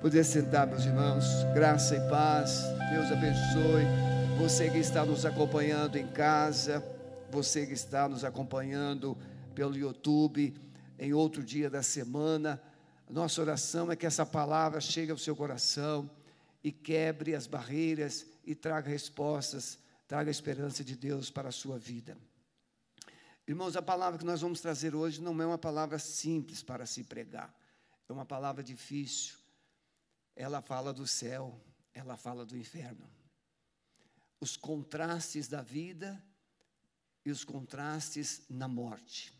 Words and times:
Poder 0.00 0.24
sentar, 0.24 0.66
meus 0.66 0.86
irmãos, 0.86 1.26
graça 1.52 1.94
e 1.94 2.08
paz, 2.08 2.62
Deus 2.90 3.12
abençoe. 3.12 3.84
Você 4.38 4.70
que 4.70 4.78
está 4.78 5.04
nos 5.04 5.26
acompanhando 5.26 5.96
em 5.96 6.06
casa, 6.06 6.82
você 7.30 7.66
que 7.66 7.74
está 7.74 8.08
nos 8.08 8.24
acompanhando 8.24 9.14
pelo 9.54 9.76
YouTube, 9.76 10.54
em 10.98 11.12
outro 11.12 11.44
dia 11.44 11.68
da 11.68 11.82
semana, 11.82 12.58
nossa 13.10 13.42
oração 13.42 13.92
é 13.92 13.96
que 13.96 14.06
essa 14.06 14.24
palavra 14.24 14.80
chegue 14.80 15.12
ao 15.12 15.18
seu 15.18 15.36
coração 15.36 16.10
e 16.64 16.72
quebre 16.72 17.34
as 17.34 17.46
barreiras 17.46 18.24
e 18.42 18.54
traga 18.54 18.88
respostas, 18.88 19.78
traga 20.08 20.30
a 20.30 20.32
esperança 20.32 20.82
de 20.82 20.96
Deus 20.96 21.30
para 21.30 21.50
a 21.50 21.52
sua 21.52 21.78
vida. 21.78 22.16
Irmãos, 23.46 23.76
a 23.76 23.82
palavra 23.82 24.18
que 24.18 24.24
nós 24.24 24.40
vamos 24.40 24.62
trazer 24.62 24.94
hoje 24.94 25.20
não 25.20 25.38
é 25.42 25.46
uma 25.46 25.58
palavra 25.58 25.98
simples 25.98 26.62
para 26.62 26.86
se 26.86 27.04
pregar, 27.04 27.54
é 28.08 28.12
uma 28.14 28.24
palavra 28.24 28.64
difícil 28.64 29.39
ela 30.40 30.62
fala 30.62 30.90
do 30.90 31.06
céu, 31.06 31.60
ela 31.92 32.16
fala 32.16 32.46
do 32.46 32.56
inferno. 32.56 33.06
Os 34.40 34.56
contrastes 34.56 35.46
da 35.48 35.60
vida 35.60 36.22
e 37.26 37.30
os 37.30 37.44
contrastes 37.44 38.40
na 38.48 38.66
morte. 38.66 39.34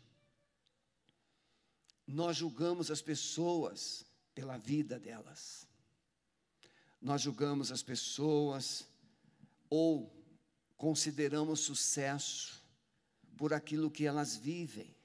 Nós 2.05 2.37
julgamos 2.37 2.91
as 2.91 3.01
pessoas 3.01 4.05
pela 4.35 4.57
vida 4.57 4.99
delas. 4.99 5.67
Nós 7.01 7.23
julgamos 7.23 7.71
as 7.71 7.81
pessoas 7.81 8.85
ou 9.71 10.15
consideramos 10.77 11.61
sucesso 11.61 12.63
por 13.37 13.55
aquilo 13.55 13.89
que 13.89 14.05
elas 14.05 14.35
vivem, 14.35 14.95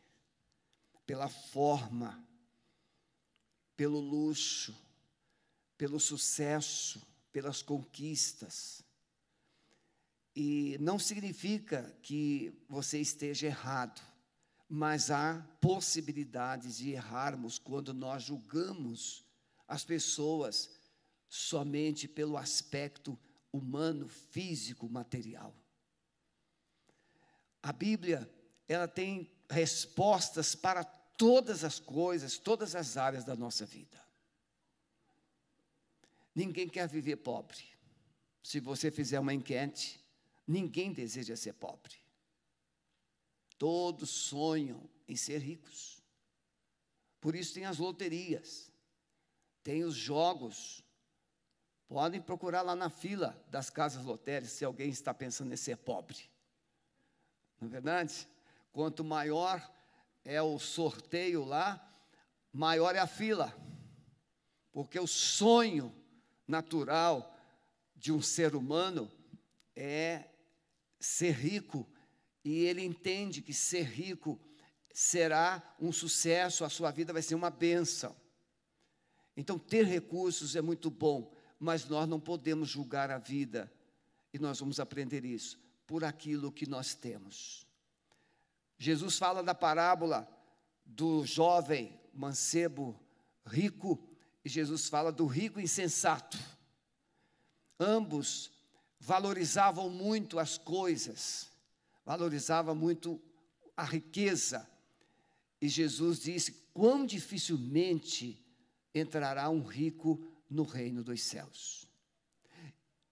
pela 1.07 1.31
forma, 1.31 2.23
pelo 3.75 3.99
luxo, 3.99 4.77
pelo 5.77 6.01
sucesso, 6.01 7.03
pelas 7.33 7.63
conquistas. 7.63 8.83
E 10.35 10.77
não 10.81 10.99
significa 10.99 11.97
que 12.03 12.53
você 12.69 12.99
esteja 13.01 13.47
errado, 13.47 14.01
mas 14.69 15.11
há 15.11 15.47
possibilidades 15.61 16.77
de 16.79 16.91
errarmos 16.91 17.59
quando 17.59 17.95
nós 17.95 18.25
julgamos 18.25 19.25
as 19.67 19.85
pessoas 19.85 20.71
somente 21.29 22.07
pelo 22.07 22.37
aspecto 22.37 23.19
humano, 23.53 24.09
físico, 24.09 24.89
material. 24.89 25.55
A 27.63 27.73
Bíblia, 27.73 28.31
ela 28.69 28.87
tem 28.87 29.31
respostas 29.51 30.55
para 30.55 30.85
todas 30.85 31.65
as 31.65 31.79
coisas, 31.79 32.39
todas 32.39 32.75
as 32.75 32.97
áreas 32.97 33.25
da 33.25 33.35
nossa 33.35 33.65
vida. 33.65 34.06
Ninguém 36.37 36.69
quer 36.69 36.87
viver 36.87 37.17
pobre. 37.17 37.57
Se 38.43 38.61
você 38.61 38.91
fizer 38.91 39.19
uma 39.19 39.33
enquete, 39.33 39.99
ninguém 40.47 40.93
deseja 40.93 41.35
ser 41.35 41.55
pobre. 41.55 41.95
Todos 43.57 44.11
sonham 44.11 44.87
em 45.09 45.17
ser 45.17 45.39
ricos. 45.39 46.05
Por 47.23 47.35
isso 47.35 47.55
tem 47.55 47.65
as 47.65 47.79
loterias, 47.79 48.71
tem 49.63 49.83
os 49.83 49.95
jogos. 49.95 50.85
Podem 51.89 52.21
procurar 52.21 52.61
lá 52.61 52.77
na 52.77 52.91
fila 52.91 53.43
das 53.49 53.71
casas 53.71 54.05
lotéricas 54.05 54.53
se 54.53 54.65
alguém 54.65 54.91
está 54.91 55.15
pensando 55.15 55.55
em 55.55 55.57
ser 55.57 55.79
pobre. 55.79 56.19
Não 57.59 57.69
é 57.69 57.71
verdade? 57.71 58.29
Quanto 58.73 59.03
maior 59.03 59.73
é 60.23 60.43
o 60.43 60.59
sorteio 60.59 61.47
lá, 61.47 61.83
maior 62.53 62.95
é 62.95 62.99
a 62.99 63.07
fila. 63.07 63.57
Porque 64.71 65.01
o 65.01 65.07
sonho 65.07 65.95
natural 66.47 67.37
de 67.95 68.13
um 68.13 68.23
ser 68.23 68.55
humano 68.55 69.11
é 69.75 70.25
ser 70.99 71.33
rico, 71.33 71.89
e 72.45 72.65
ele 72.65 72.83
entende 72.83 73.43
que 73.43 73.53
ser 73.53 73.83
rico 73.83 74.41
será 74.93 75.77
um 75.81 75.93
sucesso, 75.93 76.65
a 76.65 76.71
sua 76.71 76.91
vida 76.91 77.13
vai 77.13 77.23
ser 77.23 77.35
uma 77.35 77.51
benção. 77.51 78.17
Então, 79.37 79.59
ter 79.59 79.85
recursos 79.85 80.57
é 80.57 80.63
muito 80.63 80.91
bom, 80.91 81.35
mas 81.59 81.85
nós 81.87 82.09
não 82.09 82.19
podemos 82.19 82.69
julgar 82.69 83.11
a 83.11 83.19
vida, 83.19 83.71
e 84.33 84.39
nós 84.39 84.61
vamos 84.61 84.81
aprender 84.81 85.25
isso, 85.25 85.59
por 85.87 86.05
aquilo 86.05 86.53
que 86.53 86.69
nós 86.69 86.95
temos. 86.95 87.67
Jesus 88.79 89.19
fala 89.19 89.43
da 89.43 89.55
parábola 89.55 90.29
do 90.85 91.25
jovem 91.25 91.99
mancebo 92.13 92.99
rico 93.45 94.16
Jesus 94.49 94.89
fala 94.89 95.11
do 95.11 95.27
rico 95.27 95.61
insensato. 95.61 96.39
Ambos 97.79 98.51
valorizavam 98.99 99.91
muito 99.91 100.39
as 100.39 100.57
coisas, 100.57 101.51
valorizavam 102.05 102.75
muito 102.75 103.21
a 103.77 103.85
riqueza. 103.85 104.69
E 105.61 105.69
Jesus 105.69 106.21
disse: 106.21 106.53
quão 106.73 107.05
dificilmente 107.07 108.43
entrará 108.95 109.49
um 109.51 109.63
rico 109.63 110.21
no 110.49 110.63
reino 110.63 111.03
dos 111.03 111.23
céus. 111.23 111.87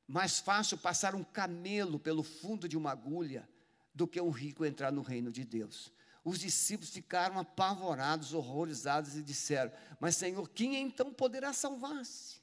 Mais 0.06 0.38
fácil 0.38 0.78
passar 0.78 1.14
um 1.14 1.24
camelo 1.24 1.98
pelo 1.98 2.22
fundo 2.22 2.68
de 2.68 2.76
uma 2.76 2.90
agulha 2.90 3.48
do 3.94 4.06
que 4.06 4.20
um 4.20 4.30
rico 4.30 4.64
entrar 4.64 4.92
no 4.92 5.02
reino 5.02 5.30
de 5.32 5.44
Deus. 5.44 5.92
Os 6.24 6.38
discípulos 6.38 6.90
ficaram 6.90 7.38
apavorados, 7.38 8.32
horrorizados 8.32 9.14
e 9.14 9.22
disseram: 9.22 9.70
Mas, 10.00 10.16
Senhor, 10.16 10.48
quem 10.48 10.74
então 10.76 11.12
poderá 11.12 11.52
salvar-se? 11.52 12.42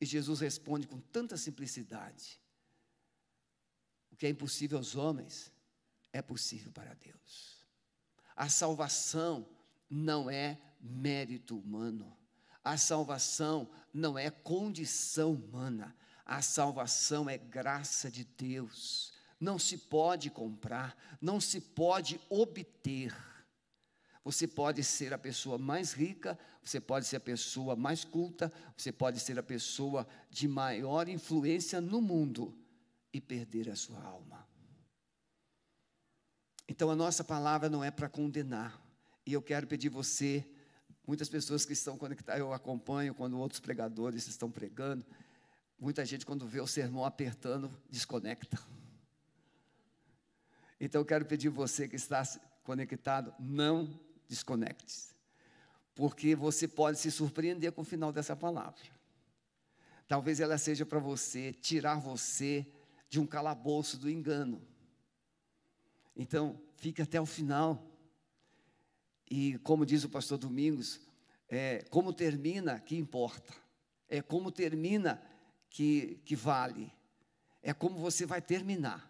E 0.00 0.06
Jesus 0.06 0.40
responde 0.40 0.86
com 0.86 0.98
tanta 0.98 1.36
simplicidade: 1.36 2.40
O 4.10 4.16
que 4.16 4.24
é 4.24 4.30
impossível 4.30 4.78
aos 4.78 4.96
homens 4.96 5.52
é 6.10 6.22
possível 6.22 6.72
para 6.72 6.94
Deus. 6.94 7.62
A 8.34 8.48
salvação 8.48 9.46
não 9.90 10.30
é 10.30 10.58
mérito 10.80 11.58
humano. 11.58 12.16
A 12.64 12.78
salvação 12.78 13.70
não 13.92 14.18
é 14.18 14.30
condição 14.30 15.34
humana. 15.34 15.94
A 16.24 16.40
salvação 16.40 17.28
é 17.28 17.36
graça 17.36 18.10
de 18.10 18.24
Deus 18.24 19.11
não 19.42 19.58
se 19.58 19.76
pode 19.76 20.30
comprar, 20.30 20.96
não 21.20 21.40
se 21.40 21.60
pode 21.60 22.20
obter. 22.30 23.12
Você 24.24 24.46
pode 24.46 24.84
ser 24.84 25.12
a 25.12 25.18
pessoa 25.18 25.58
mais 25.58 25.92
rica, 25.92 26.38
você 26.62 26.80
pode 26.80 27.06
ser 27.08 27.16
a 27.16 27.20
pessoa 27.20 27.74
mais 27.74 28.04
culta, 28.04 28.52
você 28.76 28.92
pode 28.92 29.18
ser 29.18 29.36
a 29.36 29.42
pessoa 29.42 30.06
de 30.30 30.46
maior 30.46 31.08
influência 31.08 31.80
no 31.80 32.00
mundo 32.00 32.56
e 33.12 33.20
perder 33.20 33.68
a 33.68 33.74
sua 33.74 34.00
alma. 34.00 34.46
Então 36.68 36.88
a 36.88 36.94
nossa 36.94 37.24
palavra 37.24 37.68
não 37.68 37.82
é 37.82 37.90
para 37.90 38.08
condenar. 38.08 38.80
E 39.26 39.32
eu 39.32 39.42
quero 39.42 39.66
pedir 39.66 39.88
você, 39.88 40.48
muitas 41.04 41.28
pessoas 41.28 41.66
que 41.66 41.72
estão 41.72 41.98
conectadas, 41.98 42.40
eu 42.40 42.52
acompanho 42.52 43.12
quando 43.12 43.36
outros 43.40 43.58
pregadores 43.60 44.28
estão 44.28 44.48
pregando, 44.48 45.04
muita 45.80 46.06
gente 46.06 46.24
quando 46.24 46.46
vê 46.46 46.60
o 46.60 46.66
sermão 46.68 47.04
apertando, 47.04 47.76
desconecta. 47.90 48.56
Então 50.84 51.00
eu 51.00 51.04
quero 51.04 51.24
pedir 51.24 51.48
você 51.48 51.86
que 51.86 51.94
está 51.94 52.24
conectado, 52.64 53.32
não 53.38 54.00
desconecte. 54.26 55.14
Porque 55.94 56.34
você 56.34 56.66
pode 56.66 56.98
se 56.98 57.08
surpreender 57.08 57.70
com 57.70 57.82
o 57.82 57.84
final 57.84 58.12
dessa 58.12 58.34
palavra. 58.34 58.82
Talvez 60.08 60.40
ela 60.40 60.58
seja 60.58 60.84
para 60.84 60.98
você 60.98 61.52
tirar 61.52 62.00
você 62.00 62.66
de 63.08 63.20
um 63.20 63.26
calabouço 63.26 63.96
do 63.96 64.10
engano. 64.10 64.60
Então, 66.16 66.60
fique 66.74 67.00
até 67.00 67.20
o 67.20 67.26
final. 67.26 67.88
E 69.30 69.58
como 69.58 69.86
diz 69.86 70.02
o 70.02 70.08
pastor 70.08 70.36
Domingos, 70.36 71.00
é, 71.48 71.84
como 71.90 72.12
termina 72.12 72.80
que 72.80 72.96
importa. 72.96 73.54
É 74.08 74.20
como 74.20 74.50
termina 74.50 75.22
que, 75.70 76.20
que 76.24 76.34
vale. 76.34 76.92
É 77.62 77.72
como 77.72 78.00
você 78.00 78.26
vai 78.26 78.42
terminar. 78.42 79.08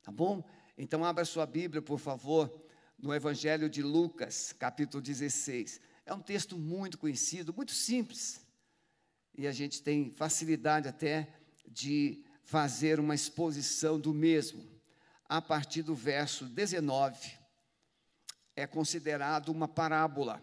Tá 0.00 0.12
bom? 0.12 0.44
Então, 0.76 1.04
abra 1.04 1.24
sua 1.24 1.46
Bíblia, 1.46 1.80
por 1.80 2.00
favor, 2.00 2.52
no 2.98 3.14
Evangelho 3.14 3.70
de 3.70 3.80
Lucas, 3.80 4.52
capítulo 4.52 5.00
16. 5.00 5.80
É 6.04 6.12
um 6.12 6.20
texto 6.20 6.58
muito 6.58 6.98
conhecido, 6.98 7.54
muito 7.54 7.72
simples. 7.72 8.44
E 9.36 9.46
a 9.46 9.52
gente 9.52 9.82
tem 9.82 10.10
facilidade 10.10 10.88
até 10.88 11.28
de 11.66 12.24
fazer 12.42 12.98
uma 12.98 13.14
exposição 13.14 14.00
do 14.00 14.12
mesmo. 14.12 14.68
A 15.28 15.40
partir 15.40 15.82
do 15.82 15.94
verso 15.94 16.44
19, 16.44 17.38
é 18.56 18.66
considerado 18.66 19.50
uma 19.50 19.68
parábola. 19.68 20.42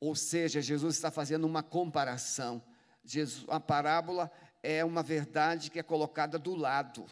Ou 0.00 0.14
seja, 0.14 0.62
Jesus 0.62 0.94
está 0.94 1.10
fazendo 1.10 1.46
uma 1.46 1.64
comparação. 1.64 2.62
Jesus, 3.04 3.44
a 3.48 3.58
parábola 3.58 4.30
é 4.62 4.84
uma 4.84 5.02
verdade 5.02 5.68
que 5.68 5.80
é 5.80 5.82
colocada 5.82 6.38
do 6.38 6.54
lado 6.54 7.04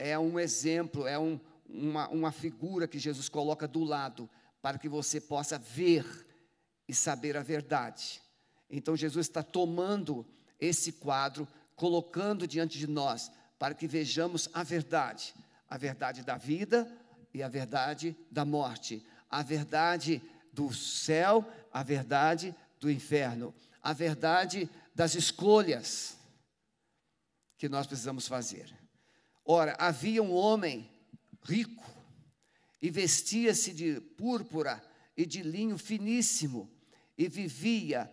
é 0.00 0.18
um 0.18 0.40
exemplo, 0.40 1.06
é 1.06 1.18
um, 1.18 1.38
uma, 1.68 2.08
uma 2.08 2.32
figura 2.32 2.88
que 2.88 2.98
Jesus 2.98 3.28
coloca 3.28 3.68
do 3.68 3.84
lado, 3.84 4.28
para 4.62 4.78
que 4.78 4.88
você 4.88 5.20
possa 5.20 5.58
ver 5.58 6.26
e 6.88 6.94
saber 6.94 7.36
a 7.36 7.42
verdade. 7.42 8.22
Então 8.68 8.96
Jesus 8.96 9.26
está 9.26 9.42
tomando 9.42 10.26
esse 10.58 10.92
quadro, 10.92 11.46
colocando 11.76 12.46
diante 12.46 12.78
de 12.78 12.86
nós, 12.86 13.30
para 13.58 13.74
que 13.74 13.86
vejamos 13.86 14.48
a 14.54 14.62
verdade, 14.62 15.34
a 15.68 15.76
verdade 15.76 16.22
da 16.22 16.38
vida 16.38 16.90
e 17.34 17.42
a 17.42 17.48
verdade 17.48 18.16
da 18.30 18.44
morte, 18.44 19.04
a 19.28 19.42
verdade 19.42 20.22
do 20.50 20.72
céu, 20.72 21.46
a 21.70 21.82
verdade 21.82 22.54
do 22.80 22.90
inferno, 22.90 23.54
a 23.82 23.92
verdade 23.92 24.68
das 24.94 25.14
escolhas 25.14 26.16
que 27.58 27.68
nós 27.68 27.86
precisamos 27.86 28.26
fazer. 28.26 28.79
Ora, 29.44 29.76
havia 29.78 30.22
um 30.22 30.32
homem 30.32 30.90
rico 31.42 31.84
e 32.80 32.90
vestia-se 32.90 33.72
de 33.72 34.00
púrpura 34.00 34.82
e 35.16 35.26
de 35.26 35.42
linho 35.42 35.76
finíssimo 35.76 36.70
e 37.16 37.28
vivia. 37.28 38.10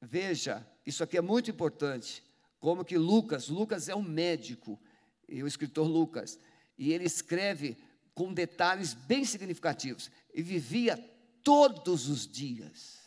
Veja, 0.00 0.66
isso 0.86 1.02
aqui 1.02 1.18
é 1.18 1.20
muito 1.20 1.50
importante. 1.50 2.22
Como 2.58 2.84
que 2.84 2.96
Lucas, 2.96 3.48
Lucas 3.48 3.88
é 3.88 3.94
um 3.94 4.02
médico, 4.02 4.80
e 5.28 5.42
o 5.42 5.46
escritor 5.46 5.86
Lucas, 5.86 6.38
e 6.76 6.92
ele 6.92 7.04
escreve 7.04 7.76
com 8.14 8.32
detalhes 8.32 8.94
bem 8.94 9.24
significativos. 9.24 10.10
E 10.34 10.42
vivia 10.42 10.96
todos 11.44 12.08
os 12.08 12.26
dias. 12.26 12.98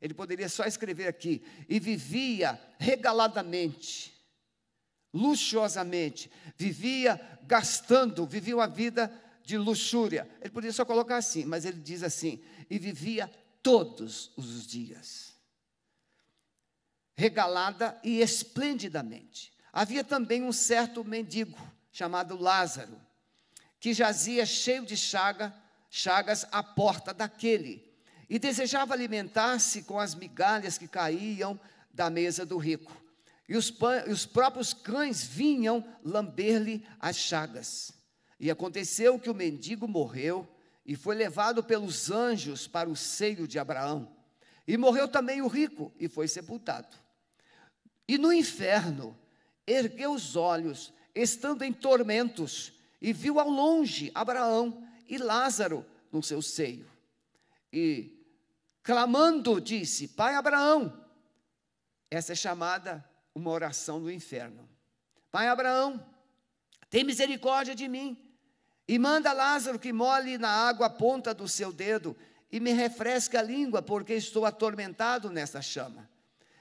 Ele 0.00 0.12
poderia 0.12 0.48
só 0.48 0.64
escrever 0.64 1.06
aqui. 1.06 1.42
E 1.68 1.78
vivia 1.78 2.60
regaladamente, 2.78 4.12
luxuosamente. 5.12 6.30
Vivia 6.56 7.20
gastando, 7.42 8.26
vivia 8.26 8.56
uma 8.56 8.68
vida 8.68 9.12
de 9.44 9.58
luxúria. 9.58 10.28
Ele 10.40 10.50
poderia 10.50 10.72
só 10.72 10.84
colocar 10.84 11.16
assim, 11.16 11.44
mas 11.44 11.64
ele 11.64 11.80
diz 11.80 12.02
assim: 12.02 12.42
e 12.70 12.78
vivia 12.78 13.30
todos 13.62 14.32
os 14.36 14.66
dias, 14.66 15.34
regalada 17.14 17.98
e 18.02 18.20
esplendidamente. 18.20 19.52
Havia 19.72 20.04
também 20.04 20.42
um 20.42 20.52
certo 20.52 21.04
mendigo 21.04 21.58
chamado 21.90 22.36
Lázaro, 22.36 23.00
que 23.78 23.94
jazia 23.94 24.44
cheio 24.44 24.84
de 24.84 24.96
chaga, 24.96 25.54
chagas 25.90 26.46
à 26.50 26.62
porta 26.62 27.12
daquele, 27.12 27.90
e 28.28 28.38
desejava 28.38 28.94
alimentar-se 28.94 29.82
com 29.82 29.98
as 29.98 30.14
migalhas 30.14 30.78
que 30.78 30.88
caíam 30.88 31.58
da 31.92 32.08
mesa 32.08 32.46
do 32.46 32.56
rico. 32.56 33.01
E 33.52 33.56
os, 33.56 33.70
os 34.10 34.24
próprios 34.24 34.72
cães 34.72 35.22
vinham 35.22 35.84
lamber-lhe 36.02 36.86
as 36.98 37.18
chagas. 37.18 37.92
E 38.40 38.50
aconteceu 38.50 39.18
que 39.18 39.28
o 39.28 39.34
mendigo 39.34 39.86
morreu 39.86 40.48
e 40.86 40.96
foi 40.96 41.14
levado 41.14 41.62
pelos 41.62 42.10
anjos 42.10 42.66
para 42.66 42.88
o 42.88 42.96
seio 42.96 43.46
de 43.46 43.58
Abraão. 43.58 44.10
E 44.66 44.78
morreu 44.78 45.06
também 45.06 45.42
o 45.42 45.48
rico 45.48 45.92
e 46.00 46.08
foi 46.08 46.28
sepultado. 46.28 46.96
E 48.08 48.16
no 48.16 48.32
inferno 48.32 49.14
ergueu 49.66 50.14
os 50.14 50.34
olhos, 50.34 50.90
estando 51.14 51.62
em 51.62 51.74
tormentos, 51.74 52.72
e 53.02 53.12
viu 53.12 53.38
ao 53.38 53.50
longe 53.50 54.10
Abraão 54.14 54.82
e 55.06 55.18
Lázaro 55.18 55.84
no 56.10 56.22
seu 56.22 56.40
seio. 56.40 56.90
E 57.70 58.18
clamando, 58.82 59.60
disse: 59.60 60.08
Pai 60.08 60.36
Abraão, 60.36 61.06
essa 62.10 62.32
é 62.32 62.34
chamada 62.34 63.11
uma 63.34 63.50
oração 63.50 64.00
do 64.00 64.10
inferno. 64.10 64.68
Pai 65.30 65.48
Abraão, 65.48 66.04
tem 66.90 67.04
misericórdia 67.04 67.74
de 67.74 67.88
mim 67.88 68.18
e 68.86 68.98
manda 68.98 69.32
Lázaro 69.32 69.78
que 69.78 69.92
molhe 69.92 70.36
na 70.36 70.50
água 70.50 70.86
a 70.86 70.90
ponta 70.90 71.32
do 71.32 71.48
seu 71.48 71.72
dedo 71.72 72.16
e 72.50 72.60
me 72.60 72.72
refresque 72.72 73.36
a 73.36 73.42
língua, 73.42 73.80
porque 73.80 74.12
estou 74.12 74.44
atormentado 74.44 75.30
nessa 75.30 75.62
chama. 75.62 76.08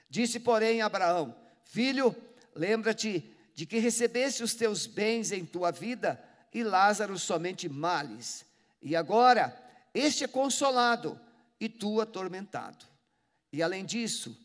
Disse, 0.10 0.40
porém, 0.40 0.82
Abraão: 0.82 1.36
Filho, 1.66 2.16
lembra-te 2.56 3.30
de 3.54 3.66
que 3.66 3.80
recebeste 3.80 4.42
os 4.42 4.54
teus 4.54 4.88
bens 4.88 5.32
em 5.32 5.46
tua 5.46 5.72
vida 5.72 6.24
e 6.54 6.64
Lázaro 6.64 7.20
somente 7.20 7.68
males. 7.68 8.46
E 8.82 8.96
agora, 8.96 9.56
este 9.94 10.24
é 10.24 10.28
consolado 10.28 11.20
e 11.60 11.68
tu 11.68 12.00
atormentado. 12.00 12.86
E 13.52 13.62
além 13.62 13.86
disso, 13.86 14.38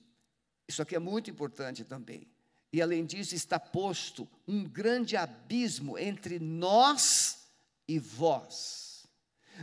isso 0.68 0.82
aqui 0.82 0.96
é 0.96 0.98
muito 0.98 1.30
importante 1.30 1.84
também. 1.84 2.28
E 2.72 2.82
além 2.82 3.06
disso, 3.06 3.34
está 3.34 3.58
posto 3.58 4.28
um 4.46 4.64
grande 4.64 5.16
abismo 5.16 5.96
entre 5.96 6.38
nós 6.38 7.46
e 7.86 7.98
vós. 7.98 9.06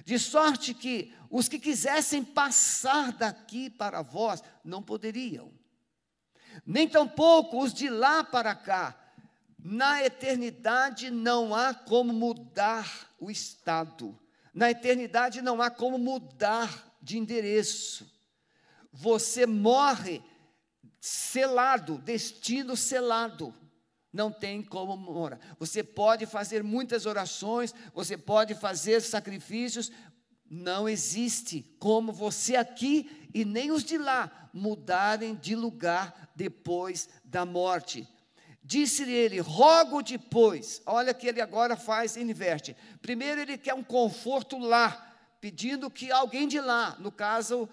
De 0.05 0.17
sorte 0.17 0.73
que 0.73 1.13
os 1.29 1.47
que 1.47 1.59
quisessem 1.59 2.23
passar 2.23 3.11
daqui 3.11 3.69
para 3.69 4.01
vós 4.01 4.41
não 4.63 4.81
poderiam, 4.81 5.51
nem 6.65 6.87
tampouco 6.87 7.61
os 7.61 7.73
de 7.73 7.89
lá 7.89 8.23
para 8.23 8.55
cá. 8.55 8.99
Na 9.59 10.03
eternidade 10.03 11.09
não 11.09 11.53
há 11.53 11.73
como 11.73 12.11
mudar 12.11 13.09
o 13.19 13.29
estado, 13.29 14.17
na 14.53 14.71
eternidade 14.71 15.41
não 15.41 15.61
há 15.61 15.69
como 15.69 15.97
mudar 15.97 16.93
de 17.01 17.17
endereço. 17.17 18.11
Você 18.91 19.45
morre 19.45 20.21
selado, 21.05 21.97
destino 21.97 22.77
selado 22.77 23.53
não 24.13 24.31
tem 24.31 24.61
como 24.61 24.95
morar. 24.95 25.37
Você 25.59 25.83
pode 25.83 26.25
fazer 26.25 26.63
muitas 26.63 27.05
orações, 27.05 27.75
você 27.93 28.15
pode 28.17 28.55
fazer 28.55 29.01
sacrifícios, 29.01 29.91
não 30.49 30.87
existe 30.87 31.75
como 31.77 32.13
você 32.13 32.55
aqui 32.55 33.29
e 33.33 33.43
nem 33.43 33.69
os 33.69 33.83
de 33.83 33.97
lá 33.97 34.49
mudarem 34.53 35.35
de 35.35 35.57
lugar 35.57 36.31
depois 36.37 37.09
da 37.25 37.45
morte. 37.45 38.07
Disse-lhe 38.63 39.11
ele: 39.11 39.39
Rogo 39.41 40.01
depois. 40.01 40.81
Olha 40.85 41.13
que 41.13 41.27
ele 41.27 41.41
agora 41.41 41.75
faz, 41.75 42.15
inverte. 42.15 42.77
Primeiro 43.01 43.41
ele 43.41 43.57
quer 43.57 43.73
um 43.73 43.83
conforto 43.83 44.57
lá, 44.57 45.12
pedindo 45.43 45.91
que 45.91 46.09
alguém 46.09 46.47
de 46.47 46.61
lá, 46.61 46.95
no 46.99 47.11
caso 47.11 47.67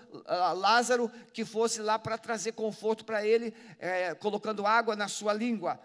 Lázaro, 0.57 1.09
que 1.33 1.45
fosse 1.45 1.81
lá 1.81 2.01
para 2.01 2.19
trazer 2.19 2.51
conforto 2.51 3.05
para 3.05 3.25
ele, 3.25 3.55
é, 3.79 4.13
colocando 4.13 4.67
água 4.67 4.97
na 4.97 5.07
sua 5.07 5.33
língua 5.33 5.79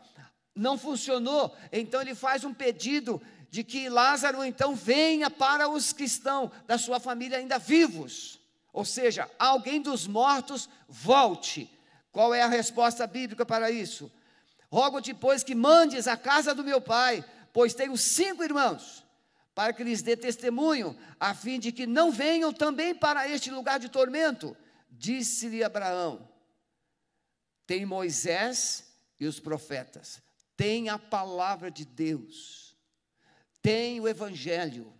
não 0.55 0.79
funcionou, 0.79 1.55
então 1.71 2.01
ele 2.01 2.15
faz 2.15 2.43
um 2.43 2.53
pedido 2.53 3.21
de 3.51 3.63
que 3.63 3.87
Lázaro 3.87 4.43
então 4.43 4.73
venha 4.73 5.29
para 5.29 5.69
os 5.69 5.93
cristãos 5.93 6.49
da 6.65 6.77
sua 6.77 6.99
família 6.99 7.37
ainda 7.37 7.59
vivos. 7.59 8.39
Ou 8.73 8.83
seja, 8.83 9.29
alguém 9.37 9.79
dos 9.79 10.07
mortos 10.07 10.67
volte. 10.87 11.69
Qual 12.11 12.33
é 12.33 12.41
a 12.41 12.47
resposta 12.47 13.05
bíblica 13.05 13.45
para 13.45 13.69
isso? 13.69 14.11
Rogo 14.71 15.01
depois 15.01 15.43
que 15.43 15.53
mandes 15.53 16.07
à 16.07 16.17
casa 16.17 16.55
do 16.55 16.63
meu 16.63 16.81
pai, 16.81 17.23
pois 17.53 17.75
tenho 17.75 17.95
cinco 17.95 18.43
irmãos, 18.43 19.04
para 19.55 19.73
que 19.73 19.83
lhes 19.83 20.03
dê 20.03 20.15
testemunho, 20.15 20.95
a 21.19 21.33
fim 21.33 21.59
de 21.59 21.71
que 21.71 21.87
não 21.87 22.11
venham 22.11 22.53
também 22.53 22.93
para 22.93 23.27
este 23.27 23.49
lugar 23.49 23.79
de 23.79 23.89
tormento. 23.89 24.55
Disse-lhe 24.91 25.63
Abraão: 25.63 26.29
Tem 27.65 27.85
Moisés 27.85 28.83
e 29.19 29.25
os 29.25 29.39
profetas 29.39 30.23
tem 30.55 30.89
a 30.89 30.97
palavra 30.97 31.69
de 31.69 31.85
Deus, 31.85 32.75
tem 33.61 33.99
o 33.99 34.07
Evangelho. 34.07 34.93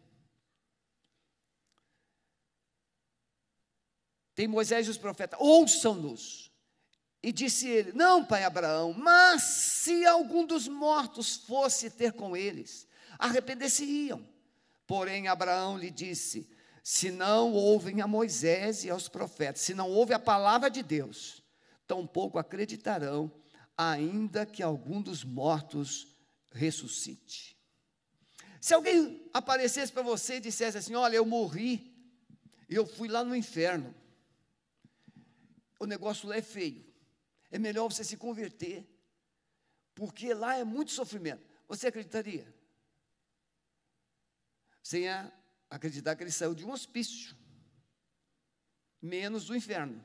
Tem 4.34 4.50
Moisés 4.50 4.88
e 4.88 4.90
os 4.90 4.98
profetas, 4.98 5.40
ouçam-nos. 5.40 6.52
E 7.24 7.32
disse 7.32 7.70
ele: 7.70 7.94
Não, 7.94 8.26
pai 8.26 8.44
Abraão, 8.44 8.92
mas 8.92 9.44
se 9.44 10.06
algum 10.06 10.46
dos 10.46 10.68
mortos 10.68 11.38
fosse 11.38 11.90
ter 11.90 12.12
com 12.12 12.36
eles, 12.36 12.86
arrepender-se-iam. 13.18 14.28
Porém, 14.88 15.28
Abraão 15.28 15.78
lhe 15.78 15.90
disse: 15.90 16.50
Se 16.84 17.12
não 17.12 17.52
ouvem 17.54 18.02
a 18.02 18.08
Moisés 18.08 18.84
e 18.84 18.90
aos 18.90 19.08
profetas, 19.08 19.62
se 19.62 19.74
não 19.74 19.90
ouvem 19.90 20.16
a 20.16 20.20
palavra 20.20 20.70
de 20.70 20.84
Deus, 20.84 21.44
tampouco 21.88 22.38
acreditarão 22.38 23.32
ainda 23.78 24.46
que 24.46 24.64
algum 24.64 25.02
dos 25.02 25.24
mortos 25.24 26.16
ressuscite. 26.52 27.56
Se 28.62 28.74
alguém 28.74 29.30
aparecesse 29.34 29.92
para 29.92 30.02
você 30.02 30.36
e 30.36 30.40
dissesse 30.40 30.78
assim: 30.78 30.96
Olha, 30.96 31.16
eu 31.16 31.26
morri, 31.26 31.94
eu 32.70 32.86
fui 32.86 33.08
lá 33.08 33.24
no 33.24 33.36
inferno, 33.36 33.94
o 35.80 35.86
negócio 35.86 36.28
lá 36.28 36.38
é 36.38 36.42
feio, 36.42 36.86
é 37.52 37.60
melhor 37.60 37.92
você 37.92 38.04
se 38.04 38.18
converter, 38.18 38.88
porque 39.94 40.34
lá 40.34 40.58
é 40.58 40.64
muito 40.64 40.92
sofrimento. 40.92 41.44
Você 41.68 41.88
acreditaria? 41.88 42.55
Sem 44.86 45.06
acreditar 45.68 46.16
que 46.16 46.22
ele 46.22 46.30
saiu 46.30 46.54
de 46.54 46.64
um 46.64 46.70
hospício, 46.70 47.36
menos 49.02 49.46
do 49.46 49.56
inferno. 49.56 50.00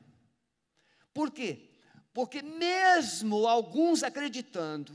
Por 1.13 1.29
quê? 1.29 1.69
Porque, 2.11 2.41
mesmo 2.41 3.45
alguns 3.45 4.01
acreditando 4.01 4.91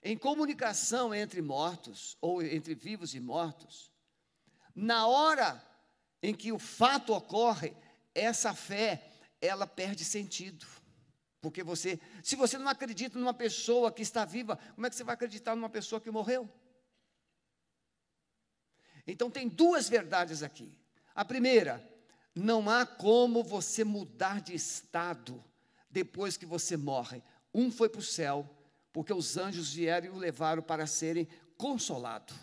em 0.00 0.16
comunicação 0.16 1.12
entre 1.12 1.42
mortos, 1.42 2.16
ou 2.20 2.40
entre 2.40 2.72
vivos 2.72 3.16
e 3.16 3.20
mortos, 3.20 3.92
na 4.72 5.08
hora 5.08 5.60
em 6.22 6.32
que 6.32 6.52
o 6.52 6.58
fato 6.60 7.12
ocorre, 7.12 7.76
essa 8.14 8.54
fé, 8.54 9.10
ela 9.40 9.66
perde 9.66 10.04
sentido. 10.04 10.64
Porque 11.40 11.64
você, 11.64 11.98
se 12.22 12.36
você 12.36 12.56
não 12.56 12.68
acredita 12.68 13.18
numa 13.18 13.34
pessoa 13.34 13.90
que 13.90 14.02
está 14.02 14.24
viva, 14.24 14.56
como 14.76 14.86
é 14.86 14.90
que 14.90 14.94
você 14.94 15.02
vai 15.02 15.14
acreditar 15.14 15.56
numa 15.56 15.68
pessoa 15.68 16.00
que 16.00 16.12
morreu? 16.12 16.48
Então 19.08 19.30
tem 19.30 19.48
duas 19.48 19.88
verdades 19.88 20.42
aqui. 20.42 20.70
A 21.14 21.24
primeira, 21.24 21.82
não 22.34 22.68
há 22.68 22.84
como 22.84 23.42
você 23.42 23.82
mudar 23.82 24.42
de 24.42 24.54
estado 24.54 25.42
depois 25.90 26.36
que 26.36 26.44
você 26.44 26.76
morre. 26.76 27.22
Um 27.52 27.72
foi 27.72 27.88
para 27.88 28.00
o 28.00 28.04
céu, 28.04 28.48
porque 28.92 29.12
os 29.12 29.38
anjos 29.38 29.72
vieram 29.72 30.06
e 30.06 30.10
o 30.10 30.16
levaram 30.16 30.62
para 30.62 30.86
serem 30.86 31.26
consolado. 31.56 32.34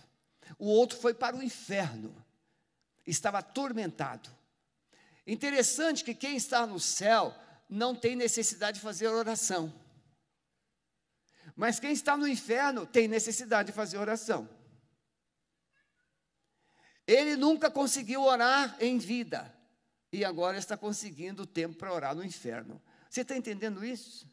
O 0.58 0.66
outro 0.66 0.98
foi 0.98 1.14
para 1.14 1.36
o 1.36 1.44
inferno, 1.44 2.14
estava 3.06 3.38
atormentado. 3.38 4.30
Interessante 5.26 6.04
que 6.04 6.16
quem 6.16 6.36
está 6.36 6.66
no 6.66 6.80
céu 6.80 7.34
não 7.70 7.96
tem 7.96 8.16
necessidade 8.16 8.80
de 8.80 8.84
fazer 8.84 9.08
oração. 9.08 9.72
Mas 11.56 11.80
quem 11.80 11.92
está 11.92 12.18
no 12.18 12.28
inferno 12.28 12.86
tem 12.86 13.08
necessidade 13.08 13.68
de 13.68 13.76
fazer 13.76 13.98
oração. 13.98 14.50
Ele 17.08 17.36
nunca 17.36 17.70
conseguiu 17.70 18.24
orar 18.24 18.76
em 18.80 18.98
vida 18.98 19.54
e 20.12 20.24
agora 20.26 20.58
está 20.58 20.76
conseguindo 20.76 21.46
tempo 21.46 21.78
para 21.78 21.94
orar 21.94 22.16
no 22.16 22.24
inferno. 22.24 22.82
Você 23.10 23.22
está 23.22 23.36
entendendo 23.36 23.86
isso? 23.86 24.28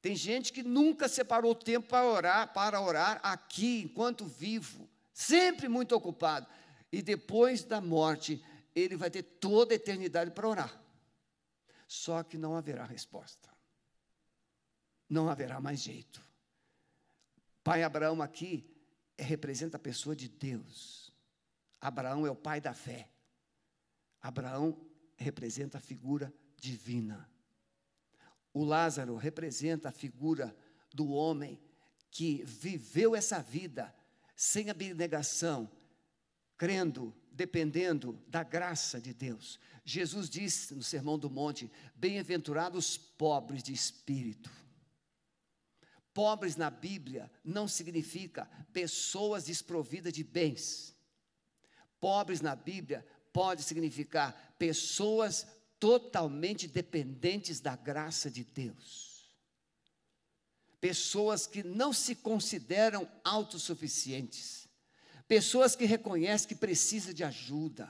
Tem 0.00 0.14
gente 0.14 0.52
que 0.52 0.62
nunca 0.62 1.08
separou 1.08 1.54
tempo 1.54 1.88
para 1.88 2.06
orar, 2.06 2.52
para 2.52 2.80
orar 2.80 3.20
aqui 3.22 3.82
enquanto 3.82 4.24
vivo, 4.24 4.88
sempre 5.12 5.68
muito 5.68 5.94
ocupado. 5.94 6.46
E 6.92 7.02
depois 7.02 7.64
da 7.64 7.80
morte, 7.80 8.42
ele 8.74 8.96
vai 8.96 9.10
ter 9.10 9.22
toda 9.22 9.74
a 9.74 9.76
eternidade 9.76 10.30
para 10.30 10.48
orar. 10.48 10.82
Só 11.86 12.22
que 12.22 12.38
não 12.38 12.54
haverá 12.54 12.84
resposta. 12.84 13.48
Não 15.08 15.28
haverá 15.28 15.60
mais 15.60 15.80
jeito. 15.80 16.22
Pai 17.64 17.82
Abraão 17.82 18.22
aqui 18.22 18.70
representa 19.18 19.76
a 19.76 19.80
pessoa 19.80 20.14
de 20.14 20.28
Deus. 20.28 21.07
Abraão 21.80 22.26
é 22.26 22.30
o 22.30 22.36
pai 22.36 22.60
da 22.60 22.74
fé. 22.74 23.08
Abraão 24.20 24.78
representa 25.16 25.78
a 25.78 25.80
figura 25.80 26.32
divina. 26.56 27.28
O 28.52 28.64
Lázaro 28.64 29.16
representa 29.16 29.88
a 29.88 29.92
figura 29.92 30.56
do 30.92 31.10
homem 31.10 31.60
que 32.10 32.42
viveu 32.44 33.14
essa 33.14 33.40
vida 33.40 33.94
sem 34.34 34.70
abnegação, 34.70 35.70
crendo, 36.56 37.14
dependendo 37.30 38.20
da 38.26 38.42
graça 38.42 39.00
de 39.00 39.12
Deus. 39.12 39.58
Jesus 39.84 40.28
disse 40.28 40.74
no 40.74 40.82
Sermão 40.82 41.18
do 41.18 41.30
Monte: 41.30 41.70
Bem-aventurados 41.94 42.96
pobres 42.96 43.62
de 43.62 43.72
espírito. 43.72 44.50
Pobres 46.12 46.56
na 46.56 46.68
Bíblia 46.68 47.30
não 47.44 47.68
significa 47.68 48.46
pessoas 48.72 49.44
desprovidas 49.44 50.12
de 50.12 50.24
bens. 50.24 50.97
Pobres 52.00 52.40
na 52.40 52.54
Bíblia 52.54 53.06
pode 53.32 53.62
significar 53.62 54.54
pessoas 54.58 55.46
totalmente 55.78 56.66
dependentes 56.66 57.60
da 57.60 57.76
graça 57.76 58.30
de 58.30 58.44
Deus. 58.44 59.32
Pessoas 60.80 61.46
que 61.46 61.62
não 61.62 61.92
se 61.92 62.14
consideram 62.14 63.08
autossuficientes. 63.24 64.68
Pessoas 65.26 65.74
que 65.74 65.84
reconhecem 65.84 66.48
que 66.48 66.54
precisa 66.54 67.12
de 67.12 67.24
ajuda. 67.24 67.88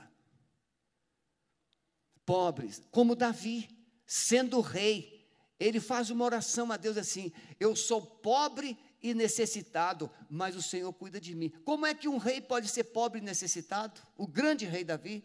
Pobres, 2.25 2.81
como 2.91 3.15
Davi, 3.15 3.69
sendo 4.05 4.59
rei, 4.59 5.27
ele 5.59 5.79
faz 5.79 6.09
uma 6.09 6.25
oração 6.25 6.71
a 6.71 6.77
Deus 6.77 6.97
assim: 6.97 7.31
Eu 7.59 7.75
sou 7.75 8.01
pobre 8.01 8.77
e 9.01 9.13
necessitado, 9.13 10.09
mas 10.29 10.55
o 10.55 10.61
Senhor 10.61 10.91
cuida 10.93 11.19
de 11.19 11.33
mim. 11.35 11.49
Como 11.63 11.85
é 11.85 11.93
que 11.93 12.07
um 12.07 12.17
rei 12.17 12.41
pode 12.41 12.67
ser 12.67 12.85
pobre 12.85 13.19
e 13.19 13.23
necessitado? 13.23 14.01
O 14.17 14.27
grande 14.27 14.65
rei 14.65 14.83
Davi. 14.83 15.23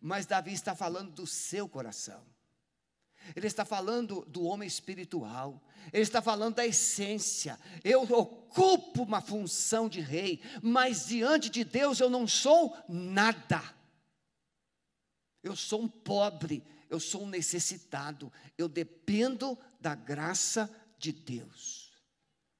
Mas 0.00 0.26
Davi 0.26 0.52
está 0.52 0.74
falando 0.74 1.12
do 1.12 1.26
seu 1.26 1.68
coração. 1.68 2.24
Ele 3.36 3.46
está 3.46 3.64
falando 3.64 4.24
do 4.26 4.44
homem 4.44 4.66
espiritual. 4.66 5.62
Ele 5.92 6.02
está 6.02 6.20
falando 6.20 6.56
da 6.56 6.66
essência. 6.66 7.58
Eu 7.84 8.02
ocupo 8.02 9.02
uma 9.02 9.20
função 9.20 9.88
de 9.88 10.00
rei, 10.00 10.40
mas 10.62 11.06
diante 11.06 11.48
de 11.48 11.64
Deus 11.64 12.00
eu 12.00 12.10
não 12.10 12.26
sou 12.26 12.76
nada. 12.88 13.62
Eu 15.42 15.56
sou 15.56 15.82
um 15.82 15.88
pobre, 15.88 16.62
eu 16.88 17.00
sou 17.00 17.24
um 17.24 17.28
necessitado. 17.28 18.32
Eu 18.56 18.68
dependo 18.68 19.58
da 19.80 19.94
graça 19.94 20.70
de 20.98 21.12
Deus. 21.12 21.81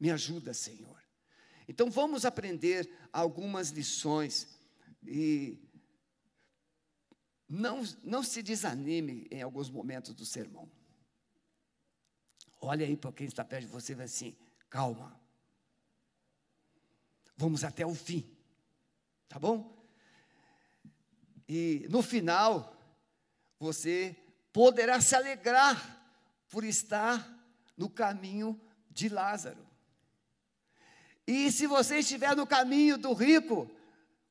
Me 0.03 0.11
ajuda, 0.11 0.53
Senhor. 0.53 1.01
Então 1.69 1.89
vamos 1.89 2.25
aprender 2.25 2.91
algumas 3.13 3.69
lições 3.69 4.49
e 5.07 5.57
não, 7.49 7.85
não 8.03 8.21
se 8.21 8.43
desanime 8.43 9.29
em 9.31 9.43
alguns 9.43 9.71
momentos 9.71 10.13
do 10.13 10.27
sermão. 10.27 10.69
Olha 12.61 12.85
aí 12.85 12.97
para 12.97 13.13
quem 13.13 13.29
está 13.29 13.45
perto 13.45 13.67
de 13.67 13.71
você 13.71 13.93
e 13.93 13.95
vai 13.95 14.07
assim: 14.07 14.37
calma. 14.69 15.21
Vamos 17.37 17.63
até 17.63 17.87
o 17.87 17.95
fim. 17.95 18.29
Tá 19.29 19.39
bom? 19.39 19.87
E 21.49 21.87
no 21.89 22.03
final, 22.03 22.77
você 23.57 24.17
poderá 24.53 25.01
se 25.01 25.15
alegrar 25.15 26.13
por 26.49 26.65
estar 26.65 27.25
no 27.77 27.89
caminho 27.89 28.61
de 28.91 29.09
Lázaro. 29.09 29.71
E 31.27 31.51
se 31.53 31.67
você 31.67 31.99
estiver 31.99 32.35
no 32.37 32.47
caminho 32.47 32.99
do 32.99 33.13
rico, 33.13 33.71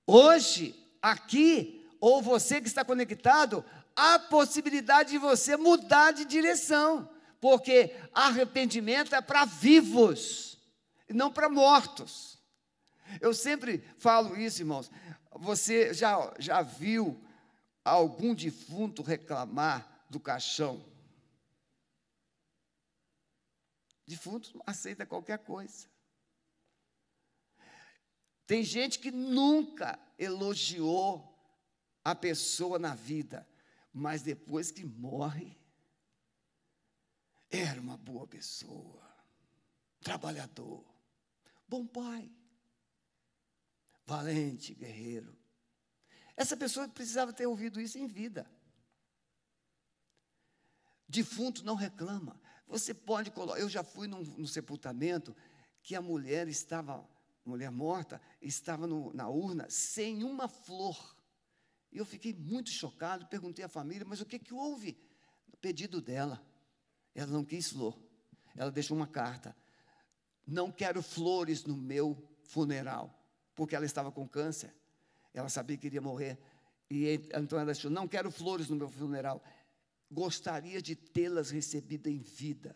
hoje, 0.05 0.75
aqui, 1.01 1.89
ou 1.99 2.21
você 2.21 2.59
que 2.59 2.67
está 2.67 2.83
conectado, 2.83 3.63
há 3.95 4.19
possibilidade 4.19 5.11
de 5.11 5.17
você 5.17 5.55
mudar 5.55 6.11
de 6.11 6.25
direção, 6.25 7.09
porque 7.39 7.95
arrependimento 8.13 9.15
é 9.15 9.21
para 9.21 9.45
vivos, 9.45 10.57
não 11.09 11.31
para 11.31 11.49
mortos. 11.49 12.39
Eu 13.19 13.33
sempre 13.33 13.83
falo 13.97 14.37
isso, 14.37 14.61
irmãos. 14.61 14.89
Você 15.33 15.93
já, 15.93 16.33
já 16.39 16.61
viu 16.61 17.21
algum 17.83 18.33
defunto 18.33 19.01
reclamar 19.01 20.05
do 20.09 20.19
caixão? 20.19 20.83
Defunto 24.05 24.61
aceita 24.65 25.05
qualquer 25.05 25.39
coisa. 25.39 25.90
Tem 28.51 28.65
gente 28.65 28.99
que 28.99 29.11
nunca 29.11 29.97
elogiou 30.19 31.41
a 32.03 32.13
pessoa 32.13 32.77
na 32.77 32.93
vida, 32.93 33.47
mas 33.93 34.23
depois 34.23 34.71
que 34.71 34.83
morre, 34.83 35.57
era 37.49 37.79
uma 37.79 37.95
boa 37.95 38.27
pessoa, 38.27 39.09
trabalhador, 40.01 40.83
bom 41.65 41.87
pai, 41.87 42.29
valente, 44.05 44.73
guerreiro. 44.73 45.33
Essa 46.35 46.57
pessoa 46.57 46.89
precisava 46.89 47.31
ter 47.31 47.47
ouvido 47.47 47.79
isso 47.79 47.97
em 47.97 48.05
vida. 48.05 48.51
Defunto 51.07 51.63
não 51.63 51.75
reclama. 51.75 52.37
Você 52.67 52.93
pode 52.93 53.31
colocar. 53.31 53.61
Eu 53.61 53.69
já 53.69 53.81
fui 53.81 54.09
num, 54.09 54.23
num 54.23 54.45
sepultamento 54.45 55.33
que 55.81 55.95
a 55.95 56.01
mulher 56.01 56.49
estava, 56.49 57.09
mulher 57.49 57.71
morta, 57.71 58.21
estava 58.41 58.85
no, 58.85 59.13
na 59.13 59.27
urna 59.27 59.69
sem 59.69 60.23
uma 60.23 60.47
flor. 60.47 61.15
E 61.91 61.97
eu 61.97 62.05
fiquei 62.05 62.33
muito 62.33 62.69
chocado, 62.69 63.25
perguntei 63.27 63.65
à 63.65 63.69
família, 63.69 64.05
mas 64.05 64.21
o 64.21 64.25
que, 64.25 64.39
que 64.39 64.53
houve? 64.53 64.97
No 65.47 65.57
pedido 65.57 66.01
dela. 66.01 66.41
Ela 67.13 67.31
não 67.31 67.43
quis 67.43 67.69
flor. 67.69 67.99
Ela 68.55 68.71
deixou 68.71 68.95
uma 68.95 69.07
carta. 69.07 69.55
Não 70.45 70.71
quero 70.71 71.01
flores 71.01 71.65
no 71.65 71.75
meu 71.75 72.17
funeral, 72.43 73.13
porque 73.55 73.75
ela 73.75 73.85
estava 73.85 74.11
com 74.11 74.27
câncer. 74.27 74.73
Ela 75.33 75.49
sabia 75.49 75.77
que 75.77 75.87
iria 75.87 76.01
morrer. 76.01 76.39
E 76.89 77.07
então 77.33 77.57
ela 77.57 77.71
deixou: 77.71 77.91
Não 77.91 78.07
quero 78.07 78.31
flores 78.31 78.69
no 78.69 78.75
meu 78.75 78.89
funeral. 78.89 79.43
Gostaria 80.09 80.81
de 80.81 80.95
tê-las 80.95 81.49
recebida 81.49 82.09
em 82.09 82.19
vida. 82.19 82.75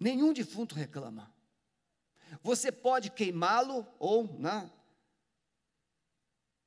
Nenhum 0.00 0.32
defunto 0.32 0.74
reclama. 0.74 1.32
Você 2.42 2.70
pode 2.70 3.10
queimá-lo 3.10 3.86
ou 3.98 4.24
né, 4.38 4.70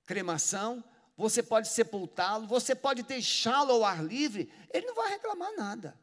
cremação, 0.06 0.84
você 1.16 1.44
pode 1.44 1.68
sepultá-lo, 1.68 2.48
você 2.48 2.76
pode 2.76 3.04
deixá-lo 3.04 3.72
ao 3.72 3.86
ar 3.86 4.04
livre, 4.04 4.52
ele 4.74 4.88
não 4.88 4.96
vai 4.96 5.10
reclamar 5.12 5.56
nada, 5.56 6.00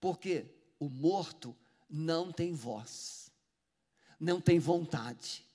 porque 0.00 0.46
o 0.78 0.88
morto 0.88 1.56
não 1.88 2.32
tem 2.32 2.52
voz, 2.52 3.30
não 4.18 4.40
tem 4.40 4.58
vontade, 4.58 5.46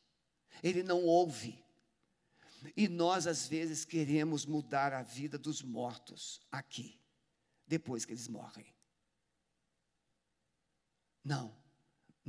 ele 0.63 0.81
não 0.83 1.03
ouve. 1.03 1.61
E 2.77 2.87
nós, 2.87 3.25
às 3.25 3.47
vezes, 3.47 3.83
queremos 3.83 4.45
mudar 4.45 4.93
a 4.93 5.01
vida 5.01 5.37
dos 5.37 5.61
mortos 5.63 6.39
aqui. 6.51 6.99
depois 7.65 8.03
que 8.03 8.11
eles 8.11 8.27
morrem. 8.27 8.65
Não. 11.23 11.60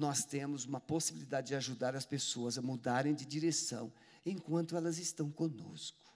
Nós 0.02 0.24
temos 0.24 0.64
uma 0.64 0.80
possibilidade 0.80 1.46
de 1.46 1.54
ajudar 1.54 1.94
as 1.94 2.04
pessoas 2.04 2.58
a 2.58 2.60
mudarem 2.60 3.14
de 3.14 3.24
direção 3.24 3.92
enquanto 4.26 4.76
elas 4.76 4.98
estão 4.98 5.30
conosco, 5.30 6.12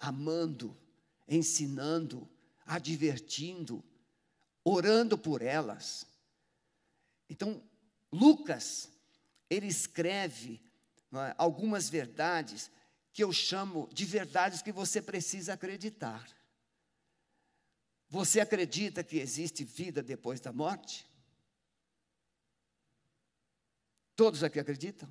amando, 0.00 0.76
ensinando, 1.28 2.28
advertindo, 2.66 3.84
orando 4.64 5.16
por 5.16 5.42
elas. 5.42 6.08
Então, 7.30 7.62
Lucas, 8.10 8.88
ele 9.48 9.68
escreve 9.68 10.60
é, 11.12 11.36
algumas 11.38 11.88
verdades 11.88 12.68
que 13.12 13.22
eu 13.22 13.32
chamo 13.32 13.88
de 13.92 14.04
verdades 14.04 14.60
que 14.60 14.72
você 14.72 15.00
precisa 15.00 15.52
acreditar. 15.52 16.28
Você 18.08 18.40
acredita 18.40 19.04
que 19.04 19.18
existe 19.18 19.62
vida 19.62 20.02
depois 20.02 20.40
da 20.40 20.52
morte? 20.52 21.07
Todos 24.18 24.42
aqui 24.42 24.58
acreditam? 24.58 25.08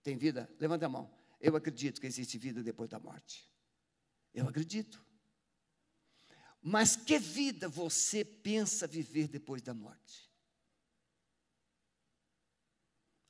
Tem 0.00 0.16
vida? 0.16 0.48
Levanta 0.60 0.86
a 0.86 0.88
mão. 0.88 1.12
Eu 1.40 1.56
acredito 1.56 2.00
que 2.00 2.06
existe 2.06 2.38
vida 2.38 2.62
depois 2.62 2.88
da 2.88 3.00
morte. 3.00 3.50
Eu 4.32 4.46
acredito. 4.46 5.04
Mas 6.62 6.94
que 6.94 7.18
vida 7.18 7.68
você 7.68 8.24
pensa 8.24 8.86
viver 8.86 9.26
depois 9.26 9.60
da 9.60 9.74
morte? 9.74 10.30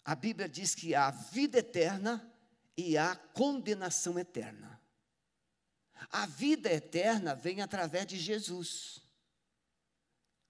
A 0.04 0.14
Bíblia 0.14 0.46
diz 0.46 0.74
que 0.74 0.94
há 0.94 1.10
vida 1.10 1.56
eterna 1.56 2.30
e 2.76 2.98
há 2.98 3.16
condenação 3.16 4.18
eterna. 4.18 4.78
A 6.10 6.26
vida 6.26 6.70
eterna 6.70 7.34
vem 7.34 7.62
através 7.62 8.06
de 8.06 8.18
Jesus. 8.18 9.02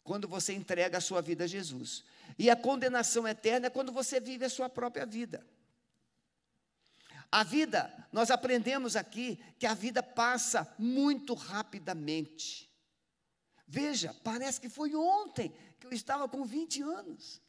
Quando 0.05 0.29
você 0.29 0.53
entrega 0.53 0.99
a 0.99 1.01
sua 1.01 1.21
vida 1.21 1.45
a 1.45 1.47
Jesus. 1.47 2.05
E 2.39 2.49
a 2.51 2.55
condenação 2.55 3.27
eterna 3.27 3.67
é 3.67 3.71
quando 3.71 3.91
você 3.91 4.21
vive 4.21 4.45
a 4.45 4.51
sua 4.51 4.69
própria 4.69 5.05
vida. 5.05 5.45
A 7.33 7.43
vida, 7.43 7.93
nós 8.13 8.31
aprendemos 8.31 8.95
aqui 8.95 9.43
que 9.59 9.67
a 9.67 9.75
vida 9.75 10.03
passa 10.05 10.73
muito 10.79 11.35
rapidamente. 11.35 12.71
Veja, 13.67 14.15
parece 14.23 14.61
que 14.61 14.69
foi 14.69 14.95
ontem 14.95 15.53
que 15.81 15.87
eu 15.87 15.93
estava 15.93 16.29
com 16.29 16.45
20 16.45 16.83
anos. 16.83 17.43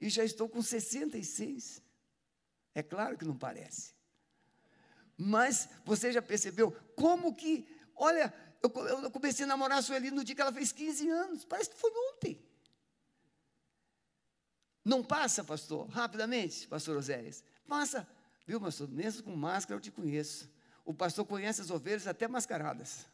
E 0.00 0.08
já 0.08 0.24
estou 0.24 0.48
com 0.48 0.60
66. 0.60 1.80
É 2.74 2.82
claro 2.82 3.16
que 3.16 3.24
não 3.24 3.36
parece. 3.36 3.94
Mas 5.16 5.68
você 5.84 6.10
já 6.10 6.20
percebeu 6.20 6.72
como 6.96 7.34
que, 7.34 7.64
olha, 7.96 8.32
eu, 8.62 8.70
eu 9.02 9.10
comecei 9.10 9.44
a 9.44 9.48
namorar 9.48 9.78
a 9.78 9.82
Sueli 9.82 10.10
no 10.10 10.24
dia 10.24 10.34
que 10.34 10.40
ela 10.40 10.52
fez 10.52 10.72
15 10.72 11.08
anos. 11.08 11.44
Parece 11.44 11.70
que 11.70 11.76
foi 11.76 11.90
ontem. 12.12 12.42
Não 14.84 15.02
passa, 15.02 15.42
pastor? 15.42 15.88
Rapidamente, 15.88 16.66
pastor 16.66 16.96
Oséias. 16.96 17.42
Passa. 17.66 18.06
Viu, 18.46 18.60
pastor? 18.60 18.88
Mesmo 18.88 19.22
com 19.22 19.34
máscara 19.34 19.76
eu 19.76 19.80
te 19.80 19.90
conheço. 19.90 20.50
O 20.84 20.92
pastor 20.92 21.24
conhece 21.24 21.60
as 21.60 21.70
ovelhas 21.70 22.06
até 22.06 22.28
mascaradas. 22.28 23.06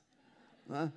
É? 0.69 0.91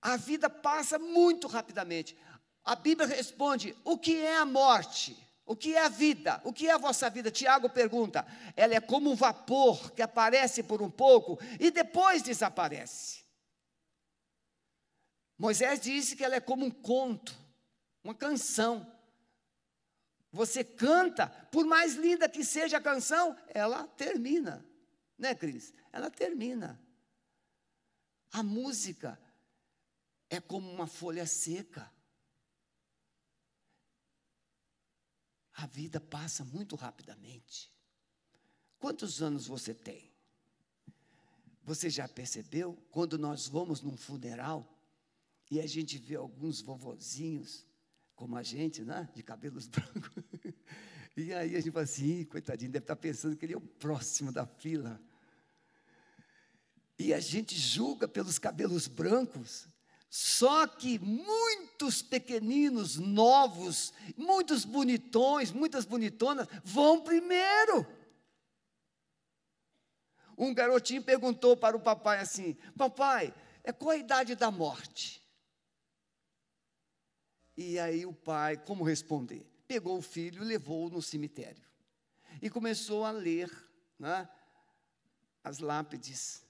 A 0.00 0.16
vida 0.16 0.48
passa 0.50 0.98
muito 0.98 1.46
rapidamente. 1.46 2.16
A 2.64 2.74
Bíblia 2.74 3.06
responde: 3.06 3.76
o 3.84 3.98
que 3.98 4.16
é 4.16 4.36
a 4.36 4.44
morte? 4.44 5.27
O 5.48 5.56
que 5.56 5.74
é 5.74 5.84
a 5.84 5.88
vida? 5.88 6.40
O 6.44 6.52
que 6.52 6.68
é 6.68 6.72
a 6.72 6.78
vossa 6.78 7.10
vida? 7.10 7.30
Tiago 7.30 7.68
pergunta. 7.70 8.24
Ela 8.54 8.74
é 8.74 8.80
como 8.80 9.10
um 9.10 9.16
vapor 9.16 9.90
que 9.92 10.02
aparece 10.02 10.62
por 10.62 10.80
um 10.80 10.90
pouco 10.90 11.38
e 11.58 11.70
depois 11.70 12.22
desaparece. 12.22 13.24
Moisés 15.36 15.80
disse 15.80 16.14
que 16.14 16.22
ela 16.22 16.36
é 16.36 16.40
como 16.40 16.64
um 16.64 16.70
conto 16.70 17.34
uma 18.08 18.14
canção. 18.14 18.90
Você 20.30 20.62
canta, 20.62 21.26
por 21.50 21.66
mais 21.66 21.94
linda 21.94 22.28
que 22.28 22.44
seja 22.44 22.78
a 22.78 22.80
canção, 22.80 23.36
ela 23.48 23.86
termina. 23.86 24.64
Né, 25.18 25.34
Cris? 25.34 25.74
Ela 25.92 26.10
termina. 26.10 26.80
A 28.32 28.42
música 28.42 29.20
é 30.30 30.40
como 30.40 30.70
uma 30.70 30.86
folha 30.86 31.26
seca. 31.26 31.90
A 35.58 35.66
vida 35.66 35.98
passa 35.98 36.44
muito 36.44 36.76
rapidamente. 36.76 37.68
Quantos 38.78 39.20
anos 39.20 39.48
você 39.48 39.74
tem? 39.74 40.08
Você 41.64 41.90
já 41.90 42.06
percebeu 42.06 42.78
quando 42.92 43.18
nós 43.18 43.48
vamos 43.48 43.82
num 43.82 43.96
funeral 43.96 44.72
e 45.50 45.58
a 45.58 45.66
gente 45.66 45.98
vê 45.98 46.14
alguns 46.14 46.60
vovozinhos 46.60 47.66
como 48.14 48.36
a 48.36 48.42
gente, 48.44 48.84
né? 48.84 49.10
De 49.16 49.22
cabelos 49.24 49.66
brancos. 49.68 50.24
E 51.16 51.34
aí 51.34 51.56
a 51.56 51.60
gente 51.60 51.72
fala 51.72 51.82
assim, 51.82 52.24
coitadinho, 52.26 52.70
deve 52.70 52.84
estar 52.84 52.94
pensando 52.94 53.36
que 53.36 53.44
ele 53.44 53.54
é 53.54 53.56
o 53.56 53.60
próximo 53.60 54.30
da 54.30 54.46
fila. 54.46 55.02
E 56.96 57.12
a 57.12 57.18
gente 57.18 57.58
julga 57.58 58.06
pelos 58.06 58.38
cabelos 58.38 58.86
brancos. 58.86 59.66
Só 60.10 60.66
que 60.66 60.98
muitos 60.98 62.00
pequeninos, 62.00 62.96
novos, 62.96 63.92
muitos 64.16 64.64
bonitões, 64.64 65.52
muitas 65.52 65.84
bonitonas 65.84 66.48
vão 66.64 67.02
primeiro. 67.02 67.86
Um 70.36 70.54
garotinho 70.54 71.02
perguntou 71.02 71.56
para 71.56 71.76
o 71.76 71.80
papai 71.80 72.20
assim: 72.20 72.54
Papai, 72.76 73.34
é 73.62 73.72
qual 73.72 73.90
a 73.90 73.96
idade 73.96 74.34
da 74.34 74.50
morte? 74.50 75.22
E 77.56 77.78
aí 77.78 78.06
o 78.06 78.12
pai, 78.12 78.56
como 78.56 78.84
responder? 78.84 79.44
Pegou 79.66 79.98
o 79.98 80.02
filho 80.02 80.42
e 80.42 80.46
levou-o 80.46 80.88
no 80.88 81.02
cemitério. 81.02 81.66
E 82.40 82.48
começou 82.48 83.04
a 83.04 83.10
ler 83.10 83.50
né, 83.98 84.28
as 85.42 85.58
lápides 85.58 86.46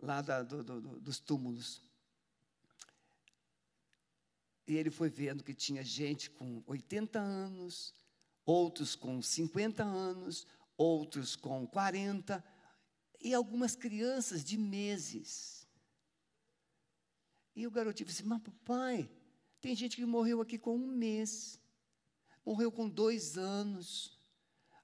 lá 0.00 0.22
da, 0.22 0.42
do, 0.42 0.64
do, 0.64 0.80
dos 0.98 1.20
túmulos. 1.20 1.83
E 4.66 4.74
ele 4.76 4.90
foi 4.90 5.10
vendo 5.10 5.44
que 5.44 5.54
tinha 5.54 5.82
gente 5.82 6.30
com 6.30 6.62
80 6.66 7.18
anos, 7.18 7.94
outros 8.44 8.94
com 8.94 9.20
50 9.20 9.82
anos, 9.82 10.46
outros 10.76 11.36
com 11.36 11.66
40, 11.66 12.42
e 13.20 13.34
algumas 13.34 13.76
crianças 13.76 14.42
de 14.42 14.56
meses. 14.56 15.66
E 17.54 17.66
o 17.66 17.70
garotinho 17.70 18.08
disse: 18.08 18.24
Mas 18.24 18.42
papai, 18.42 19.10
tem 19.60 19.76
gente 19.76 19.96
que 19.96 20.04
morreu 20.04 20.40
aqui 20.40 20.58
com 20.58 20.76
um 20.76 20.86
mês, 20.86 21.60
morreu 22.44 22.72
com 22.72 22.88
dois 22.88 23.36
anos. 23.36 24.18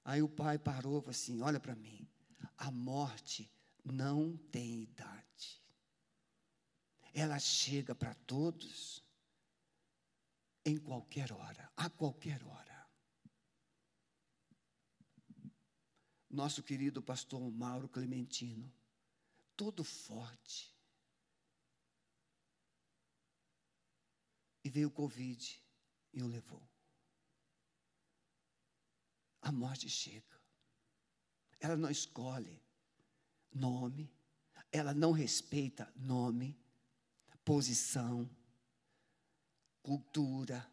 Aí 0.05 0.23
o 0.23 0.29
pai 0.29 0.59
parou 0.59 0.99
e 0.99 1.01
falou 1.01 1.11
assim: 1.11 1.41
Olha 1.43 1.59
para 1.59 1.75
mim, 1.75 2.07
a 2.57 2.71
morte 2.71 3.51
não 3.85 4.37
tem 4.51 4.83
idade. 4.83 5.63
Ela 7.13 7.39
chega 7.39 7.95
para 7.95 8.15
todos 8.15 9.03
em 10.71 10.79
qualquer 10.79 11.33
hora, 11.33 11.71
a 11.77 11.89
qualquer 11.91 12.43
hora. 12.45 12.89
Nosso 16.29 16.63
querido 16.63 17.03
pastor 17.03 17.51
Mauro 17.51 17.89
Clementino, 17.89 18.73
todo 19.57 19.83
forte, 19.83 20.75
E 24.63 24.69
veio 24.69 24.89
o 24.89 24.91
Covid 24.91 25.63
e 26.13 26.23
o 26.23 26.27
levou. 26.27 26.63
A 29.41 29.51
morte 29.51 29.89
chega. 29.89 30.39
Ela 31.59 31.77
não 31.77 31.91
escolhe 31.91 32.63
nome, 33.53 34.13
ela 34.71 34.95
não 34.95 35.13
respeita 35.13 35.93
nome, 35.97 36.59
posição, 37.45 38.29
cultura, 39.83 40.67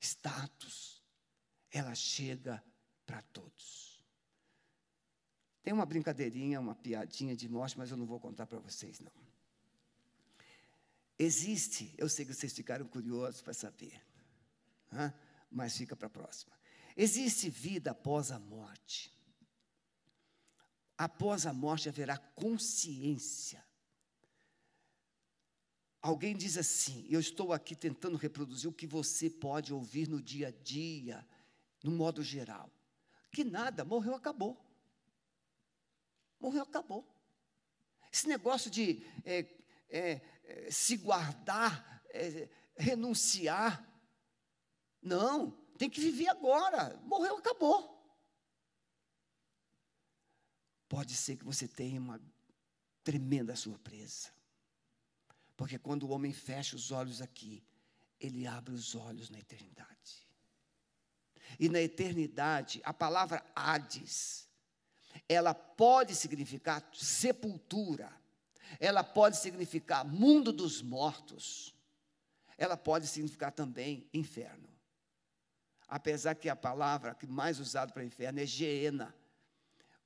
status. 0.00 1.02
Ela 1.70 1.94
chega 1.94 2.62
para 3.04 3.22
todos. 3.22 4.02
Tem 5.62 5.72
uma 5.72 5.84
brincadeirinha, 5.84 6.60
uma 6.60 6.74
piadinha 6.74 7.36
de 7.36 7.48
morte, 7.48 7.76
mas 7.76 7.90
eu 7.90 7.96
não 7.96 8.06
vou 8.06 8.18
contar 8.18 8.46
para 8.46 8.58
vocês, 8.58 9.00
não. 9.00 9.12
Existe, 11.18 11.94
eu 11.98 12.08
sei 12.08 12.24
que 12.24 12.32
vocês 12.32 12.52
ficaram 12.52 12.86
curiosos 12.86 13.42
para 13.42 13.52
saber, 13.52 14.00
mas 15.50 15.76
fica 15.76 15.96
para 15.96 16.06
a 16.06 16.10
próxima. 16.10 16.56
Existe 16.96 17.50
vida 17.50 17.90
após 17.90 18.30
a 18.30 18.38
morte. 18.38 19.12
Após 20.96 21.44
a 21.44 21.52
morte 21.52 21.88
haverá 21.88 22.16
consciência. 22.16 23.64
Alguém 26.00 26.36
diz 26.36 26.56
assim: 26.56 27.06
eu 27.10 27.20
estou 27.20 27.52
aqui 27.52 27.74
tentando 27.74 28.16
reproduzir 28.16 28.70
o 28.70 28.72
que 28.72 28.86
você 28.86 29.28
pode 29.28 29.72
ouvir 29.72 30.08
no 30.08 30.22
dia 30.22 30.48
a 30.48 30.50
dia, 30.50 31.26
no 31.82 31.90
modo 31.90 32.22
geral. 32.22 32.70
Que 33.30 33.44
nada, 33.44 33.84
morreu, 33.84 34.14
acabou. 34.14 34.64
Morreu, 36.40 36.62
acabou. 36.62 37.06
Esse 38.12 38.28
negócio 38.28 38.70
de 38.70 39.04
é, 39.24 39.40
é, 39.88 40.20
é, 40.44 40.70
se 40.70 40.96
guardar, 40.96 42.02
é, 42.10 42.48
renunciar. 42.76 43.84
Não, 45.02 45.50
tem 45.76 45.90
que 45.90 46.00
viver 46.00 46.28
agora. 46.28 46.96
Morreu, 47.04 47.36
acabou. 47.36 47.98
Pode 50.88 51.14
ser 51.14 51.36
que 51.36 51.44
você 51.44 51.68
tenha 51.68 52.00
uma 52.00 52.20
tremenda 53.04 53.54
surpresa. 53.54 54.37
Porque 55.58 55.76
quando 55.76 56.04
o 56.04 56.10
homem 56.10 56.32
fecha 56.32 56.76
os 56.76 56.92
olhos 56.92 57.20
aqui, 57.20 57.64
ele 58.20 58.46
abre 58.46 58.72
os 58.72 58.94
olhos 58.94 59.28
na 59.28 59.40
eternidade. 59.40 60.28
E 61.58 61.68
na 61.68 61.80
eternidade, 61.80 62.80
a 62.84 62.94
palavra 62.94 63.44
Hades, 63.56 64.48
ela 65.28 65.52
pode 65.52 66.14
significar 66.14 66.88
sepultura, 66.94 68.08
ela 68.78 69.02
pode 69.02 69.36
significar 69.38 70.04
mundo 70.06 70.52
dos 70.52 70.80
mortos, 70.80 71.74
ela 72.56 72.76
pode 72.76 73.08
significar 73.08 73.50
também 73.50 74.08
inferno. 74.14 74.68
Apesar 75.88 76.36
que 76.36 76.48
a 76.48 76.54
palavra 76.54 77.16
que 77.16 77.26
mais 77.26 77.58
usada 77.58 77.92
para 77.92 78.04
inferno 78.04 78.38
é 78.38 78.46
Geena, 78.46 79.12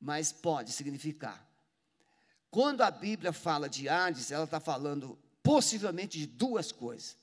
mas 0.01 0.33
pode 0.33 0.73
significar. 0.73 1.47
Quando 2.51 2.81
a 2.81 2.91
Bíblia 2.91 3.35
fala 3.35 3.69
de 3.69 3.87
Hades, 3.87 4.31
ela 4.31 4.45
está 4.45 4.59
falando 4.59 5.19
possivelmente 5.43 6.19
de 6.19 6.27
duas 6.27 6.71
coisas, 6.73 7.17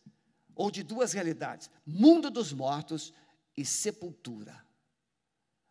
ou 0.55 0.69
de 0.69 0.83
duas 0.83 1.13
realidades: 1.13 1.69
mundo 1.85 2.29
dos 2.29 2.51
mortos 2.51 3.13
e 3.55 3.65
sepultura. 3.65 4.65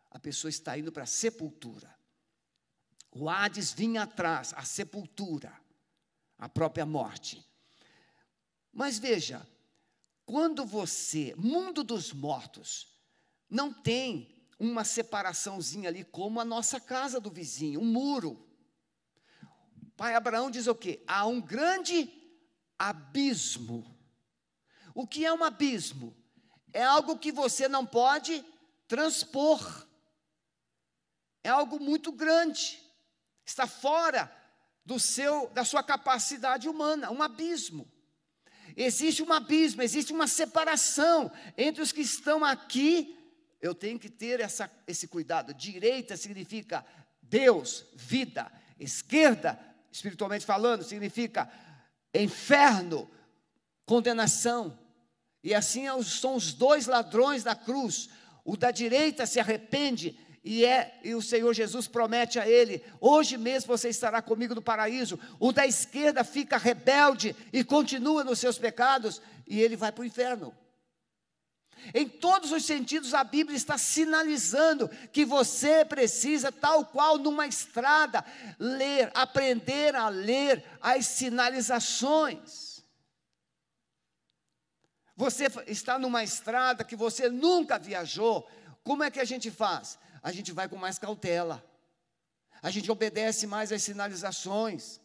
A 0.09 0.19
pessoa 0.19 0.49
está 0.49 0.77
indo 0.77 0.91
para 0.91 1.03
a 1.03 1.07
sepultura. 1.07 1.95
O 3.11 3.29
Hades 3.29 3.71
vinha 3.71 4.03
atrás, 4.03 4.53
a 4.55 4.63
sepultura, 4.63 5.53
a 6.37 6.47
própria 6.47 6.85
morte. 6.85 7.45
Mas 8.71 8.97
veja, 8.99 9.47
quando 10.25 10.65
você, 10.65 11.33
mundo 11.35 11.83
dos 11.83 12.13
mortos, 12.13 12.87
não 13.49 13.73
tem 13.73 14.35
uma 14.59 14.83
separaçãozinha 14.83 15.89
ali, 15.89 16.03
como 16.03 16.39
a 16.39 16.45
nossa 16.45 16.79
casa 16.79 17.19
do 17.19 17.31
vizinho, 17.31 17.79
um 17.79 17.85
muro. 17.85 18.47
Pai 19.95 20.15
Abraão 20.15 20.51
diz 20.51 20.67
o 20.67 20.75
quê? 20.75 21.03
Há 21.07 21.25
um 21.25 21.41
grande 21.41 22.18
abismo. 22.79 23.85
O 24.95 25.05
que 25.05 25.25
é 25.25 25.33
um 25.33 25.43
abismo? 25.43 26.15
É 26.73 26.83
algo 26.83 27.19
que 27.19 27.31
você 27.31 27.67
não 27.67 27.85
pode 27.85 28.43
transpor. 28.87 29.85
É 31.43 31.49
algo 31.49 31.79
muito 31.79 32.11
grande. 32.11 32.81
Está 33.45 33.67
fora 33.67 34.33
do 34.85 34.99
seu 34.99 35.49
da 35.49 35.63
sua 35.63 35.83
capacidade 35.83 36.67
humana, 36.67 37.11
um 37.11 37.21
abismo. 37.21 37.87
Existe 38.75 39.21
um 39.21 39.33
abismo, 39.33 39.81
existe 39.81 40.13
uma 40.13 40.27
separação 40.27 41.31
entre 41.57 41.81
os 41.81 41.91
que 41.91 42.01
estão 42.01 42.45
aqui. 42.45 43.15
Eu 43.61 43.75
tenho 43.75 43.99
que 43.99 44.09
ter 44.09 44.39
essa, 44.39 44.71
esse 44.87 45.07
cuidado. 45.07 45.53
Direita 45.53 46.15
significa 46.15 46.85
Deus, 47.21 47.85
vida. 47.93 48.51
Esquerda, 48.79 49.59
espiritualmente 49.91 50.45
falando, 50.45 50.83
significa 50.83 51.51
inferno, 52.13 53.09
condenação. 53.85 54.77
E 55.43 55.53
assim 55.53 55.87
é 55.87 56.03
são 56.03 56.35
os 56.35 56.53
dois 56.53 56.87
ladrões 56.87 57.43
da 57.43 57.55
cruz. 57.55 58.09
O 58.43 58.57
da 58.57 58.71
direita 58.71 59.25
se 59.25 59.39
arrepende 59.39 60.17
e 60.43 60.65
é 60.65 60.99
e 61.03 61.13
o 61.13 61.21
Senhor 61.21 61.53
Jesus 61.53 61.87
promete 61.87 62.39
a 62.39 62.47
ele: 62.47 62.83
hoje 62.99 63.37
mesmo 63.37 63.67
você 63.67 63.89
estará 63.89 64.21
comigo 64.21 64.55
no 64.55 64.61
paraíso. 64.61 65.19
O 65.39 65.51
da 65.51 65.65
esquerda 65.67 66.23
fica 66.23 66.57
rebelde 66.57 67.35
e 67.51 67.63
continua 67.63 68.23
nos 68.23 68.39
seus 68.39 68.57
pecados 68.57 69.21
e 69.47 69.59
ele 69.61 69.75
vai 69.75 69.91
para 69.91 70.01
o 70.01 70.05
inferno. 70.05 70.53
Em 71.93 72.07
todos 72.07 72.51
os 72.51 72.65
sentidos, 72.65 73.13
a 73.13 73.23
Bíblia 73.23 73.55
está 73.55 73.77
sinalizando 73.77 74.89
que 75.11 75.25
você 75.25 75.83
precisa, 75.85 76.51
tal 76.51 76.85
qual 76.85 77.17
numa 77.17 77.47
estrada, 77.47 78.23
ler, 78.57 79.11
aprender 79.13 79.95
a 79.95 80.09
ler 80.09 80.63
as 80.81 81.05
sinalizações. 81.07 82.83
Você 85.15 85.47
está 85.67 85.99
numa 85.99 86.23
estrada 86.23 86.83
que 86.83 86.95
você 86.95 87.29
nunca 87.29 87.77
viajou, 87.77 88.47
como 88.83 89.03
é 89.03 89.11
que 89.11 89.19
a 89.19 89.25
gente 89.25 89.51
faz? 89.51 89.97
a 90.21 90.31
gente 90.31 90.51
vai 90.51 90.67
com 90.67 90.75
mais 90.75 90.99
cautela, 90.99 91.63
a 92.61 92.69
gente 92.69 92.91
obedece 92.91 93.47
mais 93.47 93.71
às 93.71 93.83
sinalizações, 93.83 94.99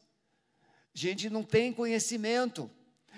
a 0.95 0.99
gente 0.99 1.31
não 1.31 1.43
tem 1.43 1.73
conhecimento. 1.73 2.71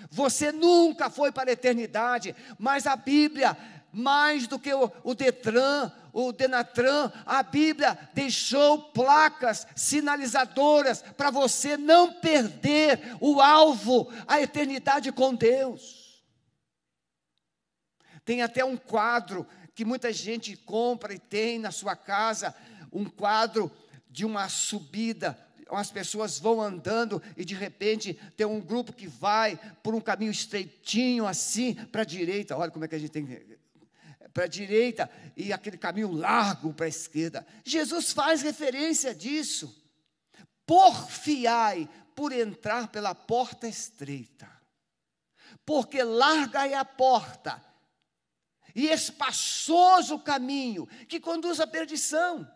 Você 0.09 0.51
nunca 0.51 1.09
foi 1.09 1.31
para 1.31 1.49
a 1.49 1.53
eternidade, 1.53 2.35
mas 2.57 2.87
a 2.87 2.95
Bíblia, 2.95 3.57
mais 3.91 4.47
do 4.47 4.59
que 4.59 4.73
o, 4.73 4.91
o 5.03 5.15
Detran, 5.15 5.91
o 6.13 6.31
Denatran, 6.31 7.11
a 7.25 7.43
Bíblia 7.43 7.97
deixou 8.13 8.79
placas 8.91 9.67
sinalizadoras 9.75 11.03
para 11.15 11.29
você 11.29 11.77
não 11.77 12.13
perder 12.13 13.15
o 13.21 13.39
alvo, 13.39 14.11
a 14.27 14.41
eternidade 14.41 15.11
com 15.11 15.35
Deus. 15.35 16.23
Tem 18.25 18.41
até 18.41 18.65
um 18.65 18.75
quadro 18.75 19.47
que 19.75 19.85
muita 19.85 20.11
gente 20.11 20.55
compra 20.55 21.13
e 21.13 21.19
tem 21.19 21.59
na 21.59 21.71
sua 21.71 21.95
casa 21.95 22.55
um 22.91 23.05
quadro 23.05 23.71
de 24.09 24.25
uma 24.25 24.49
subida, 24.49 25.37
as 25.71 25.91
pessoas 25.91 26.39
vão 26.39 26.61
andando 26.61 27.21
e 27.35 27.43
de 27.43 27.55
repente 27.55 28.13
tem 28.35 28.45
um 28.45 28.61
grupo 28.61 28.93
que 28.93 29.07
vai 29.07 29.59
por 29.83 29.93
um 29.95 30.01
caminho 30.01 30.31
estreitinho 30.31 31.25
assim 31.25 31.73
para 31.73 32.01
a 32.01 32.05
direita. 32.05 32.57
Olha 32.57 32.71
como 32.71 32.85
é 32.85 32.87
que 32.87 32.95
a 32.95 32.99
gente 32.99 33.11
tem 33.11 33.25
para 34.33 34.43
a 34.43 34.47
direita 34.47 35.09
e 35.35 35.51
aquele 35.51 35.77
caminho 35.77 36.11
largo 36.11 36.73
para 36.73 36.85
a 36.85 36.89
esquerda. 36.89 37.45
Jesus 37.63 38.11
faz 38.11 38.41
referência 38.41 39.13
disso. 39.13 39.83
Porfiai 40.65 41.89
por 42.13 42.31
entrar 42.31 42.89
pela 42.89 43.15
porta 43.15 43.67
estreita, 43.67 44.49
porque 45.65 46.03
larga 46.03 46.67
é 46.67 46.73
a 46.73 46.83
porta 46.83 47.63
e 48.75 48.87
espaçoso 48.87 50.15
o 50.15 50.19
caminho 50.19 50.87
que 51.07 51.19
conduz 51.19 51.59
à 51.59 51.65
perdição. 51.65 52.47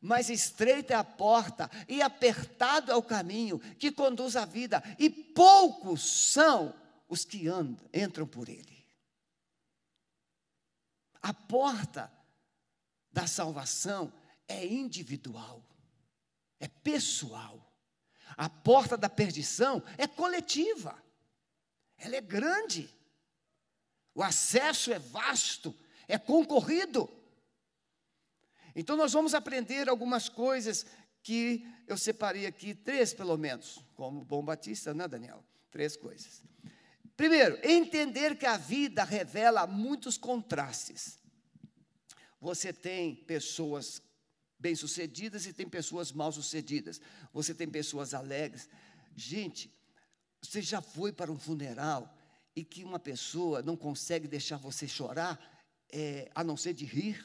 Mas 0.00 0.30
estreita 0.30 0.94
é 0.94 0.96
a 0.96 1.04
porta 1.04 1.70
e 1.86 2.00
apertado 2.00 2.90
é 2.90 2.96
o 2.96 3.02
caminho 3.02 3.58
que 3.76 3.92
conduz 3.92 4.34
à 4.34 4.46
vida, 4.46 4.82
e 4.98 5.10
poucos 5.10 6.32
são 6.32 6.74
os 7.06 7.24
que 7.24 7.48
andam, 7.48 7.86
entram 7.92 8.26
por 8.26 8.48
ele. 8.48 8.86
A 11.20 11.34
porta 11.34 12.10
da 13.12 13.26
salvação 13.26 14.10
é 14.48 14.64
individual, 14.64 15.62
é 16.58 16.66
pessoal. 16.66 17.66
A 18.36 18.48
porta 18.48 18.96
da 18.96 19.08
perdição 19.08 19.82
é 19.98 20.06
coletiva, 20.06 20.96
ela 21.98 22.16
é 22.16 22.20
grande. 22.22 22.88
O 24.14 24.22
acesso 24.22 24.92
é 24.92 24.98
vasto, 24.98 25.76
é 26.08 26.16
concorrido. 26.16 27.19
Então, 28.74 28.96
nós 28.96 29.12
vamos 29.12 29.34
aprender 29.34 29.88
algumas 29.88 30.28
coisas 30.28 30.86
que 31.22 31.66
eu 31.86 31.96
separei 31.96 32.46
aqui, 32.46 32.74
três 32.74 33.12
pelo 33.12 33.36
menos, 33.36 33.84
como 33.94 34.24
bom 34.24 34.42
batista, 34.42 34.94
né, 34.94 35.06
Daniel? 35.06 35.44
Três 35.70 35.96
coisas. 35.96 36.42
Primeiro, 37.16 37.58
entender 37.62 38.38
que 38.38 38.46
a 38.46 38.56
vida 38.56 39.04
revela 39.04 39.66
muitos 39.66 40.16
contrastes. 40.16 41.18
Você 42.40 42.72
tem 42.72 43.14
pessoas 43.14 44.02
bem-sucedidas 44.58 45.46
e 45.46 45.52
tem 45.52 45.68
pessoas 45.68 46.12
mal-sucedidas. 46.12 47.00
Você 47.32 47.54
tem 47.54 47.68
pessoas 47.68 48.14
alegres. 48.14 48.68
Gente, 49.14 49.70
você 50.40 50.62
já 50.62 50.80
foi 50.80 51.12
para 51.12 51.30
um 51.30 51.38
funeral 51.38 52.16
e 52.56 52.64
que 52.64 52.84
uma 52.84 52.98
pessoa 52.98 53.62
não 53.62 53.76
consegue 53.76 54.26
deixar 54.26 54.56
você 54.56 54.88
chorar, 54.88 55.38
é, 55.92 56.30
a 56.34 56.42
não 56.42 56.56
ser 56.56 56.72
de 56.72 56.84
rir. 56.84 57.22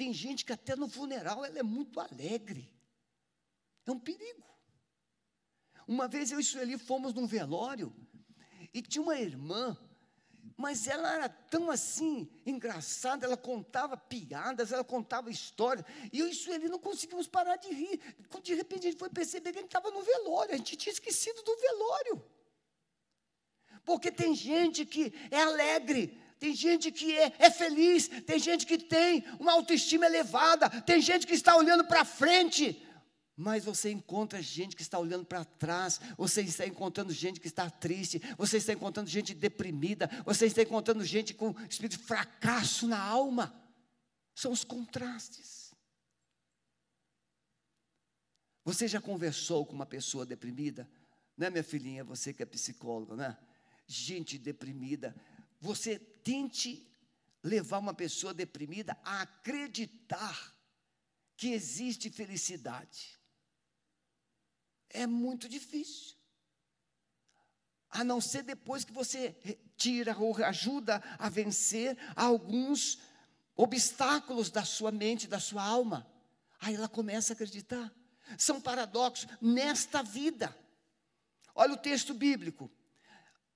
Tem 0.00 0.14
gente 0.14 0.46
que 0.46 0.52
até 0.54 0.74
no 0.74 0.88
funeral 0.88 1.44
ela 1.44 1.58
é 1.58 1.62
muito 1.62 2.00
alegre. 2.00 2.72
É 3.84 3.90
um 3.90 3.98
perigo. 4.00 4.48
Uma 5.86 6.08
vez 6.08 6.32
eu 6.32 6.40
e 6.40 6.42
Sueli 6.42 6.78
fomos 6.78 7.12
num 7.12 7.26
velório 7.26 7.94
e 8.72 8.80
tinha 8.80 9.02
uma 9.02 9.18
irmã, 9.18 9.76
mas 10.56 10.86
ela 10.86 11.12
era 11.12 11.28
tão 11.28 11.70
assim 11.70 12.30
engraçada, 12.46 13.26
ela 13.26 13.36
contava 13.36 13.94
piadas, 13.94 14.72
ela 14.72 14.82
contava 14.82 15.30
histórias, 15.30 15.84
e 16.10 16.20
eu 16.20 16.28
e 16.28 16.34
Sueli 16.34 16.70
não 16.70 16.78
conseguimos 16.78 17.28
parar 17.28 17.56
de 17.56 17.68
rir. 17.68 18.00
De 18.42 18.54
repente 18.54 18.86
a 18.86 18.90
gente 18.92 18.98
foi 18.98 19.10
perceber 19.10 19.52
que 19.52 19.58
a 19.58 19.60
gente 19.60 19.68
estava 19.68 19.90
no 19.90 20.02
velório, 20.02 20.54
a 20.54 20.56
gente 20.56 20.76
tinha 20.76 20.94
esquecido 20.94 21.42
do 21.42 21.54
velório. 21.58 22.24
Porque 23.84 24.10
tem 24.10 24.34
gente 24.34 24.86
que 24.86 25.12
é 25.30 25.42
alegre, 25.42 26.18
tem 26.40 26.54
gente 26.54 26.90
que 26.90 27.16
é, 27.18 27.32
é, 27.38 27.50
feliz, 27.50 28.08
tem 28.08 28.38
gente 28.38 28.64
que 28.64 28.78
tem 28.78 29.22
uma 29.38 29.52
autoestima 29.52 30.06
elevada, 30.06 30.70
tem 30.82 30.98
gente 30.98 31.26
que 31.26 31.34
está 31.34 31.54
olhando 31.54 31.84
para 31.84 32.02
frente, 32.02 32.82
mas 33.36 33.62
você 33.62 33.90
encontra 33.90 34.40
gente 34.40 34.74
que 34.74 34.80
está 34.80 34.98
olhando 34.98 35.26
para 35.26 35.44
trás, 35.44 36.00
você 36.16 36.40
está 36.40 36.66
encontrando 36.66 37.12
gente 37.12 37.38
que 37.38 37.46
está 37.46 37.68
triste, 37.68 38.22
você 38.38 38.56
está 38.56 38.72
encontrando 38.72 39.10
gente 39.10 39.34
deprimida, 39.34 40.10
você 40.24 40.46
está 40.46 40.62
encontrando 40.62 41.04
gente 41.04 41.34
com 41.34 41.54
espírito 41.68 41.98
de 41.98 42.04
fracasso 42.04 42.88
na 42.88 42.98
alma. 42.98 43.54
São 44.34 44.52
os 44.52 44.64
contrastes. 44.64 45.74
Você 48.64 48.88
já 48.88 49.00
conversou 49.00 49.66
com 49.66 49.74
uma 49.74 49.86
pessoa 49.86 50.24
deprimida? 50.24 50.88
Né, 51.36 51.50
minha 51.50 51.64
filhinha, 51.64 52.02
você 52.02 52.32
que 52.32 52.42
é 52.42 52.46
psicóloga, 52.46 53.14
né? 53.14 53.36
Gente 53.86 54.38
deprimida. 54.38 55.14
Você 55.60 55.98
tente 55.98 56.90
levar 57.42 57.78
uma 57.78 57.94
pessoa 57.94 58.32
deprimida 58.32 58.98
a 59.04 59.22
acreditar 59.22 60.56
que 61.36 61.48
existe 61.52 62.10
felicidade. 62.10 63.18
É 64.88 65.06
muito 65.06 65.48
difícil. 65.48 66.16
A 67.90 68.04
não 68.04 68.20
ser 68.20 68.42
depois 68.42 68.84
que 68.84 68.92
você 68.92 69.36
tira 69.76 70.16
ou 70.16 70.36
ajuda 70.44 71.02
a 71.18 71.28
vencer 71.28 71.96
alguns 72.14 72.98
obstáculos 73.56 74.50
da 74.50 74.64
sua 74.64 74.92
mente, 74.92 75.26
da 75.26 75.40
sua 75.40 75.62
alma. 75.62 76.06
Aí 76.60 76.74
ela 76.74 76.88
começa 76.88 77.32
a 77.32 77.34
acreditar. 77.34 77.92
São 78.38 78.60
paradoxos 78.60 79.28
nesta 79.40 80.02
vida. 80.02 80.56
Olha 81.54 81.74
o 81.74 81.78
texto 81.78 82.14
bíblico. 82.14 82.70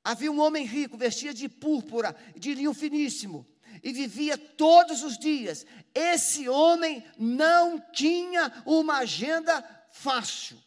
Havia 0.05 0.31
um 0.31 0.39
homem 0.39 0.67
rico, 0.67 0.99
vestia 0.99 1.33
de 1.33 1.49
púrpura, 1.49 2.15
de 2.37 2.53
linho 2.53 2.75
finíssimo, 2.75 3.47
e 3.83 3.91
vivia 3.91 4.37
todos 4.37 5.03
os 5.03 5.17
dias. 5.17 5.65
Esse 5.95 6.47
homem 6.47 7.03
não 7.19 7.81
tinha 7.91 8.53
uma 8.67 8.99
agenda 8.99 9.65
fácil. 9.91 10.59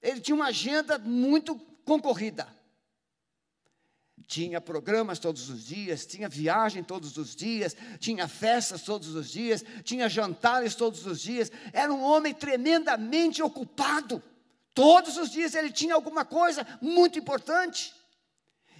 Ele 0.00 0.20
tinha 0.20 0.36
uma 0.36 0.46
agenda 0.46 0.96
muito 0.96 1.56
concorrida. 1.84 2.46
Tinha 4.26 4.60
programas 4.60 5.18
todos 5.18 5.50
os 5.50 5.66
dias, 5.66 6.06
tinha 6.06 6.28
viagem 6.28 6.84
todos 6.84 7.16
os 7.16 7.34
dias, 7.34 7.76
tinha 7.98 8.28
festas 8.28 8.82
todos 8.82 9.14
os 9.14 9.30
dias, 9.30 9.64
tinha 9.82 10.08
jantares 10.08 10.74
todos 10.74 11.04
os 11.04 11.20
dias. 11.20 11.50
Era 11.72 11.92
um 11.92 12.02
homem 12.02 12.32
tremendamente 12.32 13.42
ocupado. 13.42 14.22
Todos 14.72 15.16
os 15.16 15.30
dias 15.30 15.54
ele 15.54 15.70
tinha 15.70 15.94
alguma 15.94 16.24
coisa 16.24 16.66
muito 16.80 17.18
importante. 17.18 17.92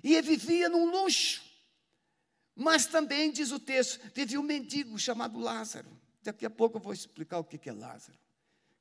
E 0.05 0.15
ele 0.15 0.37
vivia 0.37 0.69
num 0.69 0.91
luxo. 0.91 1.43
Mas 2.55 2.87
também, 2.87 3.33
diz 3.33 3.51
o 3.51 3.59
texto, 3.59 3.99
vivia 4.15 4.39
um 4.39 4.45
mendigo 4.45 4.97
chamado 4.99 5.41
Lázaro. 5.41 5.91
Daqui 6.23 6.47
a 6.47 6.51
pouco 6.51 6.77
eu 6.77 6.81
vou 6.81 6.93
explicar 6.93 7.39
o 7.39 7.45
que 7.45 7.69
é 7.69 7.73
Lázaro, 7.73 8.17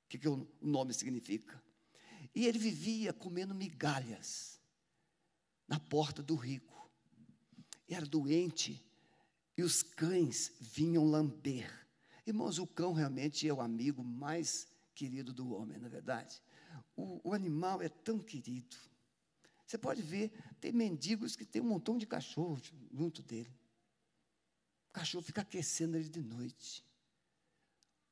o 0.06 0.10
que, 0.10 0.20
que 0.20 0.28
o 0.28 0.48
nome 0.62 0.94
significa. 0.94 1.60
E 2.36 2.46
ele 2.46 2.60
vivia 2.60 3.12
comendo 3.14 3.56
migalhas 3.56 4.60
na 5.68 5.80
porta 5.80 6.22
do 6.22 6.36
rico. 6.36 6.90
Era 7.88 8.06
doente 8.06 8.84
e 9.58 9.64
os 9.64 9.82
cães 9.82 10.52
vinham 10.60 11.06
lamber. 11.06 11.72
Irmãos, 12.26 12.60
o 12.60 12.68
cão 12.68 12.94
realmente 12.94 13.48
é 13.48 13.54
o 13.54 13.62
amigo 13.62 14.04
mais 14.04 14.68
querido 14.96 15.34
do 15.34 15.54
homem, 15.54 15.78
na 15.78 15.88
é 15.88 15.90
verdade. 15.90 16.42
O, 16.96 17.30
o, 17.30 17.34
animal 17.34 17.82
é 17.82 17.90
tão 17.90 18.20
querido. 18.20 18.76
Você 19.74 19.78
pode 19.80 20.04
ver, 20.04 20.32
tem 20.62 20.72
mendigos 20.72 21.36
que 21.36 21.44
tem 21.44 21.60
um 21.60 21.66
montão 21.66 21.98
de 21.98 22.06
cachorros 22.06 22.72
junto 22.94 23.24
dele. 23.24 23.52
O 24.90 24.94
cachorro 24.94 25.24
fica 25.24 25.42
aquecendo 25.42 25.98
ele 25.98 26.08
de 26.08 26.22
noite. 26.22 26.86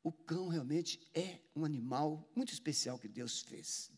O 0.01 0.11
cão 0.11 0.47
realmente 0.47 0.99
é 1.13 1.39
um 1.55 1.63
animal 1.63 2.27
muito 2.35 2.51
especial 2.51 2.97
que 2.97 3.07
Deus 3.07 3.41
fez. 3.41 3.91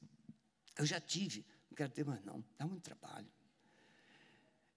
Eu 0.77 0.85
já 0.85 0.99
tive, 0.99 1.45
não 1.69 1.77
quero 1.77 1.89
ter 1.93 2.03
mais 2.03 2.21
não, 2.25 2.43
dá 2.57 2.67
muito 2.67 2.83
trabalho. 2.83 3.31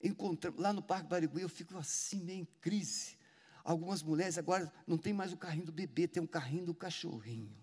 Encontramos, 0.00 0.60
lá 0.60 0.72
no 0.72 0.80
Parque 0.80 1.08
Barigui 1.08 1.42
eu 1.42 1.48
fico 1.48 1.76
assim, 1.76 2.22
meio 2.22 2.42
em 2.42 2.44
crise. 2.60 3.18
Algumas 3.64 4.00
mulheres 4.00 4.38
agora 4.38 4.72
não 4.86 4.96
tem 4.96 5.12
mais 5.12 5.32
o 5.32 5.36
carrinho 5.36 5.66
do 5.66 5.72
bebê, 5.72 6.06
tem 6.06 6.22
um 6.22 6.26
carrinho 6.28 6.66
do 6.66 6.74
cachorrinho. 6.74 7.60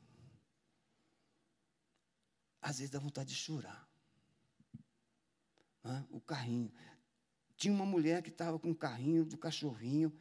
Às 2.62 2.80
vezes 2.80 2.92
dá 2.92 3.00
vontade 3.00 3.30
de 3.30 3.36
chorar. 3.36 3.93
O 6.10 6.20
carrinho. 6.22 6.72
Tinha 7.58 7.74
uma 7.74 7.86
mulher 7.86 8.22
que 8.22 8.30
estava 8.30 8.58
com 8.58 8.70
um 8.70 8.76
carrinho 8.76 9.26
do 9.26 9.38
cachorrinho, 9.38 10.12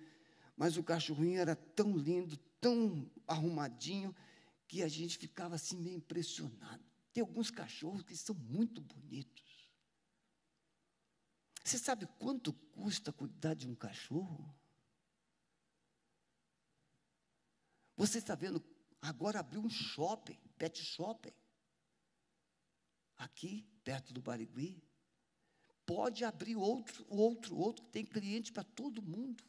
mas 0.57 0.77
o 0.77 0.83
cachorrinho 0.83 1.41
era 1.41 1.57
tão 1.57 1.97
lindo, 1.97 2.37
tão 2.61 3.11
arrumadinho, 3.27 4.15
que 4.67 4.83
a 4.83 4.89
gente 4.89 5.19
ficava 5.19 5.55
assim 5.55 5.77
meio 5.77 5.97
impressionado. 5.97 6.83
Tem 7.13 7.21
alguns 7.21 7.51
cachorros 7.51 8.03
que 8.03 8.17
são 8.17 8.35
muito 8.35 8.81
bonitos. 8.81 9.71
Você 11.65 11.79
sabe 11.79 12.07
quanto 12.19 12.53
custa 12.53 13.13
cuidar 13.13 13.55
de 13.55 13.69
um 13.69 13.75
cachorro? 13.75 14.55
Você 17.97 18.19
está 18.19 18.35
vendo, 18.35 18.65
agora 19.01 19.41
abriu 19.41 19.61
um 19.61 19.71
shopping, 19.71 20.39
pet 20.59 20.83
shopping, 20.83 21.33
aqui 23.17 23.65
perto 23.85 24.13
do 24.13 24.21
Barigui. 24.21 24.83
Pode 25.85 26.25
abrir 26.25 26.57
outro, 26.57 27.05
outro, 27.09 27.57
outro, 27.57 27.85
tem 27.87 28.05
cliente 28.05 28.53
para 28.53 28.65
todo 28.65 29.03
mundo. 29.03 29.43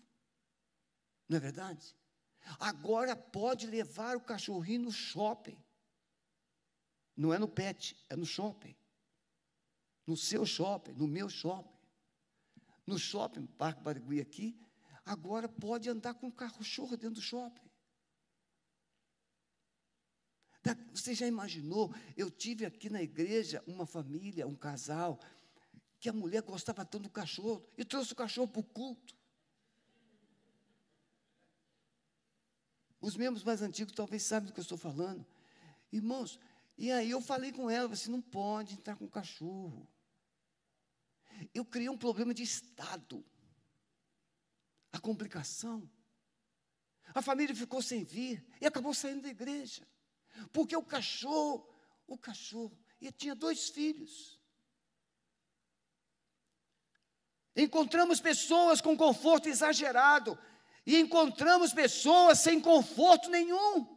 Não 1.30 1.38
é 1.38 1.39
verdade? 1.39 1.96
Agora 2.60 3.15
pode 3.15 3.67
levar 3.67 4.17
o 4.17 4.22
cachorrinho 4.22 4.84
no 4.84 4.91
shopping. 4.91 5.58
Não 7.15 7.34
é 7.34 7.38
no 7.38 7.48
pet, 7.48 7.96
é 8.10 8.15
no 8.15 8.26
shopping. 8.26 8.76
No 10.06 10.17
seu 10.17 10.46
shopping, 10.46 10.93
no 10.93 11.08
meu 11.08 11.30
shopping. 11.30 11.72
No 12.86 13.00
shopping, 13.00 13.46
Parque 13.46 13.82
Barigui 13.82 14.19
aqui, 14.19 14.60
agora 15.06 15.48
pode 15.48 15.89
andar 15.89 16.15
com 16.15 16.28
um 16.28 16.32
cachorro 16.32 16.98
dentro 16.98 17.15
do 17.15 17.22
shopping. 17.22 17.63
Você 20.93 21.13
já 21.13 21.28
imaginou? 21.28 21.93
Eu 22.15 22.30
tive 22.30 22.65
aqui 22.65 22.89
na 22.89 23.02
igreja 23.02 23.63
uma 23.65 23.86
família, 23.86 24.48
um 24.48 24.56
casal, 24.56 25.19
que 26.04 26.10
a 26.10 26.13
mulher 26.13 26.42
gostava 26.42 26.84
tanto 26.84 27.04
do 27.04 27.10
cachorro 27.10 27.66
e 27.78 27.86
trouxe 27.86 28.12
o 28.12 28.16
cachorro 28.18 28.50
para 28.50 28.60
o 28.60 28.63
culto. 28.66 29.16
Os 33.00 33.16
membros 33.16 33.42
mais 33.42 33.62
antigos 33.62 33.94
talvez 33.96 34.22
sabem 34.22 34.48
do 34.48 34.54
que 34.54 34.60
eu 34.60 34.63
estou 34.63 34.78
falando. 34.78 35.26
Irmãos, 35.94 36.42
e 36.78 36.92
aí 36.92 37.10
eu 37.10 37.22
falei 37.22 37.54
com 37.54 37.70
ela, 37.70 37.88
você 37.88 38.12
não 38.12 38.22
pode 38.22 38.74
entrar 38.74 38.98
com 38.98 39.08
cachorro. 39.08 39.88
Eu 41.54 41.63
criei 41.63 41.88
um 41.88 41.98
problema 41.98 42.34
de 42.34 42.44
Estado. 42.44 43.24
A 44.92 45.00
complicação. 45.00 45.89
A 47.16 47.22
família 47.22 47.56
ficou 47.56 47.82
sem 47.82 48.04
vir 48.04 48.46
e 48.60 48.66
acabou 48.66 48.94
saindo 48.94 49.22
da 49.22 49.30
igreja. 49.30 49.88
Porque 50.52 50.76
o 50.76 50.84
cachorro, 50.84 51.66
o 52.06 52.18
cachorro, 52.18 52.78
e 53.00 53.10
tinha 53.10 53.34
dois 53.34 53.70
filhos. 53.70 54.42
Encontramos 57.56 58.20
pessoas 58.20 58.82
com 58.82 58.98
conforto 58.98 59.48
exagerado 59.48 60.38
e 60.86 61.00
encontramos 61.00 61.72
pessoas 61.72 62.39
sem 62.39 62.60
conforto 62.60 63.30
nenhum. 63.30 63.88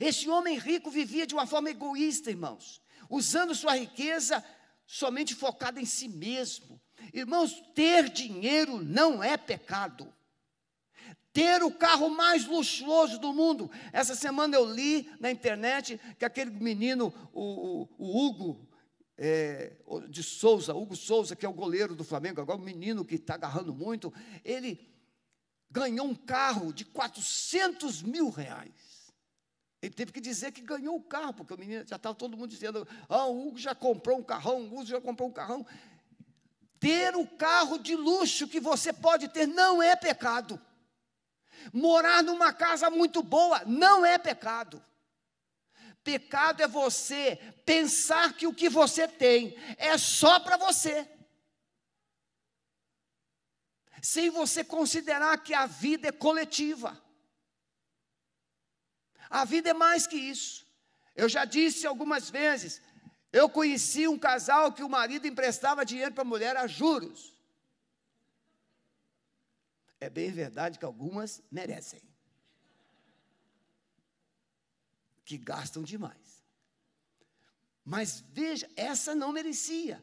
Este 0.00 0.28
homem 0.28 0.58
rico 0.58 0.90
vivia 0.90 1.26
de 1.26 1.34
uma 1.34 1.46
forma 1.46 1.70
egoísta, 1.70 2.30
irmãos, 2.30 2.82
usando 3.08 3.54
sua 3.54 3.76
riqueza 3.76 4.44
somente 4.84 5.34
focada 5.34 5.80
em 5.80 5.84
si 5.84 6.08
mesmo. 6.08 6.80
Irmãos, 7.14 7.62
ter 7.74 8.08
dinheiro 8.08 8.82
não 8.82 9.22
é 9.22 9.36
pecado. 9.36 10.12
Ter 11.32 11.62
o 11.62 11.70
carro 11.70 12.10
mais 12.10 12.44
luxuoso 12.44 13.18
do 13.18 13.32
mundo. 13.32 13.70
Essa 13.92 14.14
semana 14.14 14.56
eu 14.56 14.64
li 14.64 15.08
na 15.18 15.30
internet 15.30 15.98
que 16.18 16.24
aquele 16.24 16.50
menino, 16.50 17.14
o, 17.32 17.82
o, 17.82 17.88
o 17.96 18.26
Hugo, 18.26 18.68
é, 19.16 19.72
de 20.08 20.22
Souza, 20.22 20.74
Hugo 20.74 20.96
Souza, 20.96 21.36
que 21.36 21.46
é 21.46 21.48
o 21.48 21.52
goleiro 21.52 21.94
do 21.94 22.04
Flamengo, 22.04 22.40
agora 22.40 22.58
o 22.58 22.62
menino 22.62 23.04
que 23.04 23.16
está 23.16 23.34
agarrando 23.34 23.74
muito, 23.74 24.12
ele 24.44 24.80
ganhou 25.70 26.06
um 26.06 26.14
carro 26.14 26.72
de 26.72 26.84
400 26.84 28.02
mil 28.02 28.30
reais. 28.30 28.92
Ele 29.80 29.92
teve 29.92 30.12
que 30.12 30.20
dizer 30.20 30.52
que 30.52 30.60
ganhou 30.60 30.94
o 30.96 31.02
carro, 31.02 31.34
porque 31.34 31.54
o 31.54 31.58
menino 31.58 31.84
já 31.86 31.96
estava 31.96 32.14
todo 32.14 32.36
mundo 32.36 32.50
dizendo: 32.50 32.86
ah, 33.08 33.26
o 33.26 33.48
Hugo 33.48 33.58
já 33.58 33.74
comprou 33.74 34.18
um 34.18 34.22
carrão, 34.22 34.60
o 34.60 34.66
Hugo 34.66 34.86
já 34.86 35.00
comprou 35.00 35.28
um 35.28 35.32
carrão. 35.32 35.66
Ter 36.78 37.16
o 37.16 37.26
carro 37.26 37.78
de 37.78 37.96
luxo 37.96 38.46
que 38.46 38.60
você 38.60 38.92
pode 38.92 39.28
ter 39.28 39.46
não 39.46 39.82
é 39.82 39.96
pecado. 39.96 40.60
Morar 41.72 42.22
numa 42.22 42.52
casa 42.52 42.90
muito 42.90 43.22
boa 43.22 43.64
não 43.66 44.04
é 44.04 44.18
pecado. 44.18 44.82
Pecado 46.04 46.62
é 46.62 46.68
você 46.68 47.36
pensar 47.64 48.32
que 48.34 48.46
o 48.46 48.54
que 48.54 48.68
você 48.68 49.06
tem 49.06 49.56
é 49.76 49.96
só 49.96 50.40
para 50.40 50.56
você. 50.56 51.08
Sem 54.02 54.30
você 54.30 54.64
considerar 54.64 55.38
que 55.42 55.54
a 55.54 55.66
vida 55.66 56.08
é 56.08 56.12
coletiva. 56.12 57.00
A 59.30 59.44
vida 59.44 59.70
é 59.70 59.74
mais 59.74 60.06
que 60.06 60.16
isso. 60.16 60.66
Eu 61.14 61.28
já 61.28 61.44
disse 61.44 61.86
algumas 61.86 62.28
vezes, 62.28 62.82
eu 63.32 63.48
conheci 63.48 64.08
um 64.08 64.18
casal 64.18 64.72
que 64.72 64.82
o 64.82 64.88
marido 64.88 65.26
emprestava 65.26 65.86
dinheiro 65.86 66.12
para 66.12 66.22
a 66.22 66.24
mulher 66.24 66.56
a 66.56 66.66
juros. 66.66 67.32
É 70.00 70.10
bem 70.10 70.32
verdade 70.32 70.80
que 70.80 70.84
algumas 70.84 71.40
merecem. 71.50 72.11
Que 75.24 75.38
gastam 75.38 75.82
demais. 75.82 76.42
Mas 77.84 78.24
veja, 78.32 78.70
essa 78.76 79.14
não 79.14 79.32
merecia. 79.32 80.02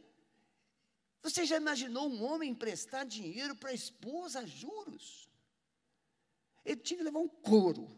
Você 1.21 1.45
já 1.45 1.58
imaginou 1.58 2.10
um 2.10 2.23
homem 2.23 2.51
emprestar 2.51 3.05
dinheiro 3.05 3.55
para 3.55 3.69
a 3.71 3.73
esposa 3.73 4.39
a 4.39 4.45
juros? 4.45 5.29
Ele 6.65 6.77
tinha 6.77 6.97
que 6.97 7.03
levar 7.03 7.19
um 7.19 7.27
couro. 7.27 7.89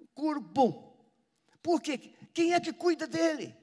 Um 0.00 0.06
couro 0.14 0.40
bom. 0.40 0.94
Por 1.62 1.80
quê? 1.80 2.12
Quem 2.32 2.52
é 2.52 2.60
que 2.60 2.72
cuida 2.72 3.06
dele? 3.06 3.56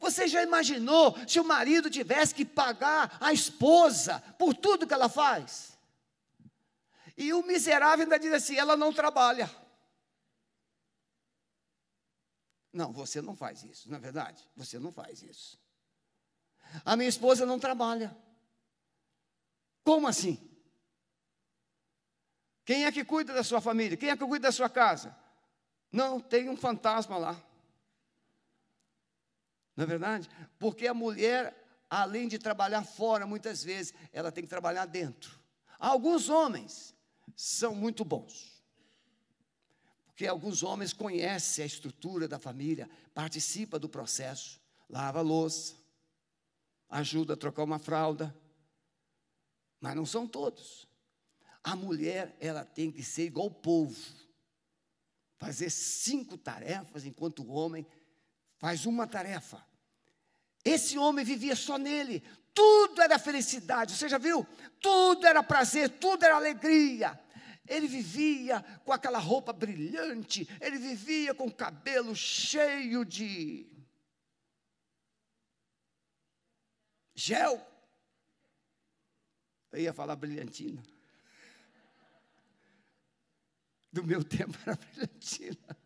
Você 0.00 0.26
já 0.26 0.42
imaginou 0.42 1.16
se 1.28 1.38
o 1.38 1.44
marido 1.44 1.88
tivesse 1.88 2.34
que 2.34 2.44
pagar 2.44 3.16
a 3.20 3.32
esposa 3.32 4.20
por 4.38 4.52
tudo 4.52 4.86
que 4.86 4.92
ela 4.92 5.08
faz? 5.08 5.78
E 7.16 7.32
o 7.32 7.42
miserável 7.42 8.02
ainda 8.02 8.18
diz 8.18 8.32
assim: 8.32 8.56
ela 8.56 8.76
não 8.76 8.92
trabalha. 8.92 9.50
Não, 12.76 12.92
você 12.92 13.22
não 13.22 13.34
faz 13.34 13.64
isso, 13.64 13.88
não 13.88 13.96
é 13.96 14.00
verdade? 14.00 14.46
Você 14.54 14.78
não 14.78 14.92
faz 14.92 15.22
isso. 15.22 15.58
A 16.84 16.94
minha 16.94 17.08
esposa 17.08 17.46
não 17.46 17.58
trabalha. 17.58 18.14
Como 19.82 20.06
assim? 20.06 20.38
Quem 22.66 22.84
é 22.84 22.92
que 22.92 23.02
cuida 23.02 23.32
da 23.32 23.42
sua 23.42 23.62
família? 23.62 23.96
Quem 23.96 24.10
é 24.10 24.16
que 24.16 24.26
cuida 24.26 24.48
da 24.48 24.52
sua 24.52 24.68
casa? 24.68 25.16
Não, 25.90 26.20
tem 26.20 26.50
um 26.50 26.56
fantasma 26.56 27.16
lá. 27.16 27.42
Não 29.74 29.84
é 29.84 29.86
verdade? 29.86 30.28
Porque 30.58 30.86
a 30.86 30.92
mulher, 30.92 31.56
além 31.88 32.28
de 32.28 32.38
trabalhar 32.38 32.84
fora, 32.84 33.26
muitas 33.26 33.64
vezes, 33.64 33.94
ela 34.12 34.30
tem 34.30 34.44
que 34.44 34.50
trabalhar 34.50 34.84
dentro. 34.84 35.40
Alguns 35.78 36.28
homens 36.28 36.94
são 37.34 37.74
muito 37.74 38.04
bons. 38.04 38.55
Porque 40.16 40.26
alguns 40.26 40.62
homens 40.62 40.94
conhecem 40.94 41.62
a 41.62 41.66
estrutura 41.66 42.26
da 42.26 42.38
família, 42.38 42.88
participa 43.12 43.78
do 43.78 43.86
processo, 43.86 44.58
lava 44.88 45.18
a 45.18 45.22
louça, 45.22 45.74
ajuda 46.88 47.34
a 47.34 47.36
trocar 47.36 47.64
uma 47.64 47.78
fralda. 47.78 48.34
Mas 49.78 49.94
não 49.94 50.06
são 50.06 50.26
todos. 50.26 50.88
A 51.62 51.76
mulher, 51.76 52.34
ela 52.40 52.64
tem 52.64 52.90
que 52.90 53.02
ser 53.02 53.26
igual 53.26 53.48
o 53.48 53.54
povo. 53.54 53.94
Fazer 55.36 55.68
cinco 55.68 56.38
tarefas, 56.38 57.04
enquanto 57.04 57.42
o 57.42 57.52
homem 57.52 57.86
faz 58.56 58.86
uma 58.86 59.06
tarefa. 59.06 59.62
Esse 60.64 60.96
homem 60.96 61.26
vivia 61.26 61.54
só 61.54 61.76
nele, 61.76 62.24
tudo 62.54 63.02
era 63.02 63.18
felicidade, 63.18 63.94
você 63.94 64.08
já 64.08 64.16
viu? 64.16 64.46
Tudo 64.80 65.26
era 65.26 65.42
prazer, 65.42 65.90
tudo 65.98 66.24
era 66.24 66.36
alegria. 66.36 67.20
Ele 67.68 67.88
vivia 67.88 68.62
com 68.84 68.92
aquela 68.92 69.18
roupa 69.18 69.52
brilhante, 69.52 70.48
ele 70.60 70.78
vivia 70.78 71.34
com 71.34 71.46
o 71.46 71.54
cabelo 71.54 72.14
cheio 72.14 73.04
de 73.04 73.66
gel. 77.14 77.66
Eu 79.72 79.80
ia 79.80 79.92
falar 79.92 80.16
brilhantina. 80.16 80.82
Do 83.92 84.04
meu 84.04 84.22
tempo 84.22 84.56
era 84.66 84.76
brilhantina. 84.76 85.76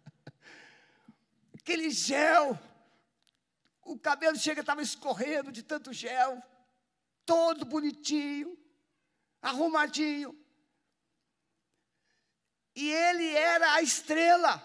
Aquele 1.55 1.90
gel. 1.90 2.59
O 3.83 3.99
cabelo 3.99 4.37
chega, 4.37 4.61
estava 4.61 4.83
escorrendo 4.83 5.51
de 5.51 5.62
tanto 5.62 5.93
gel. 5.93 6.43
Todo 7.25 7.64
bonitinho, 7.64 8.57
arrumadinho. 9.40 10.39
E 12.74 12.90
ele 12.90 13.35
era 13.35 13.74
a 13.74 13.83
estrela. 13.83 14.62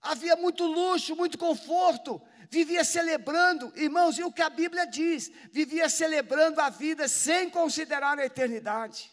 Havia 0.00 0.36
muito 0.36 0.64
luxo, 0.64 1.14
muito 1.14 1.38
conforto. 1.38 2.20
Vivia 2.50 2.82
celebrando, 2.82 3.72
irmãos, 3.76 4.18
e 4.18 4.24
o 4.24 4.32
que 4.32 4.42
a 4.42 4.50
Bíblia 4.50 4.86
diz? 4.86 5.30
Vivia 5.52 5.88
celebrando 5.88 6.60
a 6.60 6.68
vida 6.68 7.06
sem 7.06 7.48
considerar 7.48 8.18
a 8.18 8.24
eternidade. 8.24 9.10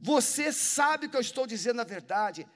Você 0.00 0.52
sabe 0.52 1.08
que 1.08 1.16
eu 1.16 1.20
estou 1.20 1.46
dizendo 1.46 1.80
a 1.80 1.84
verdade. 1.84 2.46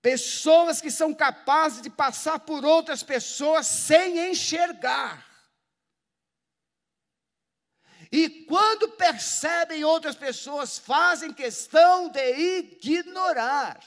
Pessoas 0.00 0.80
que 0.80 0.90
são 0.90 1.12
capazes 1.12 1.82
de 1.82 1.90
passar 1.90 2.40
por 2.40 2.64
outras 2.64 3.02
pessoas 3.02 3.66
sem 3.66 4.30
enxergar. 4.30 5.27
E 8.10 8.44
quando 8.44 8.90
percebem 8.92 9.84
outras 9.84 10.16
pessoas, 10.16 10.78
fazem 10.78 11.32
questão 11.32 12.10
de 12.10 12.20
ignorar. 12.36 13.80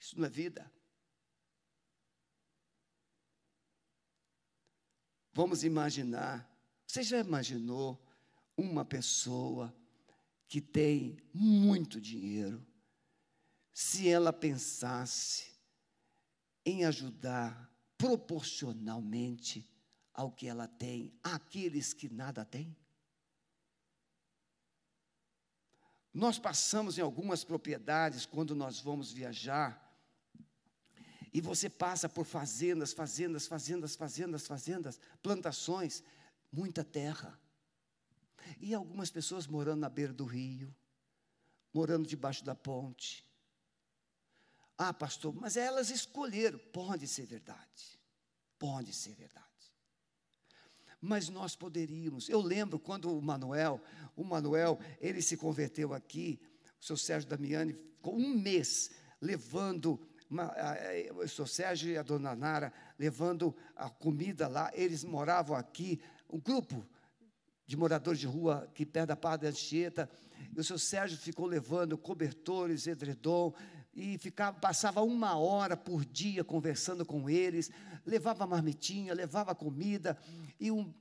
Isso 0.00 0.18
não 0.18 0.26
é 0.26 0.30
vida. 0.30 0.70
Vamos 5.32 5.64
imaginar. 5.64 6.48
Você 6.86 7.02
já 7.02 7.18
imaginou 7.18 8.02
uma 8.56 8.84
pessoa 8.84 9.74
que 10.48 10.60
tem 10.60 11.18
muito 11.34 12.00
dinheiro? 12.00 12.64
Se 13.72 14.08
ela 14.08 14.32
pensasse 14.32 15.52
em 16.64 16.84
ajudar 16.84 17.70
proporcionalmente 17.98 19.68
ao 20.16 20.32
que 20.32 20.48
ela 20.48 20.66
tem, 20.66 21.12
àqueles 21.22 21.92
que 21.92 22.08
nada 22.08 22.44
têm? 22.44 22.74
Nós 26.12 26.38
passamos 26.38 26.96
em 26.96 27.02
algumas 27.02 27.44
propriedades 27.44 28.24
quando 28.24 28.54
nós 28.54 28.80
vamos 28.80 29.12
viajar, 29.12 29.84
e 31.34 31.40
você 31.42 31.68
passa 31.68 32.08
por 32.08 32.24
fazendas, 32.24 32.94
fazendas, 32.94 33.46
fazendas, 33.46 33.94
fazendas, 33.94 34.46
fazendas, 34.46 35.00
plantações, 35.22 36.02
muita 36.50 36.82
terra. 36.82 37.38
E 38.58 38.72
algumas 38.72 39.10
pessoas 39.10 39.46
morando 39.46 39.80
na 39.80 39.90
beira 39.90 40.14
do 40.14 40.24
rio, 40.24 40.74
morando 41.74 42.08
debaixo 42.08 42.42
da 42.42 42.54
ponte. 42.54 43.22
Ah, 44.78 44.94
pastor, 44.94 45.34
mas 45.34 45.58
elas 45.58 45.90
escolheram. 45.90 46.58
Pode 46.72 47.06
ser 47.06 47.26
verdade. 47.26 48.00
Pode 48.58 48.94
ser 48.94 49.14
verdade 49.14 49.55
mas 51.06 51.28
nós 51.28 51.54
poderíamos. 51.54 52.28
Eu 52.28 52.40
lembro 52.40 52.78
quando 52.78 53.16
o 53.16 53.22
Manuel, 53.22 53.80
o 54.16 54.24
Manuel, 54.24 54.78
ele 55.00 55.22
se 55.22 55.36
converteu 55.36 55.94
aqui, 55.94 56.40
o 56.80 56.84
seu 56.84 56.96
Sérgio 56.96 57.28
Damiani 57.28 57.72
ficou 57.72 58.16
um 58.16 58.36
mês 58.36 58.90
levando 59.20 60.00
uma, 60.28 60.52
o 61.22 61.28
seu 61.28 61.46
Sérgio 61.46 61.90
e 61.90 61.96
a 61.96 62.02
dona 62.02 62.34
Nara 62.34 62.72
levando 62.98 63.54
a 63.76 63.88
comida 63.88 64.48
lá, 64.48 64.70
eles 64.74 65.04
moravam 65.04 65.56
aqui, 65.56 66.00
um 66.28 66.40
grupo 66.40 66.84
de 67.64 67.76
moradores 67.76 68.18
de 68.20 68.26
rua 68.26 68.64
aqui 68.64 68.84
perto 68.84 69.08
da 69.08 69.16
Parada 69.16 69.44
da 69.44 69.50
Anchieta, 69.50 70.10
e 70.54 70.60
o 70.60 70.64
seu 70.64 70.78
Sérgio 70.78 71.16
ficou 71.16 71.46
levando 71.46 71.96
cobertores, 71.96 72.86
edredom, 72.86 73.54
e 73.96 74.18
ficava, 74.18 74.60
passava 74.60 75.02
uma 75.02 75.38
hora 75.38 75.74
por 75.74 76.04
dia 76.04 76.44
conversando 76.44 77.04
com 77.06 77.30
eles, 77.30 77.70
levava 78.04 78.46
marmitinha, 78.46 79.14
levava 79.14 79.54
comida, 79.54 80.18
e 80.60 80.70
um, 80.70 80.92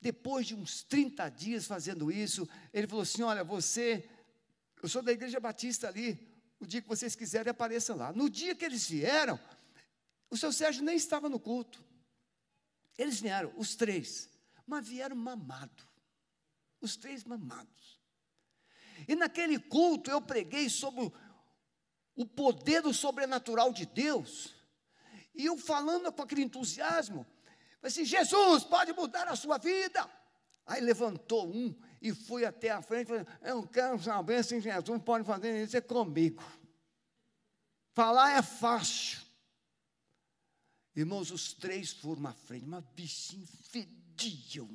depois 0.00 0.46
de 0.46 0.54
uns 0.54 0.82
30 0.82 1.28
dias 1.28 1.66
fazendo 1.66 2.10
isso, 2.10 2.48
ele 2.72 2.86
falou 2.86 3.02
assim: 3.02 3.22
Olha, 3.22 3.44
você, 3.44 4.08
eu 4.82 4.88
sou 4.88 5.02
da 5.02 5.12
Igreja 5.12 5.38
Batista 5.38 5.88
ali, 5.88 6.18
o 6.58 6.66
dia 6.66 6.80
que 6.80 6.88
vocês 6.88 7.14
quiserem, 7.14 7.50
apareçam 7.50 7.96
lá. 7.96 8.14
No 8.14 8.30
dia 8.30 8.54
que 8.54 8.64
eles 8.64 8.88
vieram, 8.88 9.38
o 10.30 10.36
seu 10.36 10.50
Sérgio 10.50 10.82
nem 10.82 10.96
estava 10.96 11.28
no 11.28 11.38
culto. 11.38 11.84
Eles 12.96 13.20
vieram, 13.20 13.52
os 13.58 13.76
três, 13.76 14.30
mas 14.66 14.88
vieram 14.88 15.14
mamados. 15.14 15.86
Os 16.80 16.96
três 16.96 17.24
mamados. 17.24 18.00
E 19.06 19.14
naquele 19.14 19.58
culto 19.58 20.10
eu 20.10 20.20
preguei 20.20 20.70
sobre 20.70 21.12
o 22.18 22.26
poder 22.26 22.82
do 22.82 22.92
sobrenatural 22.92 23.72
de 23.72 23.86
Deus. 23.86 24.52
E 25.32 25.46
eu 25.46 25.56
falando 25.56 26.12
com 26.12 26.20
aquele 26.20 26.42
entusiasmo, 26.42 27.24
assim, 27.80 28.04
Jesus 28.04 28.64
pode 28.64 28.92
mudar 28.92 29.28
a 29.28 29.36
sua 29.36 29.56
vida. 29.56 30.04
Aí 30.66 30.80
levantou 30.80 31.48
um 31.48 31.72
e 32.02 32.12
foi 32.12 32.44
até 32.44 32.70
a 32.70 32.82
frente 32.82 33.06
falou, 33.06 33.24
eu 33.40 33.66
quero 33.68 34.02
saber 34.02 34.44
se 34.44 34.60
Jesus 34.60 35.02
pode 35.02 35.24
fazer 35.24 35.62
isso 35.62 35.80
comigo. 35.82 36.42
Falar 37.94 38.36
é 38.36 38.42
fácil. 38.42 39.20
Irmãos, 40.96 41.30
os 41.30 41.52
três 41.52 41.92
foram 41.92 42.26
à 42.26 42.32
frente, 42.32 42.66
mas 42.66 42.84
bichinhos 42.96 43.48
fediam. 43.70 44.68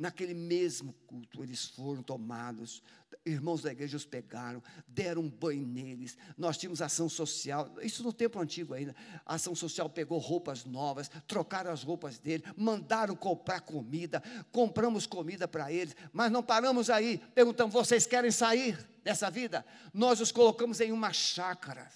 Naquele 0.00 0.32
mesmo 0.32 0.94
culto, 1.06 1.42
eles 1.42 1.66
foram 1.66 2.02
tomados. 2.02 2.82
Irmãos 3.22 3.60
da 3.60 3.70
igreja 3.70 3.98
os 3.98 4.06
pegaram, 4.06 4.62
deram 4.88 5.20
um 5.20 5.28
banho 5.28 5.66
neles. 5.66 6.16
Nós 6.38 6.56
tínhamos 6.56 6.80
ação 6.80 7.06
social, 7.06 7.70
isso 7.82 8.02
no 8.02 8.10
tempo 8.10 8.40
antigo 8.40 8.72
ainda. 8.72 8.96
A 9.26 9.34
ação 9.34 9.54
social 9.54 9.90
pegou 9.90 10.18
roupas 10.18 10.64
novas, 10.64 11.10
trocaram 11.26 11.70
as 11.70 11.82
roupas 11.82 12.18
dele, 12.18 12.42
mandaram 12.56 13.14
comprar 13.14 13.60
comida, 13.60 14.22
compramos 14.50 15.06
comida 15.06 15.46
para 15.46 15.70
eles, 15.70 15.94
mas 16.14 16.32
não 16.32 16.42
paramos 16.42 16.88
aí. 16.88 17.18
Perguntamos: 17.34 17.74
vocês 17.74 18.06
querem 18.06 18.30
sair 18.30 18.78
dessa 19.04 19.30
vida? 19.30 19.66
Nós 19.92 20.18
os 20.18 20.32
colocamos 20.32 20.80
em 20.80 20.92
uma 20.92 21.12
chácara. 21.12 21.92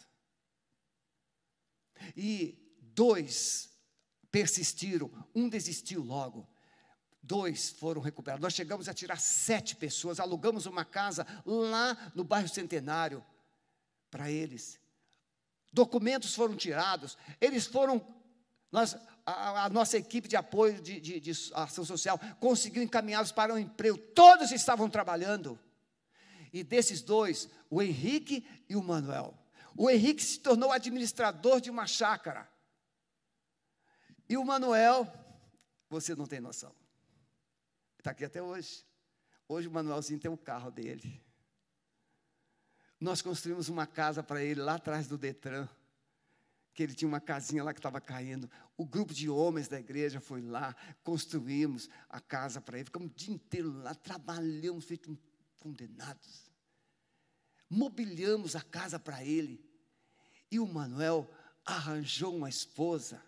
E 2.15 2.59
dois 2.79 3.71
persistiram, 4.31 5.11
um 5.35 5.49
desistiu 5.49 6.03
logo. 6.03 6.47
Dois 7.27 7.71
foram 7.71 8.03
recuperados. 8.03 8.43
Nós 8.43 8.53
chegamos 8.53 8.87
a 8.87 8.93
tirar 8.93 9.19
sete 9.19 9.75
pessoas, 9.75 10.21
alugamos 10.21 10.67
uma 10.67 10.85
casa 10.85 11.27
lá 11.47 12.13
no 12.15 12.23
bairro 12.23 12.49
Centenário 12.51 13.25
para 14.11 14.31
eles. 14.31 14.79
Documentos 15.73 16.35
foram 16.35 16.55
tirados, 16.55 17.17
eles 17.41 17.65
foram. 17.65 18.07
Nós, 18.71 18.95
a, 19.25 19.65
a 19.65 19.69
nossa 19.71 19.97
equipe 19.97 20.29
de 20.29 20.37
apoio 20.37 20.83
de, 20.83 21.01
de, 21.01 21.19
de 21.19 21.31
ação 21.55 21.83
social 21.83 22.21
conseguiu 22.39 22.83
encaminhá-los 22.83 23.33
para 23.33 23.55
um 23.55 23.59
emprego. 23.59 23.97
Todos 23.97 24.53
estavam 24.53 24.91
trabalhando. 24.91 25.59
E 26.53 26.63
desses 26.63 27.01
dois, 27.01 27.49
o 27.71 27.81
Henrique 27.81 28.47
e 28.69 28.77
o 28.77 28.83
Manuel. 28.83 29.35
O 29.75 29.89
Henrique 29.89 30.23
se 30.23 30.41
tornou 30.41 30.71
administrador 30.71 31.59
de 31.59 31.71
uma 31.71 31.87
chácara. 31.87 32.47
E 34.29 34.37
o 34.37 34.45
Manuel, 34.45 35.11
você 35.89 36.15
não 36.15 36.27
tem 36.27 36.39
noção. 36.39 36.84
Está 38.05 38.11
aqui 38.11 38.27
até 38.27 38.43
hoje. 38.43 38.85
Hoje 39.49 39.67
o 39.67 39.71
Manuelzinho 39.71 40.21
tem 40.21 40.31
o 40.31 40.37
carro 40.37 40.71
dele. 40.71 41.25
Nós 43.01 43.23
construímos 43.23 43.71
uma 43.71 43.87
casa 43.87 44.23
para 44.23 44.45
ele 44.45 44.61
lá 44.61 44.75
atrás 44.75 45.09
do 45.09 45.17
Detran. 45.17 45.67
Que 46.75 46.83
ele 46.83 46.93
tinha 46.93 47.09
uma 47.09 47.19
casinha 47.19 47.65
lá 47.65 47.73
que 47.73 47.79
estava 47.79 48.03
caindo. 48.03 48.51
O 48.77 48.85
grupo 48.85 49.15
de 49.15 49.31
homens 49.31 49.69
da 49.69 49.81
igreja 49.81 50.21
foi 50.21 50.43
lá, 50.43 50.77
construímos 51.03 51.89
a 52.11 52.21
casa 52.21 52.61
para 52.61 52.77
ele. 52.77 52.85
Ficamos 52.85 53.11
o 53.11 53.15
dia 53.15 53.35
inteiro 53.35 53.73
lá, 53.73 53.95
trabalhamos, 53.95 54.85
feito 54.85 55.19
condenados. 55.59 56.53
Mobiliamos 57.71 58.55
a 58.55 58.61
casa 58.61 58.99
para 58.99 59.25
ele. 59.25 59.67
E 60.51 60.61
o 60.61 60.67
Manuel 60.67 61.27
arranjou 61.65 62.37
uma 62.37 62.51
esposa 62.51 63.25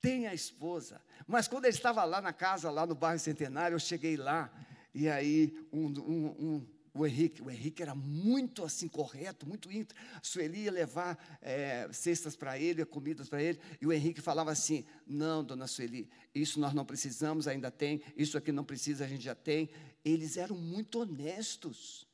tem 0.00 0.26
a 0.26 0.34
esposa. 0.34 1.00
Mas 1.26 1.48
quando 1.48 1.64
ele 1.64 1.74
estava 1.74 2.04
lá 2.04 2.20
na 2.20 2.32
casa, 2.32 2.70
lá 2.70 2.86
no 2.86 2.94
bairro 2.94 3.18
Centenário, 3.18 3.74
eu 3.74 3.80
cheguei 3.80 4.16
lá, 4.16 4.50
e 4.94 5.08
aí 5.08 5.66
um, 5.72 5.86
um, 5.86 6.26
um, 6.26 6.66
o 6.94 7.06
Henrique, 7.06 7.42
o 7.42 7.50
Henrique 7.50 7.82
era 7.82 7.94
muito 7.94 8.64
assim 8.64 8.88
correto, 8.88 9.46
muito 9.46 9.70
íntegro. 9.70 10.02
A 10.14 10.20
Sueli 10.22 10.64
ia 10.64 10.72
levar 10.72 11.38
é, 11.40 11.88
cestas 11.92 12.34
para 12.34 12.58
ele, 12.58 12.84
comidas 12.84 13.28
para 13.28 13.42
ele, 13.42 13.60
e 13.80 13.86
o 13.86 13.92
Henrique 13.92 14.20
falava 14.20 14.50
assim: 14.50 14.84
Não, 15.06 15.44
dona 15.44 15.66
Sueli, 15.66 16.10
isso 16.34 16.58
nós 16.58 16.74
não 16.74 16.84
precisamos, 16.84 17.46
ainda 17.46 17.70
tem, 17.70 18.02
isso 18.16 18.36
aqui 18.36 18.50
não 18.50 18.64
precisa, 18.64 19.04
a 19.04 19.08
gente 19.08 19.22
já 19.22 19.34
tem. 19.34 19.70
Eles 20.04 20.36
eram 20.36 20.56
muito 20.56 21.00
honestos. 21.00 22.06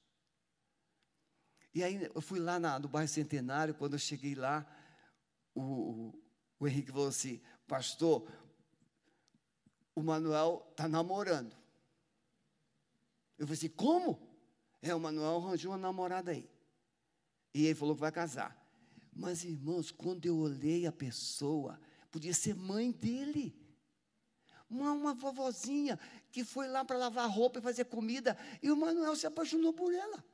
E 1.74 1.82
aí 1.82 2.08
eu 2.14 2.20
fui 2.20 2.38
lá 2.38 2.60
na, 2.60 2.78
no 2.78 2.88
bairro 2.88 3.08
Centenário, 3.08 3.74
quando 3.74 3.94
eu 3.94 3.98
cheguei 3.98 4.34
lá, 4.34 4.66
o, 5.54 6.14
o 6.58 6.68
Henrique 6.68 6.92
falou 6.92 7.08
assim: 7.08 7.40
pastor, 7.66 8.26
o 9.94 10.02
Manuel 10.02 10.66
está 10.70 10.88
namorando. 10.88 11.56
Eu 13.38 13.46
falei 13.46 13.58
assim, 13.58 13.68
como? 13.68 14.20
É, 14.82 14.94
o 14.94 15.00
Manuel 15.00 15.36
arranjou 15.36 15.72
uma 15.72 15.78
namorada 15.78 16.30
aí. 16.30 16.48
E 17.52 17.66
ele 17.66 17.74
falou 17.74 17.94
que 17.94 18.00
vai 18.00 18.12
casar. 18.12 18.56
Mas, 19.12 19.44
irmãos, 19.44 19.90
quando 19.90 20.26
eu 20.26 20.36
olhei 20.36 20.86
a 20.86 20.92
pessoa, 20.92 21.80
podia 22.10 22.34
ser 22.34 22.54
mãe 22.54 22.90
dele. 22.90 23.56
Uma, 24.68 24.92
uma 24.92 25.14
vovozinha 25.14 25.98
que 26.32 26.42
foi 26.44 26.66
lá 26.66 26.84
para 26.84 26.98
lavar 26.98 27.30
roupa 27.30 27.60
e 27.60 27.62
fazer 27.62 27.84
comida, 27.84 28.36
e 28.60 28.70
o 28.72 28.76
Manuel 28.76 29.14
se 29.14 29.26
apaixonou 29.26 29.72
por 29.72 29.92
ela. 29.94 30.24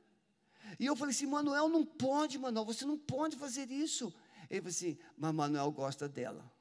E 0.79 0.85
eu 0.85 0.95
falei 0.95 1.13
assim, 1.13 1.27
Manuel, 1.27 1.69
não 1.69 1.85
pode, 1.85 2.39
Manuel, 2.39 2.65
você 2.65 2.85
não 2.85 2.97
pode 2.97 3.35
fazer 3.35 3.69
isso. 3.69 4.13
Ele 4.49 4.61
falou 4.61 4.69
assim, 4.69 4.97
mas 5.15 5.33
Manuel 5.33 5.71
gosta 5.71 6.09
dela. 6.09 6.51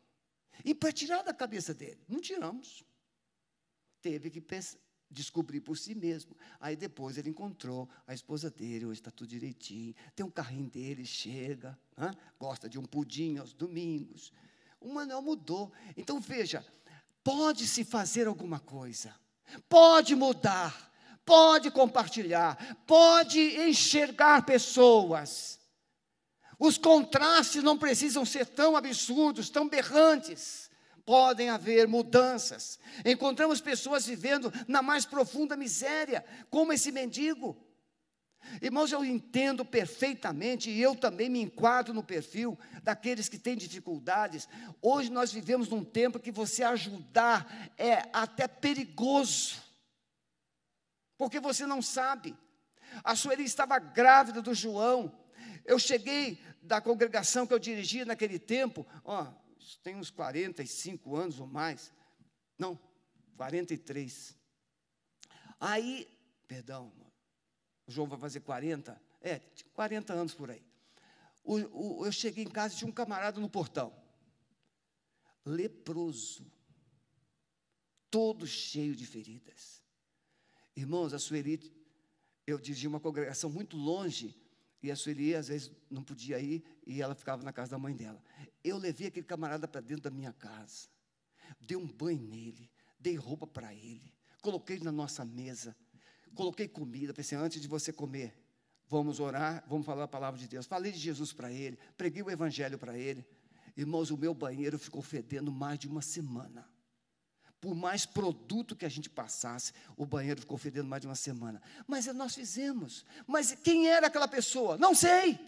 E 0.64 0.74
para 0.74 0.92
tirar 0.92 1.22
da 1.22 1.32
cabeça 1.32 1.74
dele, 1.74 2.00
não 2.08 2.20
tiramos. 2.20 2.84
Teve 4.00 4.30
que 4.30 4.40
descobrir 5.10 5.60
por 5.60 5.76
si 5.76 5.94
mesmo. 5.94 6.36
Aí 6.60 6.76
depois 6.76 7.18
ele 7.18 7.30
encontrou 7.30 7.88
a 8.06 8.14
esposa 8.14 8.50
dele, 8.50 8.86
hoje 8.86 9.00
está 9.00 9.10
tudo 9.10 9.28
direitinho, 9.28 9.94
tem 10.14 10.24
um 10.24 10.30
carrinho 10.30 10.70
dele, 10.70 11.04
chega, 11.04 11.78
gosta 12.38 12.68
de 12.68 12.78
um 12.78 12.84
pudim 12.84 13.38
aos 13.38 13.52
domingos. 13.52 14.32
O 14.80 14.92
Manuel 14.92 15.20
mudou. 15.20 15.72
Então 15.96 16.20
veja, 16.20 16.64
pode-se 17.24 17.84
fazer 17.84 18.26
alguma 18.26 18.60
coisa, 18.60 19.14
pode 19.68 20.14
mudar, 20.14 20.90
pode 21.24 21.70
compartilhar, 21.70 22.76
pode 22.86 23.40
enxergar 23.40 24.46
pessoas. 24.46 25.59
Os 26.60 26.76
contrastes 26.76 27.62
não 27.62 27.78
precisam 27.78 28.22
ser 28.26 28.44
tão 28.44 28.76
absurdos, 28.76 29.48
tão 29.48 29.66
berrantes. 29.66 30.70
Podem 31.06 31.48
haver 31.48 31.88
mudanças. 31.88 32.78
Encontramos 33.02 33.62
pessoas 33.62 34.06
vivendo 34.06 34.52
na 34.68 34.82
mais 34.82 35.06
profunda 35.06 35.56
miséria, 35.56 36.22
como 36.50 36.74
esse 36.74 36.92
mendigo. 36.92 37.56
Irmãos, 38.60 38.92
eu 38.92 39.02
entendo 39.02 39.64
perfeitamente, 39.64 40.70
e 40.70 40.80
eu 40.82 40.94
também 40.94 41.30
me 41.30 41.40
enquadro 41.40 41.94
no 41.94 42.02
perfil 42.02 42.58
daqueles 42.82 43.26
que 43.26 43.38
têm 43.38 43.56
dificuldades. 43.56 44.46
Hoje 44.82 45.10
nós 45.10 45.32
vivemos 45.32 45.68
num 45.68 45.82
tempo 45.82 46.20
que 46.20 46.30
você 46.30 46.62
ajudar 46.62 47.72
é 47.78 48.02
até 48.12 48.46
perigoso, 48.46 49.62
porque 51.16 51.40
você 51.40 51.64
não 51.64 51.80
sabe. 51.80 52.36
A 53.02 53.16
Sueli 53.16 53.44
estava 53.44 53.78
grávida 53.78 54.42
do 54.42 54.54
João. 54.54 55.18
Eu 55.64 55.78
cheguei 55.78 56.38
da 56.60 56.80
congregação 56.80 57.46
que 57.46 57.54
eu 57.54 57.58
dirigia 57.58 58.04
naquele 58.04 58.38
tempo, 58.38 58.86
ó, 59.04 59.32
tem 59.82 59.96
uns 59.96 60.10
45 60.10 61.16
anos 61.16 61.40
ou 61.40 61.46
mais, 61.46 61.92
não, 62.58 62.78
43. 63.36 64.36
Aí, 65.58 66.06
perdão, 66.46 66.92
o 67.86 67.90
João 67.90 68.06
vai 68.06 68.18
fazer 68.18 68.40
40, 68.40 69.00
é, 69.20 69.38
40 69.72 70.12
anos 70.12 70.34
por 70.34 70.50
aí. 70.50 70.62
O, 71.42 72.00
o, 72.00 72.06
eu 72.06 72.12
cheguei 72.12 72.44
em 72.44 72.50
casa 72.50 72.74
e 72.74 72.78
tinha 72.78 72.88
um 72.88 72.92
camarada 72.92 73.40
no 73.40 73.48
portão, 73.48 73.94
leproso, 75.44 76.50
todo 78.10 78.46
cheio 78.46 78.94
de 78.94 79.06
feridas. 79.06 79.82
Irmãos, 80.76 81.12
a 81.12 81.18
Sueli, 81.18 81.60
eu 82.46 82.58
dirigia 82.58 82.88
uma 82.88 83.00
congregação 83.00 83.50
muito 83.50 83.76
longe 83.76 84.39
e 84.82 84.90
a 84.90 84.96
Sueli, 84.96 85.34
às 85.34 85.48
vezes, 85.48 85.70
não 85.90 86.02
podia 86.02 86.38
ir 86.38 86.64
e 86.86 87.02
ela 87.02 87.14
ficava 87.14 87.42
na 87.42 87.52
casa 87.52 87.72
da 87.72 87.78
mãe 87.78 87.94
dela. 87.94 88.22
Eu 88.64 88.78
levei 88.78 89.08
aquele 89.08 89.26
camarada 89.26 89.68
para 89.68 89.80
dentro 89.80 90.04
da 90.04 90.10
minha 90.10 90.32
casa, 90.32 90.88
dei 91.60 91.76
um 91.76 91.86
banho 91.86 92.22
nele, 92.22 92.70
dei 92.98 93.16
roupa 93.16 93.46
para 93.46 93.74
ele, 93.74 94.14
coloquei 94.40 94.78
na 94.80 94.90
nossa 94.90 95.24
mesa, 95.24 95.76
coloquei 96.34 96.66
comida. 96.66 97.12
Pensei, 97.12 97.36
antes 97.36 97.60
de 97.60 97.68
você 97.68 97.92
comer, 97.92 98.34
vamos 98.88 99.20
orar, 99.20 99.64
vamos 99.68 99.84
falar 99.84 100.04
a 100.04 100.08
palavra 100.08 100.40
de 100.40 100.48
Deus. 100.48 100.66
Falei 100.66 100.92
de 100.92 100.98
Jesus 100.98 101.32
para 101.32 101.52
ele, 101.52 101.78
preguei 101.96 102.22
o 102.22 102.30
evangelho 102.30 102.78
para 102.78 102.96
ele. 102.96 103.24
Irmãos, 103.76 104.10
o 104.10 104.16
meu 104.16 104.34
banheiro 104.34 104.78
ficou 104.78 105.02
fedendo 105.02 105.52
mais 105.52 105.78
de 105.78 105.88
uma 105.88 106.02
semana. 106.02 106.68
Por 107.60 107.74
mais 107.74 108.06
produto 108.06 108.74
que 108.74 108.86
a 108.86 108.88
gente 108.88 109.10
passasse, 109.10 109.74
o 109.96 110.06
banheiro 110.06 110.40
ficou 110.40 110.56
fedendo 110.56 110.88
mais 110.88 111.02
de 111.02 111.06
uma 111.06 111.14
semana. 111.14 111.60
Mas 111.86 112.06
nós 112.06 112.34
fizemos. 112.34 113.04
Mas 113.26 113.52
quem 113.52 113.88
era 113.88 114.06
aquela 114.06 114.26
pessoa? 114.26 114.78
Não 114.78 114.94
sei. 114.94 115.38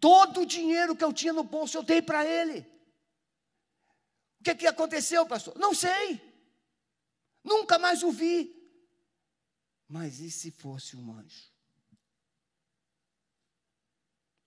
Todo 0.00 0.40
o 0.40 0.46
dinheiro 0.46 0.96
que 0.96 1.04
eu 1.04 1.12
tinha 1.12 1.32
no 1.32 1.44
bolso 1.44 1.76
eu 1.76 1.82
dei 1.82 2.02
para 2.02 2.26
ele. 2.26 2.66
O 4.40 4.44
que, 4.44 4.54
que 4.54 4.66
aconteceu, 4.66 5.24
pastor? 5.26 5.56
Não 5.56 5.74
sei. 5.74 6.20
Nunca 7.44 7.78
mais 7.78 8.02
o 8.02 8.10
vi. 8.10 8.54
Mas 9.88 10.20
e 10.20 10.30
se 10.30 10.50
fosse 10.50 10.96
um 10.96 11.12
anjo? 11.12 11.50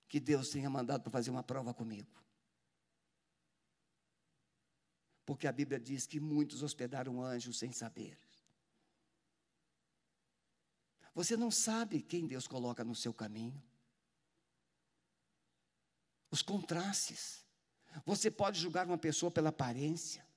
Que 0.07 0.19
Deus 0.19 0.49
tenha 0.49 0.69
mandado 0.69 1.01
para 1.01 1.11
fazer 1.11 1.31
uma 1.31 1.43
prova 1.43 1.73
comigo. 1.73 2.20
Porque 5.31 5.47
a 5.47 5.51
Bíblia 5.53 5.79
diz 5.79 6.05
que 6.05 6.19
muitos 6.19 6.61
hospedaram 6.61 7.23
anjos 7.23 7.57
sem 7.57 7.71
saber. 7.71 8.17
Você 11.15 11.37
não 11.37 11.49
sabe 11.49 12.01
quem 12.01 12.27
Deus 12.27 12.49
coloca 12.49 12.83
no 12.83 12.93
seu 12.93 13.13
caminho. 13.13 13.63
Os 16.29 16.41
contrastes. 16.41 17.45
Você 18.05 18.29
pode 18.29 18.59
julgar 18.59 18.85
uma 18.85 18.97
pessoa 18.97 19.31
pela 19.31 19.47
aparência. 19.47 20.27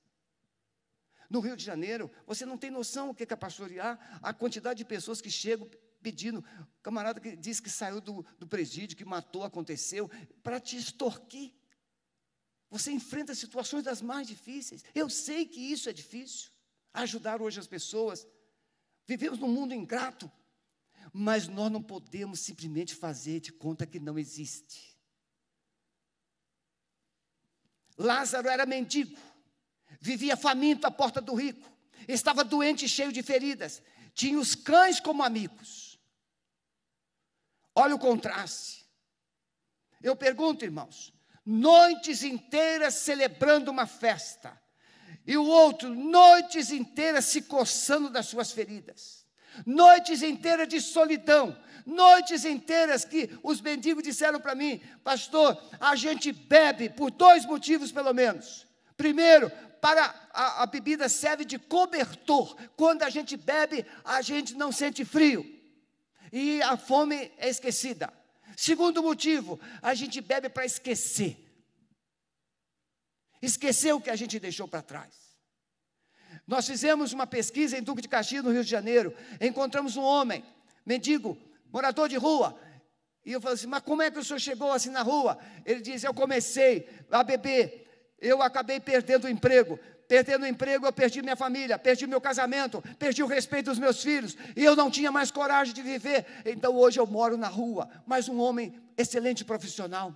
No 1.29 1.41
Rio 1.41 1.57
de 1.57 1.65
Janeiro, 1.65 2.09
você 2.25 2.45
não 2.45 2.57
tem 2.57 2.71
noção 2.71 3.09
o 3.09 3.13
que 3.13 3.23
é 3.23 3.35
pastorear, 3.35 3.99
a 4.23 4.33
quantidade 4.33 4.77
de 4.77 4.85
pessoas 4.85 5.19
que 5.19 5.29
chegam 5.29 5.69
pedindo, 6.01 6.41
camarada 6.81 7.19
que 7.19 7.35
diz 7.35 7.59
que 7.59 7.69
saiu 7.69 7.99
do, 7.99 8.25
do 8.39 8.47
presídio, 8.47 8.95
que 8.95 9.03
matou, 9.03 9.43
aconteceu, 9.43 10.09
para 10.41 10.57
te 10.57 10.77
extorquir. 10.77 11.53
Você 12.75 12.91
enfrenta 12.91 13.33
situações 13.33 13.85
das 13.85 14.01
mais 14.01 14.27
difíceis. 14.27 14.83
Eu 14.93 15.09
sei 15.09 15.45
que 15.45 15.61
isso 15.61 15.89
é 15.89 15.93
difícil. 15.93 16.51
Ajudar 16.93 17.41
hoje 17.41 17.57
as 17.57 17.67
pessoas. 17.67 18.27
Vivemos 19.07 19.39
num 19.39 19.47
mundo 19.47 19.73
ingrato, 19.73 20.29
mas 21.13 21.47
nós 21.47 21.71
não 21.71 21.81
podemos 21.81 22.41
simplesmente 22.41 22.93
fazer 22.93 23.39
de 23.39 23.53
conta 23.53 23.85
que 23.85 23.97
não 23.97 24.19
existe. 24.19 24.93
Lázaro 27.97 28.49
era 28.49 28.65
mendigo, 28.65 29.17
vivia 30.01 30.35
faminto 30.35 30.85
à 30.85 30.91
porta 30.91 31.21
do 31.21 31.33
rico, 31.33 31.71
estava 32.09 32.43
doente 32.43 32.83
e 32.83 32.89
cheio 32.89 33.13
de 33.13 33.23
feridas, 33.23 33.81
tinha 34.13 34.37
os 34.37 34.53
cães 34.53 34.99
como 34.99 35.23
amigos. 35.23 35.97
Olha 37.73 37.95
o 37.95 37.99
contraste. 37.99 38.85
Eu 40.01 40.13
pergunto, 40.13 40.65
irmãos, 40.65 41.14
noites 41.45 42.23
inteiras 42.23 42.95
celebrando 42.95 43.69
uma 43.69 43.85
festa, 43.85 44.59
e 45.27 45.37
o 45.37 45.45
outro, 45.45 45.89
noites 45.89 46.71
inteiras 46.71 47.25
se 47.25 47.43
coçando 47.43 48.09
das 48.09 48.27
suas 48.27 48.51
feridas, 48.51 49.25
noites 49.65 50.21
inteiras 50.23 50.67
de 50.67 50.81
solidão, 50.81 51.57
noites 51.85 52.45
inteiras 52.45 53.05
que 53.05 53.29
os 53.43 53.61
mendigos 53.61 54.03
disseram 54.03 54.39
para 54.39 54.55
mim, 54.55 54.81
pastor, 55.03 55.61
a 55.79 55.95
gente 55.95 56.31
bebe 56.31 56.89
por 56.89 57.11
dois 57.11 57.45
motivos 57.45 57.91
pelo 57.91 58.13
menos. 58.13 58.65
Primeiro, 58.97 59.51
para 59.81 60.03
a, 60.33 60.63
a 60.63 60.65
bebida 60.65 61.07
serve 61.07 61.45
de 61.45 61.59
cobertor. 61.59 62.55
Quando 62.75 63.03
a 63.03 63.09
gente 63.09 63.37
bebe, 63.37 63.85
a 64.03 64.21
gente 64.21 64.55
não 64.55 64.71
sente 64.71 65.05
frio. 65.05 65.45
E 66.31 66.61
a 66.63 66.75
fome 66.75 67.31
é 67.37 67.49
esquecida. 67.49 68.11
Segundo 68.55 69.03
motivo, 69.03 69.59
a 69.81 69.93
gente 69.93 70.21
bebe 70.21 70.49
para 70.49 70.65
esquecer. 70.65 71.37
Esquecer 73.41 73.93
o 73.93 74.01
que 74.01 74.09
a 74.09 74.15
gente 74.15 74.39
deixou 74.39 74.67
para 74.67 74.81
trás. 74.81 75.13
Nós 76.47 76.65
fizemos 76.65 77.13
uma 77.13 77.27
pesquisa 77.27 77.77
em 77.77 77.83
Duque 77.83 78.01
de 78.01 78.07
Caxias, 78.07 78.43
no 78.43 78.51
Rio 78.51 78.63
de 78.63 78.69
Janeiro. 78.69 79.15
Encontramos 79.39 79.95
um 79.97 80.03
homem, 80.03 80.43
mendigo, 80.85 81.37
morador 81.71 82.09
de 82.09 82.17
rua. 82.17 82.59
E 83.25 83.31
eu 83.31 83.41
falei 83.41 83.55
assim: 83.55 83.67
Mas 83.67 83.83
como 83.83 84.01
é 84.01 84.11
que 84.11 84.19
o 84.19 84.23
senhor 84.23 84.39
chegou 84.39 84.71
assim 84.71 84.89
na 84.89 85.01
rua? 85.01 85.37
Ele 85.65 85.81
disse: 85.81 86.07
Eu 86.07 86.13
comecei 86.13 86.87
a 87.11 87.23
beber 87.23 87.85
eu 88.19 88.41
acabei 88.41 88.79
perdendo 88.79 89.25
o 89.25 89.29
emprego. 89.29 89.79
Perdendo 90.07 90.43
o 90.43 90.47
emprego, 90.47 90.85
eu 90.85 90.93
perdi 90.93 91.21
minha 91.21 91.35
família, 91.35 91.79
perdi 91.79 92.05
meu 92.05 92.21
casamento, 92.21 92.83
perdi 92.99 93.23
o 93.23 93.27
respeito 93.27 93.65
dos 93.65 93.79
meus 93.79 94.01
filhos, 94.03 94.37
e 94.55 94.63
eu 94.63 94.75
não 94.75 94.91
tinha 94.91 95.11
mais 95.11 95.31
coragem 95.31 95.73
de 95.73 95.81
viver. 95.81 96.25
Então 96.45 96.75
hoje 96.75 96.99
eu 96.99 97.07
moro 97.07 97.37
na 97.37 97.47
rua, 97.47 97.89
mas 98.05 98.29
um 98.29 98.39
homem 98.39 98.79
excelente 98.97 99.43
profissional. 99.43 100.15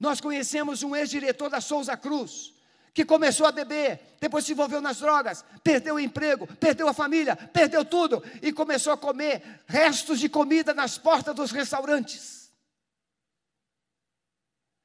Nós 0.00 0.20
conhecemos 0.20 0.82
um 0.82 0.94
ex-diretor 0.94 1.50
da 1.50 1.60
Souza 1.60 1.96
Cruz, 1.96 2.54
que 2.94 3.04
começou 3.04 3.46
a 3.46 3.52
beber, 3.52 4.16
depois 4.20 4.44
se 4.44 4.52
envolveu 4.52 4.80
nas 4.80 4.98
drogas, 4.98 5.44
perdeu 5.62 5.96
o 5.96 6.00
emprego, 6.00 6.46
perdeu 6.56 6.88
a 6.88 6.94
família, 6.94 7.36
perdeu 7.36 7.84
tudo 7.84 8.22
e 8.42 8.52
começou 8.52 8.92
a 8.92 8.96
comer 8.96 9.62
restos 9.66 10.18
de 10.18 10.28
comida 10.28 10.72
nas 10.72 10.96
portas 10.96 11.34
dos 11.34 11.50
restaurantes. 11.50 12.47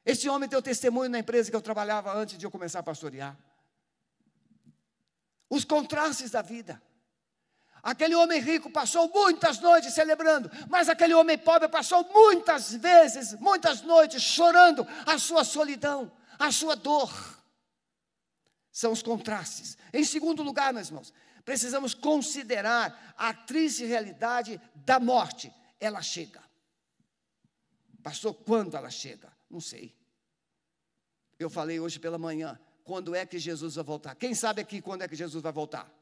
Esse 0.06 0.28
homem 0.28 0.50
o 0.54 0.62
testemunho 0.62 1.10
na 1.10 1.20
empresa 1.20 1.50
que 1.50 1.56
eu 1.56 1.62
trabalhava 1.62 2.14
antes 2.14 2.38
de 2.38 2.46
eu 2.46 2.52
começar 2.52 2.80
a 2.80 2.84
pastorear. 2.84 3.38
Os 5.50 5.64
contrastes 5.64 6.32
da 6.32 6.42
vida. 6.42 6.82
Aquele 7.82 8.16
homem 8.16 8.40
rico 8.40 8.70
passou 8.70 9.10
muitas 9.10 9.60
noites 9.60 9.94
celebrando, 9.94 10.50
mas 10.70 10.88
aquele 10.88 11.14
homem 11.14 11.38
pobre 11.38 11.68
passou 11.68 12.04
muitas 12.14 12.74
vezes, 12.74 13.34
muitas 13.34 13.82
noites 13.82 14.22
chorando 14.22 14.88
a 15.06 15.18
sua 15.18 15.44
solidão, 15.44 16.10
a 16.40 16.50
sua 16.50 16.76
dor. 16.76 17.12
São 18.72 18.94
os 18.94 19.04
contrastes. 19.04 19.78
Em 19.92 20.04
segundo 20.06 20.42
lugar, 20.42 20.74
meus 20.74 20.88
irmãos, 20.88 21.14
precisamos 21.44 21.94
considerar 21.94 23.14
a 23.18 23.34
triste 23.34 23.86
realidade 23.86 24.60
da 24.76 24.98
morte. 24.98 25.54
Ela 25.78 26.02
chega. 26.02 26.42
Pastor, 28.02 28.34
quando 28.34 28.78
ela 28.78 28.90
chega? 28.90 29.33
Não 29.54 29.62
sei. 29.62 29.96
Eu 31.38 31.48
falei 31.48 31.80
hoje 31.80 32.00
pela 32.00 32.18
manhã, 32.18 32.60
quando 32.84 33.14
é 33.14 33.24
que 33.24 33.38
Jesus 33.38 33.76
vai 33.76 33.84
voltar? 33.84 34.16
Quem 34.16 34.34
sabe 34.34 34.62
aqui 34.62 34.82
quando 34.82 35.04
é 35.04 35.08
que 35.08 35.16
Jesus 35.16 35.44
vai 35.44 35.52
voltar? 35.52 35.94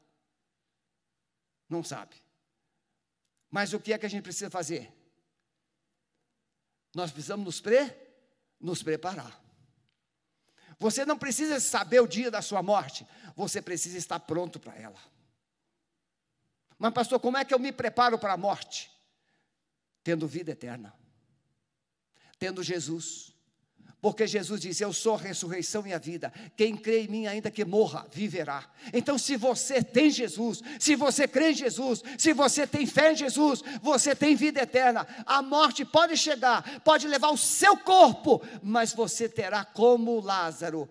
Não 1.68 1.84
sabe. 1.84 2.16
Mas 3.50 3.74
o 3.74 3.78
que 3.78 3.92
é 3.92 3.98
que 3.98 4.06
a 4.06 4.08
gente 4.08 4.22
precisa 4.22 4.48
fazer? 4.48 4.90
Nós 6.94 7.10
precisamos 7.10 7.44
nos, 7.44 7.60
pre, 7.60 7.94
nos 8.58 8.82
preparar. 8.82 9.38
Você 10.78 11.04
não 11.04 11.18
precisa 11.18 11.60
saber 11.60 12.00
o 12.00 12.08
dia 12.08 12.30
da 12.30 12.40
sua 12.40 12.62
morte, 12.62 13.06
você 13.36 13.60
precisa 13.60 13.98
estar 13.98 14.20
pronto 14.20 14.58
para 14.58 14.74
ela. 14.78 14.98
Mas, 16.78 16.94
pastor, 16.94 17.20
como 17.20 17.36
é 17.36 17.44
que 17.44 17.52
eu 17.52 17.58
me 17.58 17.70
preparo 17.70 18.18
para 18.18 18.32
a 18.32 18.38
morte? 18.38 18.90
Tendo 20.02 20.26
vida 20.26 20.52
eterna, 20.52 20.98
tendo 22.38 22.62
Jesus. 22.62 23.31
Porque 24.02 24.26
Jesus 24.26 24.60
disse: 24.60 24.82
Eu 24.82 24.92
sou 24.92 25.14
a 25.14 25.18
ressurreição 25.18 25.86
e 25.86 25.92
a 25.94 25.98
vida. 25.98 26.32
Quem 26.56 26.76
crê 26.76 27.04
em 27.04 27.08
mim, 27.08 27.26
ainda 27.28 27.52
que 27.52 27.64
morra, 27.64 28.04
viverá. 28.10 28.68
Então, 28.92 29.16
se 29.16 29.36
você 29.36 29.80
tem 29.80 30.10
Jesus, 30.10 30.60
se 30.80 30.96
você 30.96 31.28
crê 31.28 31.52
em 31.52 31.54
Jesus, 31.54 32.02
se 32.18 32.32
você 32.32 32.66
tem 32.66 32.84
fé 32.84 33.12
em 33.12 33.16
Jesus, 33.16 33.62
você 33.80 34.12
tem 34.12 34.34
vida 34.34 34.60
eterna. 34.60 35.06
A 35.24 35.40
morte 35.40 35.84
pode 35.84 36.16
chegar, 36.16 36.80
pode 36.80 37.06
levar 37.06 37.30
o 37.30 37.38
seu 37.38 37.76
corpo, 37.76 38.42
mas 38.60 38.92
você 38.92 39.28
terá 39.28 39.64
como 39.64 40.18
Lázaro, 40.18 40.90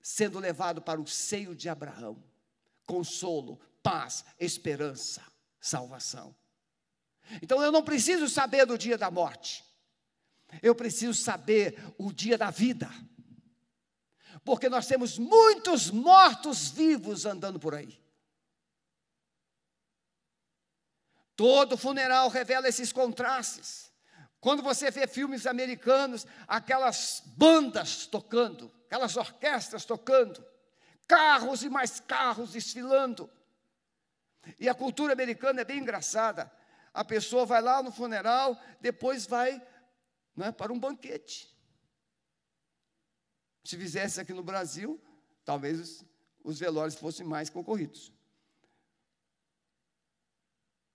sendo 0.00 0.38
levado 0.38 0.80
para 0.80 1.00
o 1.00 1.06
seio 1.06 1.56
de 1.56 1.68
Abraão. 1.68 2.22
Consolo, 2.86 3.58
paz, 3.82 4.24
esperança, 4.38 5.20
salvação. 5.60 6.32
Então, 7.42 7.60
eu 7.60 7.72
não 7.72 7.82
preciso 7.82 8.28
saber 8.28 8.64
do 8.66 8.78
dia 8.78 8.96
da 8.96 9.10
morte. 9.10 9.64
Eu 10.60 10.74
preciso 10.74 11.14
saber 11.14 11.78
o 11.96 12.12
dia 12.12 12.36
da 12.36 12.50
vida. 12.50 12.90
Porque 14.44 14.68
nós 14.68 14.86
temos 14.86 15.18
muitos 15.18 15.90
mortos 15.90 16.68
vivos 16.70 17.24
andando 17.24 17.58
por 17.60 17.74
aí. 17.74 18.00
Todo 21.36 21.76
funeral 21.76 22.28
revela 22.28 22.68
esses 22.68 22.92
contrastes. 22.92 23.90
Quando 24.40 24.62
você 24.62 24.90
vê 24.90 25.06
filmes 25.06 25.46
americanos, 25.46 26.26
aquelas 26.48 27.22
bandas 27.26 28.06
tocando, 28.06 28.72
aquelas 28.86 29.16
orquestras 29.16 29.84
tocando, 29.84 30.44
carros 31.06 31.62
e 31.62 31.68
mais 31.68 32.00
carros 32.00 32.52
desfilando. 32.52 33.30
E 34.58 34.68
a 34.68 34.74
cultura 34.74 35.12
americana 35.12 35.60
é 35.60 35.64
bem 35.64 35.78
engraçada. 35.78 36.50
A 36.92 37.04
pessoa 37.04 37.46
vai 37.46 37.62
lá 37.62 37.82
no 37.82 37.92
funeral, 37.92 38.60
depois 38.80 39.26
vai 39.26 39.62
não 40.36 40.46
é, 40.46 40.52
para 40.52 40.72
um 40.72 40.78
banquete. 40.78 41.50
Se 43.64 43.76
fizesse 43.76 44.20
aqui 44.20 44.32
no 44.32 44.42
Brasil, 44.42 45.00
talvez 45.44 45.78
os, 45.78 46.04
os 46.42 46.58
velórios 46.58 46.96
fossem 46.96 47.24
mais 47.24 47.48
concorridos. 47.48 48.12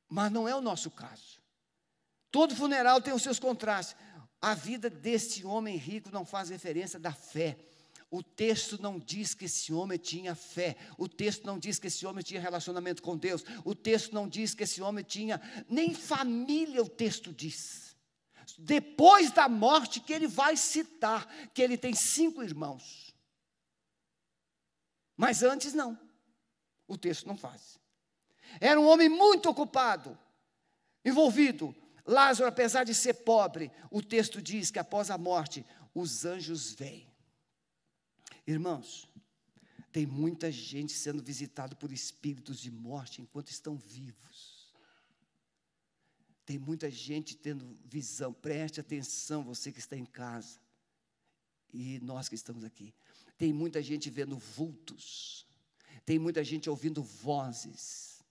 Mas 0.10 0.32
não 0.32 0.48
é 0.48 0.56
o 0.56 0.62
nosso 0.62 0.90
caso. 0.90 1.42
Todo 2.32 2.56
funeral 2.56 3.02
tem 3.02 3.14
os 3.14 3.24
seus 3.24 3.40
contrastes. 3.40 3.96
A 4.42 4.54
vida 4.54 4.90
deste 4.90 5.46
homem 5.46 5.78
rico 5.78 6.12
não 6.12 6.26
faz 6.26 6.50
referência 6.50 7.00
da 7.00 7.12
fé. 7.12 7.58
O 8.10 8.24
texto 8.24 8.82
não 8.82 9.00
diz 9.00 9.34
que 9.34 9.46
esse 9.46 9.74
homem 9.74 9.98
tinha 9.98 10.34
fé. 10.34 10.78
O 10.98 11.10
texto 11.10 11.46
não 11.46 11.60
diz 11.60 11.78
que 11.78 11.88
esse 11.88 12.06
homem 12.06 12.24
tinha 12.24 12.40
relacionamento 12.40 13.02
com 13.02 13.18
Deus. 13.18 13.44
O 13.66 13.76
texto 13.76 14.14
não 14.14 14.28
diz 14.28 14.54
que 14.54 14.64
esse 14.64 14.82
homem 14.82 15.04
tinha 15.04 15.42
nem 15.70 15.94
família, 15.94 16.82
o 16.82 16.90
texto 16.90 17.34
diz 17.34 17.87
depois 18.58 19.32
da 19.32 19.47
morte, 19.47 19.99
que 19.99 20.12
ele 20.12 20.28
vai 20.28 20.58
citar 20.58 21.28
que 21.53 21.62
ele 21.62 21.78
tem 21.78 21.93
cinco 21.93 22.41
irmãos. 22.41 23.14
Mas 25.16 25.43
antes 25.43 25.74
não. 25.74 25.99
O 26.88 26.97
texto 26.97 27.28
não 27.28 27.38
faz. 27.38 27.78
Era 28.60 28.80
um 28.80 28.88
homem 28.88 29.10
muito 29.10 29.49
ocupado, 29.49 30.18
envolvido. 31.03 31.76
Lázaro, 32.05 32.47
apesar 32.47 32.86
de 32.86 32.95
ser 32.95 33.14
pobre, 33.16 33.70
o 33.91 34.01
texto 34.01 34.41
diz 34.41 34.72
que 34.72 34.80
após 34.80 35.12
a 35.12 35.18
morte, 35.18 35.66
os 35.93 36.24
anjos 36.24 36.74
vêm. 36.74 37.12
Irmãos, 38.45 39.10
tem 39.91 40.05
muita 40.05 40.51
gente 40.51 40.93
sendo 40.93 41.22
visitado 41.22 41.76
por 41.76 41.91
espíritos 41.91 42.60
de 42.60 42.72
morte 42.72 43.22
enquanto 43.22 43.49
estão 43.49 43.76
vivos. 43.76 44.37
Tem 46.48 46.58
muita 46.58 46.89
gente 46.89 47.36
tendo 47.36 47.78
visão, 47.84 48.32
preste 48.32 48.80
atenção, 48.80 49.43
você 49.43 49.70
que 49.70 49.80
está 49.80 49.98
em 49.98 50.06
casa. 50.06 50.58
e 51.74 52.00
nós 52.00 52.30
que 52.30 52.36
estamos 52.36 52.64
aqui. 52.64 52.95
Tem 53.38 53.52
muita 53.52 53.84
gente 53.84 54.10
vendo 54.10 54.38
vultos, 54.38 55.45
tem 56.06 56.18
muita 56.18 56.41
gente 56.45 56.70
ouvindo 56.70 57.04
vozes. 57.04 58.24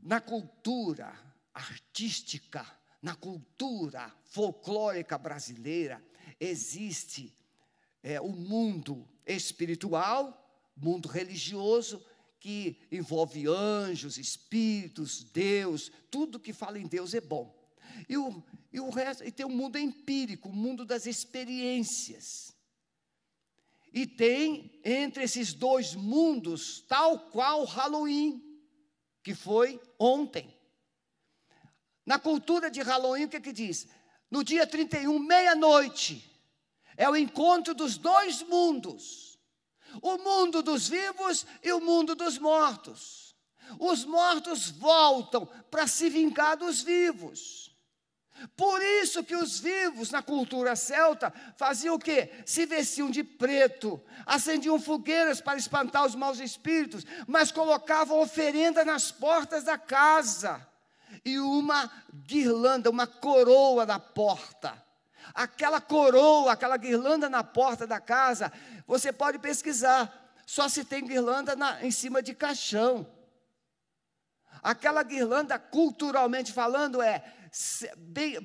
Na 0.00 0.20
cultura 0.20 1.12
artística, 1.52 2.64
na 3.02 3.16
cultura 3.16 4.08
folclórica 4.22 5.18
brasileira, 5.18 6.00
existe 6.38 7.36
é, 8.00 8.20
o 8.20 8.30
mundo 8.30 9.08
espiritual, 9.26 10.72
mundo 10.76 11.08
religioso, 11.08 12.00
que 12.40 12.76
envolve 12.90 13.48
anjos, 13.48 14.16
espíritos, 14.16 15.24
Deus, 15.24 15.90
tudo 16.10 16.40
que 16.40 16.52
fala 16.52 16.78
em 16.78 16.86
Deus 16.86 17.14
é 17.14 17.20
bom. 17.20 17.56
E 18.08 18.16
o, 18.16 18.42
e 18.72 18.80
o 18.80 18.90
resto, 18.90 19.24
e 19.24 19.32
tem 19.32 19.44
o 19.44 19.50
mundo 19.50 19.76
empírico, 19.76 20.48
o 20.48 20.54
mundo 20.54 20.84
das 20.84 21.06
experiências. 21.06 22.54
E 23.92 24.06
tem 24.06 24.70
entre 24.84 25.24
esses 25.24 25.52
dois 25.52 25.94
mundos, 25.94 26.84
tal 26.88 27.18
qual 27.30 27.64
Halloween, 27.64 28.42
que 29.22 29.34
foi 29.34 29.80
ontem. 29.98 30.54
Na 32.06 32.18
cultura 32.18 32.70
de 32.70 32.80
Halloween, 32.80 33.24
o 33.24 33.28
que, 33.28 33.40
que 33.40 33.52
diz? 33.52 33.88
No 34.30 34.44
dia 34.44 34.66
31, 34.66 35.18
meia-noite, 35.18 36.24
é 36.96 37.08
o 37.08 37.16
encontro 37.16 37.74
dos 37.74 37.98
dois 37.98 38.42
mundos: 38.42 39.27
o 40.02 40.18
mundo 40.18 40.62
dos 40.62 40.88
vivos 40.88 41.46
e 41.62 41.72
o 41.72 41.80
mundo 41.80 42.14
dos 42.14 42.38
mortos. 42.38 43.34
Os 43.78 44.04
mortos 44.04 44.70
voltam 44.70 45.46
para 45.70 45.86
se 45.86 46.08
vingar 46.08 46.56
dos 46.56 46.82
vivos. 46.82 47.68
Por 48.56 48.80
isso 48.82 49.24
que 49.24 49.34
os 49.34 49.58
vivos 49.58 50.10
na 50.10 50.22
cultura 50.22 50.76
celta 50.76 51.32
faziam 51.56 51.96
o 51.96 51.98
quê? 51.98 52.30
Se 52.46 52.66
vestiam 52.66 53.10
de 53.10 53.24
preto, 53.24 54.00
acendiam 54.24 54.80
fogueiras 54.80 55.40
para 55.40 55.58
espantar 55.58 56.06
os 56.06 56.14
maus 56.14 56.38
espíritos, 56.38 57.04
mas 57.26 57.50
colocavam 57.50 58.20
oferenda 58.20 58.84
nas 58.84 59.10
portas 59.10 59.64
da 59.64 59.76
casa 59.76 60.64
e 61.24 61.38
uma 61.38 61.90
guirlanda, 62.14 62.90
uma 62.90 63.06
coroa 63.06 63.84
na 63.84 63.98
porta. 63.98 64.87
Aquela 65.34 65.80
coroa, 65.80 66.52
aquela 66.52 66.76
guirlanda 66.76 67.28
na 67.28 67.44
porta 67.44 67.86
da 67.86 68.00
casa, 68.00 68.52
você 68.86 69.12
pode 69.12 69.38
pesquisar, 69.38 70.34
só 70.46 70.68
se 70.68 70.84
tem 70.84 71.06
guirlanda 71.06 71.54
na, 71.54 71.84
em 71.84 71.90
cima 71.90 72.22
de 72.22 72.34
caixão. 72.34 73.06
Aquela 74.62 75.02
guirlanda, 75.02 75.58
culturalmente 75.58 76.52
falando, 76.52 77.00
é 77.02 77.22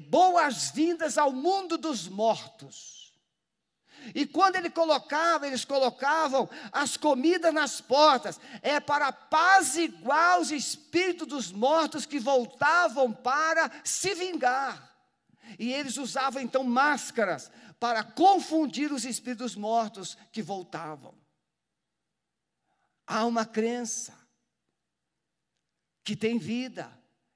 boas-vindas 0.09 1.17
ao 1.17 1.31
mundo 1.31 1.77
dos 1.77 2.07
mortos. 2.07 3.03
E 4.13 4.25
quando 4.25 4.57
ele 4.57 4.69
colocava, 4.69 5.47
eles 5.47 5.63
colocavam 5.63 6.49
as 6.71 6.97
comidas 6.97 7.53
nas 7.53 7.79
portas, 7.79 8.39
é 8.61 8.79
para 8.79 9.07
apaziguar 9.07 10.39
os 10.39 10.51
espíritos 10.51 11.27
dos 11.27 11.51
mortos 11.51 12.05
que 12.05 12.19
voltavam 12.19 13.13
para 13.13 13.71
se 13.83 14.13
vingar. 14.13 14.92
E 15.57 15.71
eles 15.71 15.97
usavam 15.97 16.41
então 16.41 16.63
máscaras 16.63 17.51
para 17.79 18.03
confundir 18.03 18.91
os 18.91 19.05
espíritos 19.05 19.55
mortos 19.55 20.17
que 20.31 20.41
voltavam. 20.41 21.13
Há 23.05 23.25
uma 23.25 23.45
crença 23.45 24.13
que 26.03 26.15
tem 26.15 26.37
vida, 26.37 26.91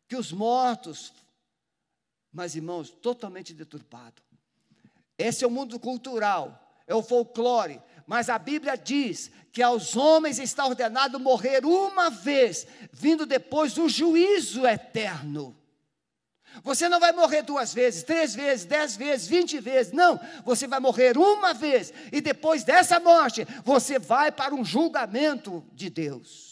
que 0.07 0.15
os 0.15 0.31
mortos, 0.31 1.13
mas 2.31 2.55
irmãos, 2.55 2.89
totalmente 2.89 3.53
deturpado. 3.53 4.21
Esse 5.17 5.43
é 5.43 5.47
o 5.47 5.51
mundo 5.51 5.79
cultural, 5.79 6.81
é 6.85 6.93
o 6.93 7.03
folclore, 7.03 7.81
mas 8.05 8.29
a 8.29 8.37
Bíblia 8.37 8.77
diz 8.77 9.31
que 9.51 9.61
aos 9.63 9.95
homens 9.95 10.37
está 10.37 10.65
ordenado 10.65 11.19
morrer 11.19 11.65
uma 11.65 12.09
vez, 12.09 12.67
vindo 12.93 13.25
depois 13.25 13.77
o 13.77 13.89
juízo 13.89 14.65
eterno. 14.67 15.56
Você 16.63 16.89
não 16.89 16.99
vai 16.99 17.11
morrer 17.11 17.41
duas 17.41 17.73
vezes, 17.73 18.03
três 18.03 18.33
vezes, 18.35 18.65
dez 18.65 18.95
vezes, 18.95 19.27
vinte 19.27 19.59
vezes, 19.59 19.93
não. 19.93 20.19
Você 20.45 20.67
vai 20.67 20.79
morrer 20.79 21.17
uma 21.17 21.53
vez, 21.53 21.93
e 22.11 22.21
depois 22.21 22.63
dessa 22.63 22.99
morte, 22.99 23.45
você 23.63 23.99
vai 23.99 24.31
para 24.31 24.53
um 24.53 24.63
julgamento 24.63 25.65
de 25.73 25.89
Deus 25.89 26.47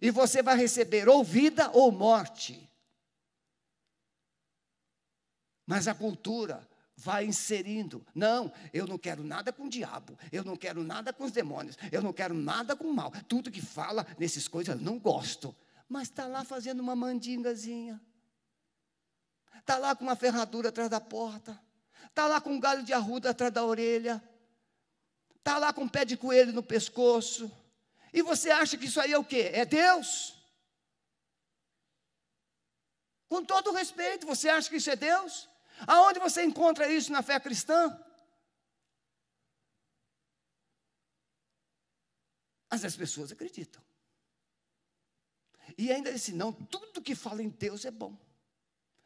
e 0.00 0.10
você 0.10 0.42
vai 0.42 0.56
receber 0.56 1.08
ou 1.08 1.22
vida 1.22 1.70
ou 1.72 1.90
morte. 1.90 2.68
Mas 5.66 5.88
a 5.88 5.94
cultura 5.94 6.68
vai 6.96 7.24
inserindo. 7.24 8.06
Não, 8.14 8.52
eu 8.72 8.86
não 8.86 8.98
quero 8.98 9.24
nada 9.24 9.52
com 9.52 9.64
o 9.64 9.70
diabo, 9.70 10.18
eu 10.30 10.44
não 10.44 10.56
quero 10.56 10.82
nada 10.82 11.12
com 11.12 11.24
os 11.24 11.32
demônios, 11.32 11.78
eu 11.90 12.02
não 12.02 12.12
quero 12.12 12.34
nada 12.34 12.76
com 12.76 12.84
o 12.84 12.94
mal. 12.94 13.10
Tudo 13.28 13.50
que 13.50 13.62
fala 13.62 14.06
nessas 14.18 14.46
coisas 14.46 14.74
eu 14.74 14.80
não 14.80 14.98
gosto. 14.98 15.54
Mas 15.88 16.08
está 16.08 16.26
lá 16.26 16.44
fazendo 16.44 16.80
uma 16.80 16.96
mandingazinha. 16.96 18.00
Está 19.64 19.78
lá 19.78 19.96
com 19.96 20.04
uma 20.04 20.14
ferradura 20.14 20.68
atrás 20.68 20.88
da 20.88 21.00
porta. 21.00 21.58
Está 22.06 22.26
lá 22.26 22.40
com 22.40 22.50
um 22.50 22.60
galho 22.60 22.84
de 22.84 22.92
arruda 22.92 23.30
atrás 23.30 23.52
da 23.52 23.64
orelha. 23.64 24.22
Está 25.38 25.58
lá 25.58 25.72
com 25.72 25.82
um 25.82 25.88
pé 25.88 26.04
de 26.04 26.16
coelho 26.16 26.52
no 26.52 26.62
pescoço 26.62 27.50
e 28.14 28.22
você 28.22 28.48
acha 28.48 28.78
que 28.78 28.84
isso 28.84 29.00
aí 29.00 29.12
é 29.12 29.18
o 29.18 29.24
quê? 29.24 29.50
É 29.52 29.64
Deus? 29.64 30.40
Com 33.26 33.44
todo 33.44 33.72
respeito, 33.72 34.24
você 34.24 34.48
acha 34.48 34.70
que 34.70 34.76
isso 34.76 34.88
é 34.88 34.94
Deus? 34.94 35.48
Aonde 35.84 36.20
você 36.20 36.44
encontra 36.44 36.88
isso 36.88 37.10
na 37.10 37.24
fé 37.24 37.40
cristã? 37.40 38.00
Mas 42.70 42.84
as 42.84 42.94
pessoas 42.94 43.32
acreditam. 43.32 43.82
E 45.76 45.90
ainda 45.90 46.12
disse: 46.12 46.32
não, 46.32 46.52
tudo 46.52 47.02
que 47.02 47.16
fala 47.16 47.42
em 47.42 47.48
Deus 47.48 47.84
é 47.84 47.90
bom. 47.90 48.16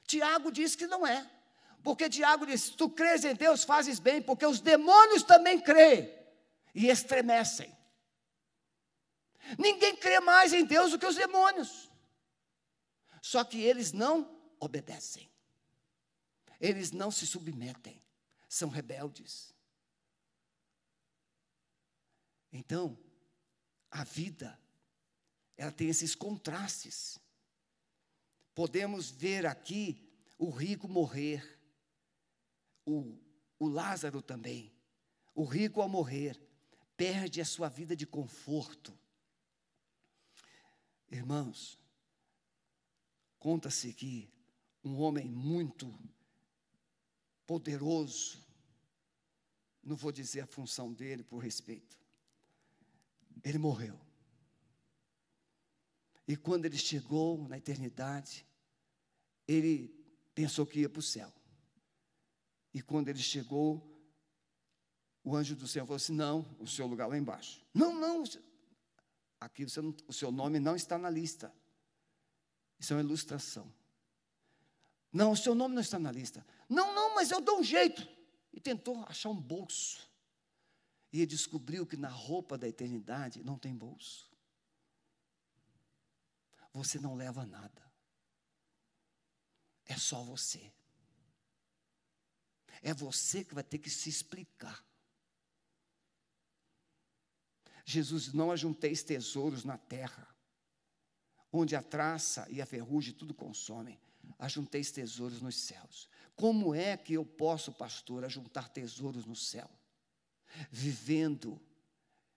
Tiago 0.08 0.50
diz 0.50 0.74
que 0.74 0.86
não 0.86 1.06
é. 1.06 1.30
Porque 1.84 2.08
Tiago 2.08 2.46
diz: 2.46 2.70
tu 2.70 2.88
crês 2.88 3.24
em 3.24 3.34
Deus, 3.34 3.62
fazes 3.62 4.00
bem, 4.00 4.20
porque 4.20 4.46
os 4.46 4.58
demônios 4.58 5.22
também 5.22 5.60
creem 5.60 6.12
e 6.74 6.88
estremecem. 6.88 7.76
Ninguém 9.58 9.94
crê 9.96 10.18
mais 10.18 10.52
em 10.52 10.64
Deus 10.64 10.90
do 10.90 10.98
que 10.98 11.06
os 11.06 11.14
demônios. 11.14 11.90
Só 13.20 13.44
que 13.44 13.60
eles 13.60 13.92
não 13.92 14.36
obedecem. 14.58 15.30
Eles 16.58 16.90
não 16.90 17.10
se 17.10 17.26
submetem. 17.26 18.02
São 18.48 18.68
rebeldes. 18.68 19.54
Então, 22.50 22.98
a 23.90 24.04
vida, 24.04 24.58
ela 25.56 25.70
tem 25.70 25.88
esses 25.88 26.14
contrastes. 26.14 27.18
Podemos 28.58 29.08
ver 29.08 29.46
aqui 29.46 30.04
o 30.36 30.50
rico 30.50 30.88
morrer, 30.88 31.60
o, 32.84 33.16
o 33.56 33.68
Lázaro 33.68 34.20
também. 34.20 34.72
O 35.32 35.44
rico, 35.44 35.80
ao 35.80 35.88
morrer, 35.88 36.36
perde 36.96 37.40
a 37.40 37.44
sua 37.44 37.68
vida 37.68 37.94
de 37.94 38.04
conforto 38.04 38.92
Irmãos, 41.10 41.80
conta-se 43.38 43.92
que 43.94 44.30
um 44.84 44.98
homem 45.00 45.26
muito 45.26 45.98
poderoso, 47.46 48.44
não 49.82 49.96
vou 49.96 50.12
dizer 50.12 50.40
a 50.40 50.46
função 50.46 50.92
dele 50.92 51.24
por 51.24 51.38
respeito, 51.38 51.98
ele 53.42 53.56
morreu. 53.56 53.98
E 56.26 56.36
quando 56.36 56.66
ele 56.66 56.76
chegou 56.76 57.48
na 57.48 57.56
eternidade, 57.56 58.46
ele 59.48 59.88
pensou 60.34 60.66
que 60.66 60.80
ia 60.80 60.88
para 60.88 61.00
o 61.00 61.02
céu. 61.02 61.32
E 62.72 62.82
quando 62.82 63.08
ele 63.08 63.18
chegou, 63.18 63.82
o 65.24 65.34
anjo 65.34 65.56
do 65.56 65.66
céu 65.66 65.86
falou 65.86 65.96
assim: 65.96 66.12
Não, 66.12 66.46
o 66.60 66.66
seu 66.66 66.86
lugar 66.86 67.08
lá 67.08 67.16
embaixo. 67.16 67.66
Não, 67.74 67.98
não, 67.98 68.22
Aqui 69.40 69.64
não, 69.80 69.94
o 70.06 70.12
seu 70.12 70.30
nome 70.30 70.58
não 70.58 70.76
está 70.76 70.98
na 70.98 71.08
lista. 71.08 71.52
Isso 72.78 72.92
é 72.92 72.96
uma 72.96 73.02
ilustração. 73.02 73.72
Não, 75.12 75.32
o 75.32 75.36
seu 75.36 75.54
nome 75.54 75.74
não 75.74 75.82
está 75.82 75.98
na 75.98 76.12
lista. 76.12 76.44
Não, 76.68 76.94
não, 76.94 77.14
mas 77.14 77.30
eu 77.30 77.40
dou 77.40 77.60
um 77.60 77.64
jeito. 77.64 78.06
E 78.52 78.60
tentou 78.60 79.04
achar 79.06 79.30
um 79.30 79.40
bolso. 79.40 80.08
E 81.12 81.24
descobriu 81.24 81.86
que 81.86 81.96
na 81.96 82.08
roupa 82.08 82.58
da 82.58 82.68
eternidade 82.68 83.42
não 83.42 83.56
tem 83.56 83.74
bolso. 83.74 84.28
Você 86.72 86.98
não 86.98 87.14
leva 87.14 87.46
nada. 87.46 87.87
É 89.88 89.96
só 89.96 90.22
você. 90.22 90.70
É 92.82 92.94
você 92.94 93.42
que 93.42 93.54
vai 93.54 93.64
ter 93.64 93.78
que 93.78 93.90
se 93.90 94.08
explicar. 94.08 94.84
Jesus, 97.84 98.34
não 98.34 98.52
ajunteis 98.52 99.02
tesouros 99.02 99.64
na 99.64 99.78
terra, 99.78 100.28
onde 101.50 101.74
a 101.74 101.82
traça 101.82 102.46
e 102.50 102.60
a 102.60 102.66
ferrugem 102.66 103.14
tudo 103.14 103.32
consomem, 103.32 103.98
ajunteis 104.38 104.90
tesouros 104.90 105.40
nos 105.40 105.56
céus. 105.56 106.06
Como 106.36 106.74
é 106.74 106.98
que 106.98 107.14
eu 107.14 107.24
posso, 107.24 107.72
pastor, 107.72 108.24
ajuntar 108.24 108.68
tesouros 108.68 109.24
no 109.24 109.34
céu? 109.34 109.70
Vivendo 110.70 111.58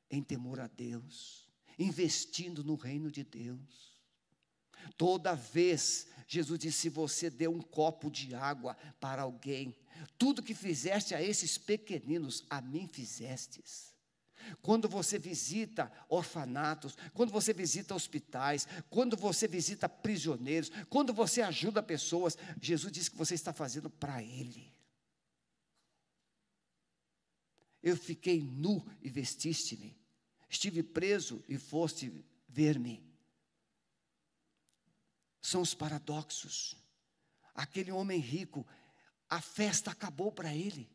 em 0.10 0.24
temor 0.24 0.62
a 0.62 0.68
Deus, 0.68 1.49
investindo 1.78 2.64
no 2.64 2.76
reino 2.76 3.12
de 3.12 3.24
Deus. 3.24 3.90
Toda 4.97 5.36
vez, 5.36 6.07
Jesus 6.27 6.59
disse: 6.59 6.77
se 6.79 6.89
você 6.89 7.29
deu 7.29 7.51
um 7.51 7.61
copo 7.61 8.09
de 8.09 8.34
água 8.34 8.75
para 8.99 9.23
alguém, 9.23 9.75
tudo 10.17 10.43
que 10.43 10.53
fizeste 10.53 11.13
a 11.13 11.21
esses 11.21 11.57
pequeninos, 11.57 12.45
a 12.49 12.61
mim 12.61 12.88
fizestes. 12.88 13.91
Quando 14.61 14.89
você 14.89 15.19
visita 15.19 15.91
orfanatos, 16.09 16.97
quando 17.13 17.32
você 17.32 17.53
visita 17.53 17.93
hospitais, 17.93 18.67
quando 18.89 19.15
você 19.15 19.47
visita 19.47 19.88
prisioneiros, 19.88 20.71
quando 20.89 21.13
você 21.13 21.41
ajuda 21.41 21.84
pessoas, 21.84 22.38
Jesus 22.59 22.91
diz 22.91 23.09
que 23.09 23.17
você 23.17 23.36
está 23.36 23.53
fazendo 23.53 23.89
para 23.89 24.21
Ele. 24.23 24.71
Eu 27.84 27.97
fiquei 27.97 28.41
nu 28.41 28.86
e 29.01 29.09
vestiste-me, 29.09 29.97
estive 30.49 30.84
preso 30.84 31.43
e 31.47 31.57
foste 31.57 32.23
ver-me. 32.47 33.11
São 35.41 35.61
os 35.61 35.73
paradoxos. 35.73 36.75
Aquele 37.53 37.91
homem 37.91 38.19
rico, 38.19 38.65
a 39.29 39.41
festa 39.41 39.91
acabou 39.91 40.31
para 40.31 40.53
ele. 40.53 40.89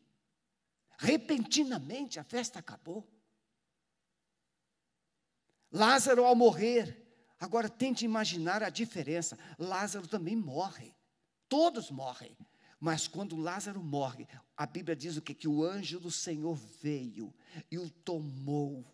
Repentinamente 0.97 2.19
a 2.19 2.23
festa 2.23 2.59
acabou. 2.59 3.07
Lázaro, 5.71 6.23
ao 6.23 6.35
morrer, 6.35 7.05
agora 7.39 7.69
tente 7.69 8.05
imaginar 8.05 8.63
a 8.63 8.69
diferença. 8.69 9.37
Lázaro 9.59 10.07
também 10.07 10.35
morre. 10.35 10.95
Todos 11.47 11.91
morrem. 11.91 12.35
Mas 12.79 13.07
quando 13.07 13.35
Lázaro 13.35 13.83
morre, 13.83 14.27
a 14.55 14.65
Bíblia 14.65 14.95
diz 14.95 15.17
o 15.17 15.21
que? 15.21 15.33
Que 15.33 15.47
o 15.47 15.63
anjo 15.63 15.99
do 15.99 16.11
Senhor 16.11 16.55
veio 16.55 17.33
e 17.71 17.77
o 17.77 17.89
tomou 17.89 18.93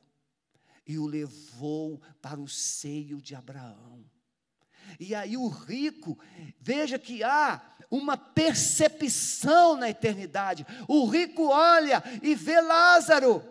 e 0.85 0.97
o 0.97 1.05
levou 1.05 2.01
para 2.21 2.39
o 2.39 2.47
seio 2.47 3.21
de 3.21 3.35
Abraão. 3.35 4.09
E 4.99 5.13
aí 5.13 5.37
o 5.37 5.47
rico, 5.47 6.17
veja 6.59 6.97
que 6.99 7.23
há 7.23 7.61
uma 7.89 8.17
percepção 8.17 9.75
na 9.75 9.89
eternidade. 9.89 10.65
O 10.87 11.05
rico 11.05 11.47
olha 11.47 12.03
e 12.21 12.33
vê 12.35 12.59
Lázaro 12.59 13.43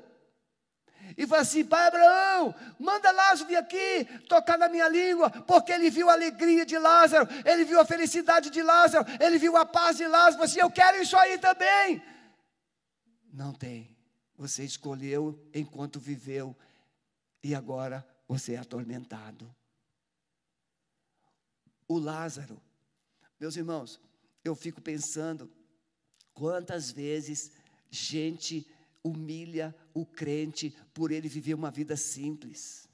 e 1.17 1.27
fala 1.27 1.43
assim: 1.43 1.65
Pai 1.65 1.87
Abraão, 1.89 2.55
manda 2.79 3.11
Lázaro 3.11 3.49
vir 3.49 3.57
aqui 3.57 4.05
tocar 4.29 4.59
na 4.59 4.69
minha 4.69 4.89
língua, 4.89 5.31
porque 5.31 5.73
ele 5.73 5.91
viu 5.91 6.09
a 6.09 6.13
alegria 6.13 6.65
de 6.65 6.79
Lázaro, 6.79 7.29
ele 7.45 7.65
viu 7.65 7.81
a 7.81 7.85
felicidade 7.85 8.51
de 8.51 8.63
Lázaro, 8.63 9.07
ele 9.21 9.39
viu 9.39 9.57
a 9.57 9.65
paz 9.65 9.97
de 9.97 10.07
Lázaro. 10.07 10.43
Assim: 10.43 10.61
Eu 10.61 10.71
quero 10.71 11.03
isso 11.03 11.17
aí 11.17 11.39
também. 11.39 12.03
Não 13.33 13.53
tem. 13.53 13.97
Você 14.37 14.65
escolheu 14.65 15.39
enquanto 15.55 16.01
viveu, 16.01 16.57
e 17.43 17.55
agora 17.55 18.07
você 18.27 18.55
é 18.55 18.59
atormentado. 18.59 19.55
O 21.93 21.99
Lázaro, 21.99 22.59
meus 23.39 23.55
irmãos, 23.55 24.01
eu 24.43 24.55
fico 24.55 24.81
pensando 24.81 25.53
quantas 26.33 26.91
vezes 26.91 27.53
gente 27.91 28.67
humilha 29.05 29.77
o 29.93 30.07
crente 30.07 30.75
por 30.95 31.13
ele 31.13 31.29
viver 31.29 31.53
uma 31.53 31.71
vida 31.71 31.95
simples. 31.95 32.89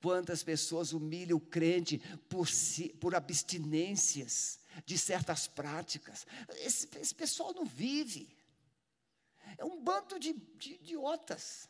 Quantas 0.00 0.44
pessoas 0.44 0.92
humilham 0.92 1.36
o 1.36 1.40
crente 1.40 1.98
por, 2.28 2.48
si, 2.48 2.90
por 2.90 3.12
abstinências 3.12 4.60
de 4.84 4.96
certas 4.96 5.48
práticas. 5.48 6.24
Esse, 6.60 6.88
esse, 7.00 7.12
pessoal 7.12 7.52
não 7.52 7.64
vive. 7.64 8.38
É 9.58 9.64
um 9.64 9.82
bando 9.82 10.16
de, 10.20 10.32
de 10.32 10.74
idiotas. 10.74 11.68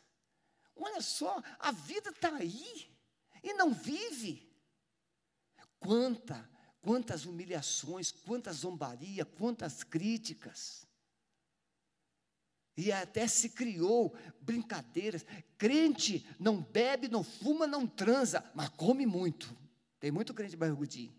Olha 0.75 1.01
só, 1.01 1.41
a 1.57 1.71
vida 1.71 2.11
está 2.11 2.35
aí 2.35 2.95
e 3.41 3.55
não 3.55 3.73
vive. 3.73 4.46
Quanta, 5.79 6.49
quantas 6.81 7.25
humilhações, 7.25 8.11
quanta 8.11 8.51
zombaria, 8.51 9.25
quantas 9.25 9.83
críticas. 9.83 10.87
E 12.75 12.91
até 12.91 13.27
se 13.27 13.49
criou 13.49 14.15
brincadeiras. 14.39 15.25
Crente 15.57 16.27
não 16.39 16.61
bebe, 16.61 17.07
não 17.07 17.23
fuma, 17.23 17.65
não 17.65 17.87
transa, 17.87 18.49
mas 18.53 18.69
come 18.69 19.05
muito. 19.05 19.55
Tem 19.99 20.11
muito 20.11 20.33
crente 20.33 20.55
barrigudinho. 20.55 21.15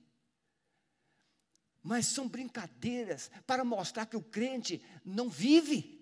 Mas 1.82 2.06
são 2.06 2.28
brincadeiras 2.28 3.30
para 3.46 3.64
mostrar 3.64 4.06
que 4.06 4.16
o 4.16 4.22
crente 4.22 4.82
não 5.04 5.28
vive. 5.28 5.98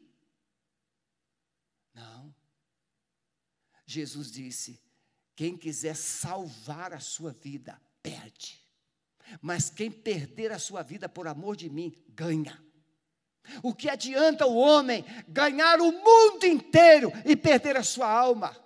Não. 1.95 2.35
Jesus 3.87 4.31
disse: 4.31 4.81
quem 5.35 5.57
quiser 5.57 5.97
salvar 5.97 6.93
a 6.93 7.01
sua 7.01 7.33
vida, 7.33 7.81
perde. 8.07 8.61
Mas 9.43 9.69
quem 9.69 9.91
perder 9.91 10.53
a 10.53 10.59
sua 10.61 10.83
vida 10.83 11.09
por 11.09 11.27
amor 11.27 11.57
de 11.57 11.69
mim, 11.69 11.93
ganha. 12.11 12.63
O 13.63 13.75
que 13.75 13.89
adianta 13.89 14.47
o 14.47 14.57
homem 14.57 15.05
ganhar 15.29 15.81
o 15.81 15.91
mundo 15.91 16.45
inteiro 16.45 17.13
e 17.25 17.35
perder 17.35 17.77
a 17.77 17.83
sua 17.83 18.09
alma? 18.09 18.57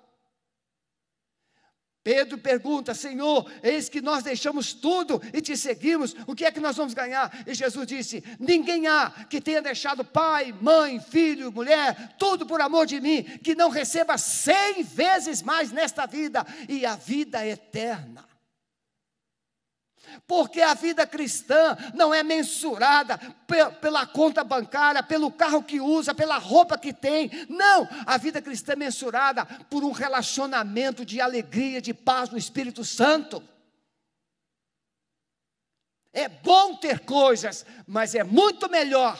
Pedro 2.02 2.38
pergunta: 2.38 2.94
Senhor, 2.94 3.50
eis 3.62 3.88
que 3.88 4.00
nós 4.00 4.22
deixamos 4.22 4.72
tudo 4.74 5.20
e 5.32 5.40
te 5.40 5.56
seguimos, 5.56 6.14
o 6.26 6.34
que 6.34 6.44
é 6.44 6.50
que 6.50 6.60
nós 6.60 6.76
vamos 6.76 6.94
ganhar? 6.94 7.44
E 7.46 7.54
Jesus 7.54 7.86
disse: 7.86 8.22
Ninguém 8.38 8.86
há 8.86 9.10
que 9.28 9.40
tenha 9.40 9.62
deixado 9.62 10.04
pai, 10.04 10.52
mãe, 10.60 11.00
filho, 11.00 11.52
mulher, 11.52 12.16
tudo 12.18 12.46
por 12.46 12.60
amor 12.60 12.86
de 12.86 13.00
mim, 13.00 13.22
que 13.22 13.54
não 13.54 13.70
receba 13.70 14.16
cem 14.18 14.82
vezes 14.82 15.42
mais 15.42 15.70
nesta 15.72 16.06
vida 16.06 16.46
e 16.68 16.84
a 16.86 16.96
vida 16.96 17.46
eterna. 17.46 18.29
Porque 20.26 20.60
a 20.60 20.74
vida 20.74 21.06
cristã 21.06 21.76
não 21.94 22.12
é 22.12 22.22
mensurada 22.22 23.18
pela 23.80 24.06
conta 24.06 24.44
bancária, 24.44 25.02
pelo 25.02 25.30
carro 25.30 25.62
que 25.62 25.80
usa, 25.80 26.14
pela 26.14 26.38
roupa 26.38 26.78
que 26.78 26.92
tem. 26.92 27.30
Não, 27.48 27.88
a 28.06 28.16
vida 28.16 28.40
cristã 28.40 28.72
é 28.72 28.76
mensurada 28.76 29.44
por 29.68 29.84
um 29.84 29.92
relacionamento 29.92 31.04
de 31.04 31.20
alegria, 31.20 31.80
de 31.80 31.94
paz 31.94 32.30
no 32.30 32.38
Espírito 32.38 32.84
Santo. 32.84 33.42
É 36.12 36.28
bom 36.28 36.76
ter 36.76 37.00
coisas, 37.00 37.64
mas 37.86 38.14
é 38.14 38.24
muito 38.24 38.68
melhor 38.68 39.16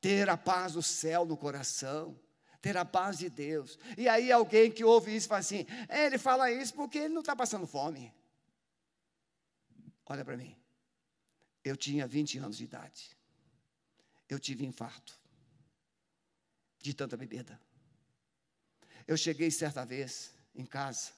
ter 0.00 0.28
a 0.28 0.36
paz 0.36 0.74
do 0.74 0.82
céu 0.82 1.24
no 1.24 1.36
coração, 1.36 2.18
ter 2.60 2.76
a 2.76 2.84
paz 2.84 3.18
de 3.18 3.30
Deus. 3.30 3.78
E 3.96 4.08
aí 4.08 4.30
alguém 4.30 4.70
que 4.70 4.84
ouve 4.84 5.16
isso 5.16 5.28
fala 5.28 5.40
assim: 5.40 5.66
é, 5.88 6.06
ele 6.06 6.18
fala 6.18 6.50
isso 6.50 6.74
porque 6.74 6.98
ele 6.98 7.14
não 7.14 7.20
está 7.20 7.34
passando 7.34 7.66
fome. 7.66 8.12
Olha 10.06 10.24
para 10.24 10.36
mim. 10.36 10.56
Eu 11.64 11.76
tinha 11.76 12.06
20 12.06 12.38
anos 12.38 12.56
de 12.58 12.64
idade. 12.64 13.16
Eu 14.28 14.38
tive 14.38 14.64
infarto. 14.64 15.18
De 16.80 16.94
tanta 16.94 17.16
bebida. 17.16 17.60
Eu 19.06 19.16
cheguei 19.16 19.50
certa 19.50 19.84
vez 19.84 20.34
em 20.54 20.64
casa, 20.64 21.12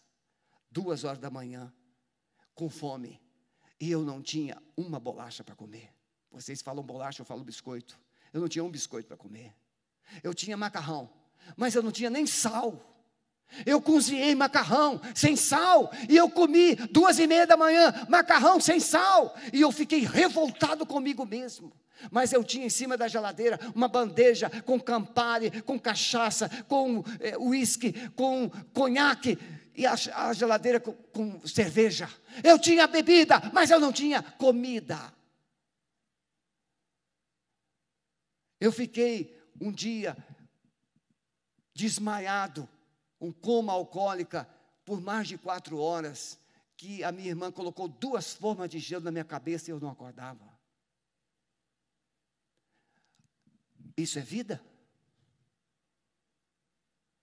duas 0.70 1.04
horas 1.04 1.18
da 1.18 1.30
manhã, 1.30 1.72
com 2.54 2.68
fome, 2.68 3.20
e 3.80 3.90
eu 3.90 4.02
não 4.02 4.22
tinha 4.22 4.60
uma 4.76 4.98
bolacha 4.98 5.44
para 5.44 5.54
comer. 5.54 5.94
Vocês 6.30 6.60
falam 6.60 6.84
bolacha, 6.84 7.22
eu 7.22 7.26
falo 7.26 7.44
biscoito. 7.44 7.98
Eu 8.32 8.40
não 8.40 8.48
tinha 8.48 8.64
um 8.64 8.70
biscoito 8.70 9.06
para 9.06 9.16
comer. 9.16 9.54
Eu 10.22 10.34
tinha 10.34 10.56
macarrão, 10.56 11.10
mas 11.56 11.74
eu 11.74 11.82
não 11.82 11.92
tinha 11.92 12.10
nem 12.10 12.26
sal. 12.26 12.97
Eu 13.64 13.80
cozinhei 13.80 14.34
macarrão 14.34 15.00
sem 15.14 15.34
sal 15.34 15.90
e 16.08 16.16
eu 16.16 16.28
comi 16.28 16.74
duas 16.74 17.18
e 17.18 17.26
meia 17.26 17.46
da 17.46 17.56
manhã 17.56 17.92
macarrão 18.08 18.60
sem 18.60 18.78
sal 18.78 19.34
e 19.52 19.60
eu 19.60 19.72
fiquei 19.72 20.00
revoltado 20.00 20.86
comigo 20.86 21.24
mesmo. 21.24 21.72
Mas 22.10 22.32
eu 22.32 22.44
tinha 22.44 22.66
em 22.66 22.70
cima 22.70 22.96
da 22.96 23.08
geladeira 23.08 23.58
uma 23.74 23.88
bandeja 23.88 24.48
com 24.64 24.78
campari, 24.78 25.62
com 25.62 25.78
cachaça, 25.78 26.48
com 26.68 27.02
é, 27.18 27.36
uísque, 27.36 27.92
com 28.10 28.48
conhaque 28.72 29.36
e 29.74 29.84
a, 29.86 29.94
a 30.14 30.32
geladeira 30.32 30.78
com, 30.78 30.92
com 30.92 31.46
cerveja. 31.46 32.08
Eu 32.44 32.58
tinha 32.58 32.86
bebida, 32.86 33.50
mas 33.52 33.70
eu 33.70 33.80
não 33.80 33.92
tinha 33.92 34.22
comida. 34.22 35.12
Eu 38.60 38.72
fiquei 38.72 39.36
um 39.60 39.72
dia 39.72 40.16
desmaiado 41.74 42.68
um 43.20 43.32
coma 43.32 43.72
alcoólica 43.72 44.48
por 44.84 45.00
mais 45.00 45.28
de 45.28 45.36
quatro 45.36 45.78
horas, 45.78 46.38
que 46.76 47.02
a 47.02 47.12
minha 47.12 47.28
irmã 47.28 47.52
colocou 47.52 47.88
duas 47.88 48.32
formas 48.32 48.70
de 48.70 48.78
gelo 48.78 49.04
na 49.04 49.10
minha 49.10 49.24
cabeça 49.24 49.70
e 49.70 49.72
eu 49.72 49.80
não 49.80 49.90
acordava. 49.90 50.58
Isso 53.96 54.18
é 54.18 54.22
vida? 54.22 54.64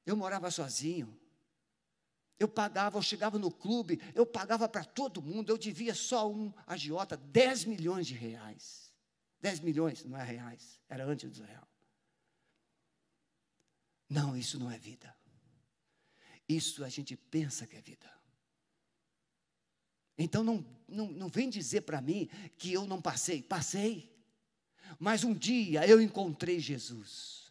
Eu 0.06 0.16
morava 0.16 0.52
sozinho. 0.52 1.18
Eu 2.38 2.50
pagava, 2.50 2.98
eu 2.98 3.02
chegava 3.02 3.40
no 3.40 3.50
clube, 3.50 4.02
eu 4.14 4.26
pagava 4.26 4.68
para 4.68 4.84
todo 4.84 5.22
mundo, 5.22 5.50
eu 5.50 5.58
devia 5.58 5.96
só 5.96 6.30
um 6.30 6.54
agiota 6.68 7.16
10 7.16 7.64
milhões 7.64 8.06
de 8.06 8.14
reais. 8.14 8.94
10 9.40 9.62
milhões, 9.62 10.04
não 10.04 10.18
é 10.18 10.24
reais, 10.24 10.82
era 10.90 11.06
antes 11.06 11.32
do 11.32 11.46
real. 11.46 11.68
Não, 14.10 14.36
isso 14.36 14.60
não 14.60 14.70
é 14.70 14.78
vida. 14.78 15.15
Isso 16.48 16.84
a 16.84 16.90
gente 16.90 17.16
pensa 17.16 17.66
que 17.66 17.76
é 17.76 17.82
vida. 17.82 18.10
Então 20.18 20.44
não, 20.44 20.66
não, 20.88 21.08
não 21.12 21.28
vem 21.28 21.50
dizer 21.50 21.82
para 21.82 22.02
mim 22.02 22.30
que 22.58 22.72
eu 22.72 22.86
não 22.86 23.02
passei. 23.02 23.42
Passei. 23.42 24.14
Mas 25.00 25.24
um 25.24 25.34
dia 25.34 25.86
eu 25.88 26.02
encontrei 26.02 26.60
Jesus. 26.60 27.46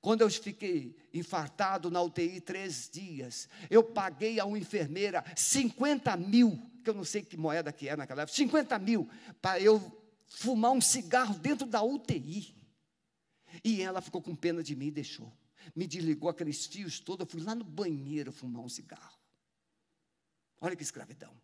Quando 0.00 0.20
eu 0.20 0.30
fiquei 0.30 0.94
infartado 1.14 1.90
na 1.90 2.02
UTI 2.02 2.38
três 2.38 2.90
dias, 2.92 3.48
eu 3.70 3.82
paguei 3.82 4.38
a 4.38 4.44
uma 4.44 4.58
enfermeira 4.58 5.24
50 5.34 6.14
mil, 6.18 6.60
que 6.84 6.90
eu 6.90 6.94
não 6.94 7.04
sei 7.04 7.22
que 7.22 7.38
moeda 7.38 7.72
que 7.72 7.88
é 7.88 7.96
naquela 7.96 8.22
época, 8.22 8.36
50 8.36 8.78
mil, 8.80 9.08
para 9.40 9.58
eu 9.58 9.80
fumar 10.26 10.72
um 10.72 10.80
cigarro 10.80 11.38
dentro 11.38 11.66
da 11.66 11.82
UTI. 11.82 12.54
E 13.64 13.80
ela 13.80 14.02
ficou 14.02 14.20
com 14.20 14.36
pena 14.36 14.62
de 14.62 14.76
mim 14.76 14.88
e 14.88 14.90
deixou. 14.90 15.32
Me 15.74 15.86
desligou 15.86 16.28
aqueles 16.28 16.66
fios 16.66 16.98
todos, 16.98 17.26
eu 17.26 17.30
fui 17.30 17.40
lá 17.40 17.54
no 17.54 17.64
banheiro 17.64 18.32
fumar 18.32 18.62
um 18.62 18.68
cigarro. 18.68 19.18
Olha 20.60 20.74
que 20.74 20.82
escravidão. 20.82 21.34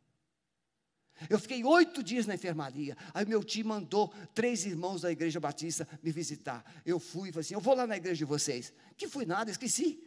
Eu 1.28 1.38
fiquei 1.38 1.62
oito 1.64 2.02
dias 2.02 2.26
na 2.26 2.34
enfermaria. 2.34 2.96
Aí 3.12 3.26
meu 3.26 3.44
tio 3.44 3.66
mandou 3.66 4.08
três 4.34 4.64
irmãos 4.64 5.02
da 5.02 5.12
igreja 5.12 5.38
batista 5.38 5.86
me 6.02 6.10
visitar. 6.10 6.64
Eu 6.86 6.98
fui 6.98 7.28
e 7.28 7.32
falei 7.32 7.44
assim: 7.44 7.54
eu 7.54 7.60
vou 7.60 7.74
lá 7.74 7.86
na 7.86 7.96
igreja 7.96 8.18
de 8.18 8.24
vocês. 8.24 8.72
Que 8.96 9.06
fui 9.06 9.26
nada, 9.26 9.50
esqueci. 9.50 10.02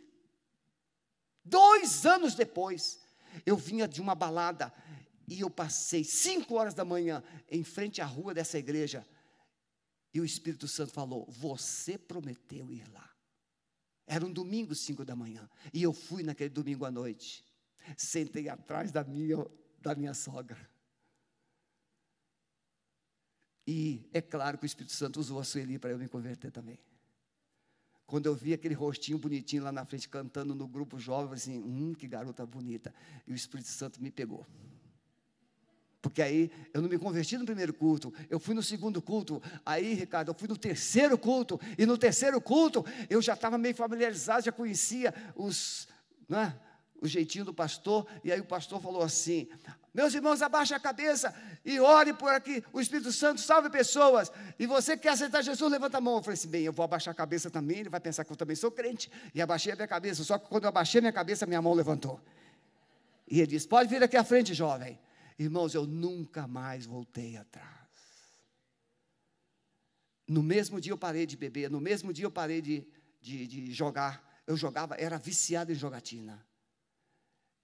Dois 1.45 2.05
anos 2.05 2.34
depois, 2.34 2.99
eu 3.45 3.55
vinha 3.55 3.88
de 3.88 4.01
uma 4.01 4.16
balada 4.16 4.74
e 5.28 5.41
eu 5.41 5.49
passei 5.49 6.03
cinco 6.03 6.55
horas 6.55 6.74
da 6.74 6.86
manhã 6.86 7.24
em 7.49 7.64
frente 7.64 8.01
à 8.01 8.05
rua 8.05 8.34
dessa 8.34 8.57
igreja. 8.57 9.05
E 10.14 10.20
o 10.20 10.26
Espírito 10.26 10.68
Santo 10.68 10.93
falou: 10.93 11.30
Você 11.30 11.97
prometeu 11.97 12.72
ir 12.72 12.88
lá. 12.91 13.12
Era 14.06 14.26
um 14.26 14.32
domingo, 14.32 14.76
cinco 14.76 15.06
da 15.06 15.16
manhã. 15.16 15.49
E 15.74 15.82
eu 15.82 15.93
fui 15.93 16.24
naquele 16.24 16.49
domingo 16.49 16.86
à 16.86 16.91
noite. 16.91 17.43
Sentei 17.97 18.49
atrás 18.49 18.91
da 18.91 19.04
minha, 19.04 19.45
da 19.82 19.95
minha 19.95 20.14
sogra. 20.14 20.58
E 23.66 24.10
é 24.14 24.22
claro 24.22 24.58
que 24.58 24.66
o 24.66 24.68
Espírito 24.68 24.93
Santo 24.93 25.20
usou 25.20 25.39
a 25.39 25.43
Sueli 25.43 25.80
para 25.80 25.91
eu 25.91 25.97
me 25.97 26.08
converter 26.08 26.51
também. 26.51 26.78
Quando 28.06 28.26
eu 28.26 28.36
vi 28.36 28.54
aquele 28.54 28.76
rostinho 28.76 29.18
bonitinho 29.18 29.64
lá 29.64 29.72
na 29.72 29.86
frente 29.86 30.10
cantando 30.10 30.54
no 30.54 30.68
grupo 30.68 30.99
jovem, 30.99 31.34
assim, 31.34 31.60
hum, 31.60 31.93
que 31.93 32.08
garota 32.08 32.45
bonita. 32.45 32.93
E 33.26 33.32
o 33.32 33.36
Espírito 33.36 33.70
Santo 33.70 34.01
me 34.04 34.12
pegou. 34.12 34.45
Porque 36.04 36.22
aí 36.22 36.51
eu 36.74 36.82
não 36.82 36.89
me 36.89 36.99
converti 36.99 37.38
no 37.38 37.45
primeiro 37.45 37.74
culto, 37.74 38.14
eu 38.30 38.38
fui 38.38 38.54
no 38.54 38.62
segundo 38.62 39.01
culto. 39.01 39.41
Aí, 39.66 39.93
Ricardo, 39.93 40.32
eu 40.32 40.36
fui 40.36 40.49
no 40.49 40.58
terceiro 40.58 41.18
culto. 41.18 41.58
E 41.78 41.86
no 41.86 41.97
terceiro 41.97 42.41
culto 42.41 42.86
eu 43.10 43.22
já 43.22 43.36
estava 43.36 43.58
meio 43.58 43.74
familiarizado, 43.74 44.43
já 44.43 44.51
conhecia 44.51 45.14
os, 45.34 45.88
né, 46.28 46.54
o 46.99 47.08
jeitinho 47.08 47.45
do 47.45 47.54
pastor. 47.54 48.06
E 48.22 48.34
aí 48.34 48.41
o 48.41 48.43
pastor 48.43 48.82
falou 48.82 49.01
assim: 49.01 49.47
Meus 49.93 50.14
irmãos, 50.14 50.41
abaixe 50.41 50.74
a 50.74 50.80
cabeça 50.80 51.34
e 51.64 51.80
ore 51.80 52.12
por 52.12 52.34
aqui. 52.34 52.62
O 52.74 52.82
Espírito 52.82 53.14
Santo 53.14 53.39
salve 53.39 53.70
pessoas. 53.70 54.30
E 54.60 54.68
você 54.68 54.97
quer 54.97 55.12
aceitar 55.12 55.41
Jesus, 55.41 55.72
levanta 55.72 55.99
a 55.99 56.01
mão. 56.01 56.18
Eu 56.18 56.22
falei 56.22 56.34
assim: 56.34 56.49
Bem, 56.49 56.64
eu 56.64 56.74
vou 56.74 56.84
abaixar 56.84 57.14
a 57.14 57.16
cabeça 57.16 57.49
também. 57.49 57.80
Ele 57.80 57.89
vai 57.89 58.01
pensar 58.01 58.26
que 58.26 58.32
eu 58.34 58.36
também 58.36 58.58
sou 58.58 58.70
crente. 58.70 59.10
E 59.34 59.41
abaixei 59.41 59.72
a 59.72 59.76
minha 59.78 59.88
cabeça. 59.88 60.22
Só 60.26 60.38
que 60.38 60.49
quando 60.49 60.64
eu 60.66 60.70
abaixei 60.70 60.99
a 60.99 61.01
minha 61.04 61.14
cabeça, 61.14 61.45
minha 61.45 61.62
mão 61.62 61.74
levantou. 61.74 62.20
E 63.26 63.39
ele 63.39 63.47
disse: 63.47 63.66
Pode 63.66 63.89
vir 63.89 64.04
aqui 64.04 64.18
à 64.18 64.24
frente, 64.26 64.54
jovem. 64.54 64.99
Irmãos, 65.38 65.74
eu 65.74 65.86
nunca 65.86 66.48
mais 66.48 66.86
voltei 66.86 67.38
atrás. 67.38 67.84
No 70.28 70.42
mesmo 70.42 70.80
dia 70.80 70.92
eu 70.92 70.98
parei 70.98 71.26
de 71.26 71.36
beber, 71.36 71.70
no 71.70 71.82
mesmo 71.82 72.14
dia 72.14 72.26
eu 72.26 72.32
parei 72.32 72.62
de, 72.62 72.88
de, 73.22 73.48
de 73.48 73.72
jogar. 73.74 74.42
Eu 74.46 74.56
jogava, 74.58 74.96
era 74.96 75.18
viciado 75.18 75.72
em 75.72 75.76
jogatina. 75.76 76.46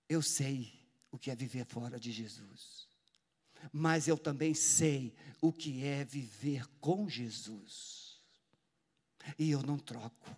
Eu 0.08 0.22
sei 0.22 0.72
o 1.12 1.18
que 1.18 1.32
é 1.32 1.36
viver 1.36 1.66
fora 1.66 2.00
de 2.00 2.12
Jesus. 2.12 2.88
Mas 3.72 4.08
eu 4.08 4.18
também 4.18 4.54
sei 4.54 5.14
o 5.42 5.52
que 5.52 5.84
é 5.84 6.04
viver 6.04 6.66
com 6.80 7.08
Jesus. 7.10 8.22
E 9.38 9.52
eu 9.52 9.62
não 9.62 9.78
troco. 9.78 10.36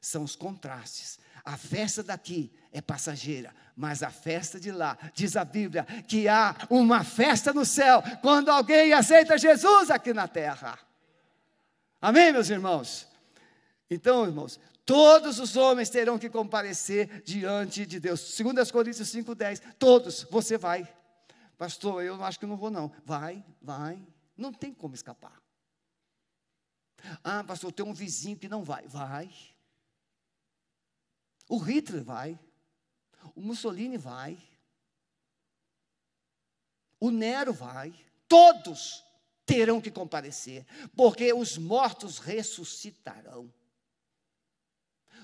São 0.00 0.22
os 0.24 0.36
contrastes. 0.36 1.18
A 1.44 1.56
festa 1.56 2.02
daqui 2.02 2.52
é 2.72 2.80
passageira, 2.80 3.54
mas 3.76 4.02
a 4.02 4.10
festa 4.10 4.60
de 4.60 4.70
lá, 4.70 4.98
diz 5.14 5.36
a 5.36 5.44
Bíblia, 5.44 5.84
que 6.06 6.28
há 6.28 6.54
uma 6.68 7.02
festa 7.02 7.52
no 7.52 7.64
céu 7.64 8.02
quando 8.20 8.50
alguém 8.50 8.92
aceita 8.92 9.38
Jesus 9.38 9.90
aqui 9.90 10.12
na 10.12 10.28
terra. 10.28 10.78
Amém, 12.00 12.32
meus 12.32 12.50
irmãos? 12.50 13.08
Então, 13.90 14.26
irmãos, 14.26 14.60
todos 14.84 15.38
os 15.40 15.56
homens 15.56 15.88
terão 15.88 16.18
que 16.18 16.28
comparecer 16.28 17.22
diante 17.22 17.86
de 17.86 17.98
Deus. 17.98 18.20
Segundo 18.20 18.58
as 18.58 18.70
Coríntios 18.70 19.08
5:10, 19.08 19.60
todos, 19.78 20.24
você 20.30 20.58
vai. 20.58 20.86
Pastor, 21.56 22.04
eu 22.04 22.22
acho 22.22 22.38
que 22.38 22.46
não 22.46 22.56
vou 22.56 22.70
não. 22.70 22.92
Vai, 23.04 23.44
vai. 23.60 24.00
Não 24.36 24.52
tem 24.52 24.72
como 24.72 24.94
escapar. 24.94 25.42
Ah, 27.24 27.42
pastor, 27.42 27.72
tem 27.72 27.84
um 27.84 27.94
vizinho 27.94 28.36
que 28.36 28.48
não 28.48 28.62
vai. 28.62 28.86
Vai. 28.86 29.30
O 31.48 31.58
Hitler 31.58 32.04
vai. 32.04 32.38
O 33.34 33.40
Mussolini 33.40 33.96
vai. 33.96 34.38
O 37.00 37.10
Nero 37.10 37.52
vai. 37.52 37.94
Todos 38.26 39.02
terão 39.46 39.80
que 39.80 39.90
comparecer, 39.90 40.66
porque 40.94 41.32
os 41.32 41.56
mortos 41.56 42.18
ressuscitarão. 42.18 43.52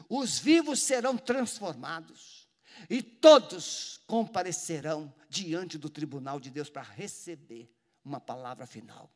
Os 0.09 0.39
vivos 0.39 0.81
serão 0.81 1.17
transformados 1.17 2.49
e 2.89 3.03
todos 3.03 4.01
comparecerão 4.07 5.15
diante 5.29 5.77
do 5.77 5.91
tribunal 5.91 6.41
de 6.41 6.51
Deus 6.51 6.71
para 6.71 6.83
receber 6.83 7.71
uma 8.05 8.21
palavra 8.21 8.67
final. 8.67 9.11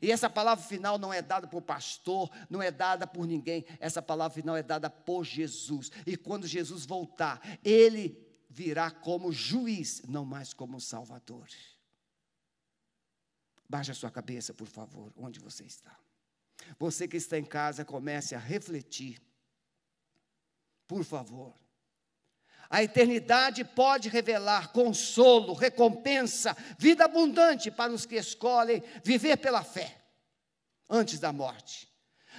E 0.00 0.10
essa 0.10 0.30
palavra 0.30 0.64
final 0.64 0.98
não 0.98 1.12
é 1.12 1.20
dada 1.20 1.46
por 1.46 1.62
pastor, 1.62 2.30
não 2.48 2.62
é 2.62 2.70
dada 2.70 3.06
por 3.06 3.26
ninguém, 3.26 3.64
essa 3.80 4.00
palavra 4.00 4.34
final 4.34 4.56
é 4.56 4.62
dada 4.62 4.88
por 4.88 5.24
Jesus. 5.24 5.90
E 6.06 6.16
quando 6.16 6.46
Jesus 6.46 6.86
voltar, 6.86 7.40
ele 7.64 8.16
virá 8.48 8.90
como 8.90 9.32
juiz, 9.32 10.02
não 10.08 10.24
mais 10.24 10.52
como 10.52 10.80
salvador. 10.80 11.48
Baixe 13.68 13.90
a 13.90 13.94
sua 13.94 14.10
cabeça, 14.10 14.52
por 14.52 14.68
favor, 14.68 15.12
onde 15.16 15.40
você 15.40 15.64
está. 15.64 15.98
Você 16.78 17.08
que 17.08 17.16
está 17.16 17.38
em 17.38 17.44
casa, 17.44 17.84
comece 17.84 18.34
a 18.34 18.38
refletir. 18.38 19.20
Por 20.86 21.04
favor. 21.04 21.61
A 22.72 22.82
eternidade 22.82 23.62
pode 23.64 24.08
revelar 24.08 24.72
consolo, 24.72 25.52
recompensa, 25.52 26.56
vida 26.78 27.04
abundante 27.04 27.70
para 27.70 27.92
os 27.92 28.06
que 28.06 28.14
escolhem 28.14 28.82
viver 29.04 29.36
pela 29.36 29.62
fé 29.62 30.02
antes 30.88 31.20
da 31.20 31.30
morte. 31.34 31.86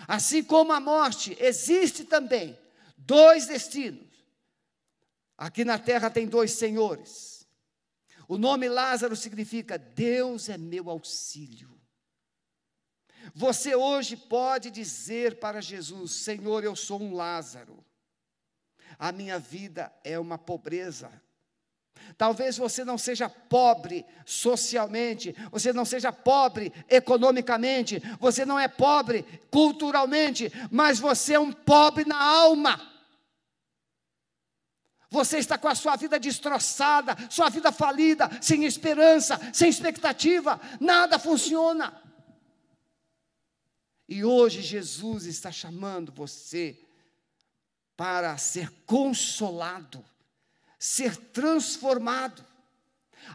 Assim 0.08 0.44
como 0.44 0.74
a 0.74 0.80
morte, 0.80 1.38
existe 1.40 2.04
também 2.04 2.60
dois 2.98 3.46
destinos. 3.46 4.12
Aqui 5.38 5.64
na 5.64 5.78
terra 5.78 6.10
tem 6.10 6.26
dois 6.26 6.54
senhores. 6.54 7.48
O 8.28 8.36
nome 8.36 8.68
Lázaro 8.68 9.16
significa 9.16 9.78
Deus 9.78 10.50
é 10.50 10.58
meu 10.58 10.90
auxílio. 10.90 11.80
Você 13.36 13.76
hoje 13.76 14.18
pode 14.18 14.72
dizer 14.72 15.40
para 15.40 15.62
Jesus: 15.62 16.12
Senhor, 16.12 16.64
eu 16.64 16.76
sou 16.76 17.00
um 17.00 17.14
Lázaro 17.14 17.86
a 18.98 19.12
minha 19.12 19.40
vida 19.40 19.92
é 20.04 20.18
uma 20.20 20.38
pobreza. 20.38 21.12
Talvez 22.18 22.58
você 22.58 22.84
não 22.84 22.98
seja 22.98 23.30
pobre 23.30 24.06
socialmente, 24.26 25.36
você 25.52 25.72
não 25.72 25.86
seja 25.86 26.12
pobre 26.12 26.74
economicamente, 26.90 28.02
você 28.20 28.46
não 28.46 28.60
é 28.60 28.68
pobre 28.68 29.24
culturalmente, 29.50 30.52
mas 30.70 31.00
você 31.00 31.36
é 31.36 31.40
um 31.40 31.52
pobre 31.52 32.06
na 32.06 32.22
alma. 32.22 32.94
Você 35.10 35.38
está 35.38 35.58
com 35.60 35.68
a 35.68 35.76
sua 35.76 35.96
vida 35.96 36.20
destroçada, 36.20 37.16
sua 37.30 37.48
vida 37.48 37.72
falida, 37.72 38.30
sem 38.42 38.66
esperança, 38.66 39.40
sem 39.54 39.70
expectativa, 39.70 40.60
nada 40.80 41.20
funciona. 41.20 42.02
E 44.10 44.26
hoje 44.26 44.62
Jesus 44.62 45.26
está 45.26 45.52
chamando 45.52 46.12
você 46.12 46.80
para 47.96 48.38
ser 48.38 48.70
consolado, 48.86 50.04
ser 50.78 51.16
transformado. 51.16 52.46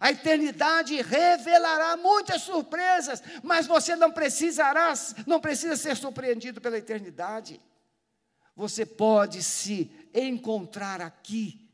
A 0.01 0.11
eternidade 0.11 1.01
revelará 1.01 1.97
muitas 1.97 2.43
surpresas, 2.43 3.23
mas 3.43 3.67
você 3.67 3.97
não 3.97 4.13
precisará, 4.13 4.93
não 5.27 5.41
precisa 5.41 5.77
ser 5.77 5.97
surpreendido 5.97 6.61
pela 6.61 6.77
eternidade. 6.77 7.61
Você 8.55 8.85
pode 8.85 9.43
se 9.43 9.91
encontrar 10.13 11.01
aqui. 11.01 11.71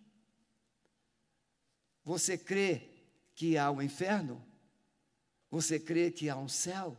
Você 2.05 2.37
crê 2.37 2.91
que 3.35 3.57
há 3.57 3.71
um 3.71 3.81
inferno? 3.81 4.45
Você 5.51 5.81
crê 5.81 6.11
que 6.11 6.29
há 6.29 6.37
um 6.37 6.49
céu? 6.49 6.97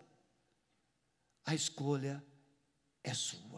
A 1.45 1.53
escolha 1.53 2.23
é 3.03 3.13
sua. 3.13 3.54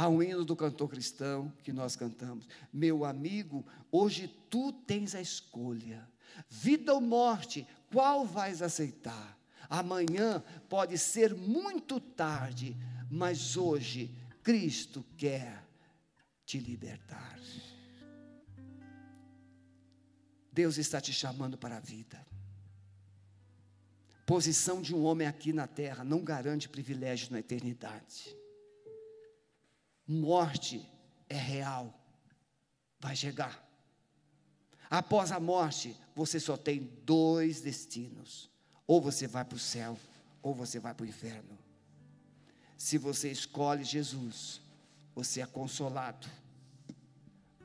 Há 0.00 0.08
um 0.08 0.22
hino 0.22 0.46
do 0.46 0.56
cantor 0.56 0.88
cristão 0.88 1.52
que 1.62 1.74
nós 1.74 1.94
cantamos. 1.94 2.48
Meu 2.72 3.04
amigo, 3.04 3.62
hoje 3.92 4.28
tu 4.48 4.72
tens 4.72 5.14
a 5.14 5.20
escolha. 5.20 6.08
Vida 6.48 6.94
ou 6.94 7.02
morte, 7.02 7.66
qual 7.92 8.24
vais 8.24 8.62
aceitar? 8.62 9.38
Amanhã 9.68 10.42
pode 10.70 10.96
ser 10.96 11.34
muito 11.34 12.00
tarde, 12.00 12.74
mas 13.10 13.58
hoje 13.58 14.10
Cristo 14.42 15.04
quer 15.18 15.62
te 16.46 16.58
libertar. 16.58 17.38
Deus 20.50 20.78
está 20.78 20.98
te 20.98 21.12
chamando 21.12 21.58
para 21.58 21.76
a 21.76 21.80
vida. 21.80 22.26
Posição 24.24 24.80
de 24.80 24.94
um 24.94 25.04
homem 25.04 25.26
aqui 25.26 25.52
na 25.52 25.66
terra 25.66 26.02
não 26.02 26.24
garante 26.24 26.70
privilégio 26.70 27.30
na 27.30 27.40
eternidade. 27.40 28.39
Morte 30.12 30.84
é 31.28 31.36
real, 31.36 31.94
vai 32.98 33.14
chegar. 33.14 33.64
Após 34.90 35.30
a 35.30 35.38
morte, 35.38 35.96
você 36.16 36.40
só 36.40 36.56
tem 36.56 36.90
dois 37.04 37.60
destinos: 37.60 38.50
ou 38.88 39.00
você 39.00 39.28
vai 39.28 39.44
para 39.44 39.54
o 39.54 39.58
céu, 39.60 39.96
ou 40.42 40.52
você 40.52 40.80
vai 40.80 40.92
para 40.92 41.04
o 41.04 41.08
inferno. 41.08 41.56
Se 42.76 42.98
você 42.98 43.30
escolhe 43.30 43.84
Jesus, 43.84 44.60
você 45.14 45.42
é 45.42 45.46
consolado. 45.46 46.26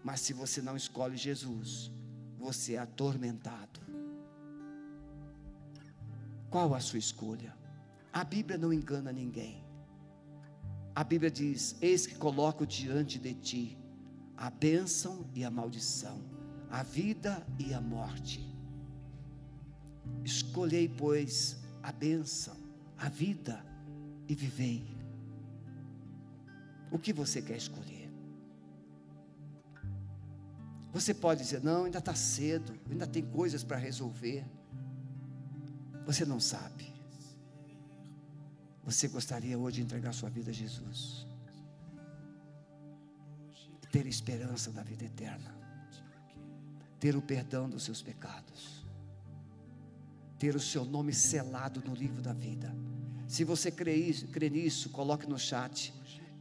Mas 0.04 0.20
se 0.20 0.32
você 0.32 0.62
não 0.62 0.78
escolhe 0.78 1.18
Jesus, 1.18 1.90
você 2.38 2.76
é 2.76 2.78
atormentado. 2.78 3.80
Qual 6.52 6.76
a 6.76 6.80
sua 6.80 7.00
escolha? 7.00 7.58
A 8.14 8.24
Bíblia 8.24 8.56
não 8.56 8.72
engana 8.72 9.12
ninguém. 9.12 9.65
A 10.96 11.04
Bíblia 11.04 11.30
diz: 11.30 11.76
Eis 11.82 12.08
que 12.08 12.16
coloco 12.16 12.66
diante 12.66 13.20
de 13.20 13.34
ti 13.34 13.78
a 14.38 14.50
bênção 14.50 15.26
e 15.36 15.44
a 15.44 15.52
maldição, 15.52 16.22
a 16.70 16.82
vida 16.82 17.46
e 17.60 17.74
a 17.74 17.82
morte. 17.82 18.50
Escolhei, 20.24 20.88
pois, 20.88 21.58
a 21.84 21.92
bênção, 21.92 22.56
a 22.98 23.10
vida 23.10 23.64
e 24.28 24.34
vivei. 24.34 24.96
O 26.90 26.98
que 26.98 27.12
você 27.12 27.42
quer 27.42 27.58
escolher? 27.58 28.10
Você 30.94 31.14
pode 31.14 31.42
dizer, 31.42 31.62
não, 31.62 31.84
ainda 31.84 31.98
está 31.98 32.16
cedo, 32.16 32.74
ainda 32.90 33.06
tem 33.06 33.22
coisas 33.22 33.66
para 33.66 33.76
resolver. 33.76 34.46
Você 36.06 36.24
não 36.24 36.40
sabe. 36.40 36.95
Você 38.86 39.08
gostaria 39.08 39.58
hoje 39.58 39.78
de 39.78 39.82
entregar 39.82 40.14
sua 40.14 40.30
vida 40.30 40.52
a 40.52 40.54
Jesus? 40.54 41.26
Ter 43.92 44.06
esperança 44.06 44.72
da 44.72 44.84
vida 44.84 45.04
eterna. 45.04 45.56
Ter 47.00 47.16
o 47.16 47.22
perdão 47.22 47.68
dos 47.68 47.84
seus 47.84 48.04
pecados. 48.04 48.86
Ter 50.38 50.56
o 50.56 50.60
seu 50.60 50.86
nome 50.86 51.14
selado 51.14 51.82
no 51.84 51.96
livro 51.96 52.22
da 52.22 52.32
vida. 52.32 52.76
Se 53.28 53.44
você 53.44 53.72
crê, 53.72 54.14
crê 54.32 54.52
nisso, 54.52 54.92
coloque 54.92 55.28
no 55.28 55.40
chat. 55.40 55.92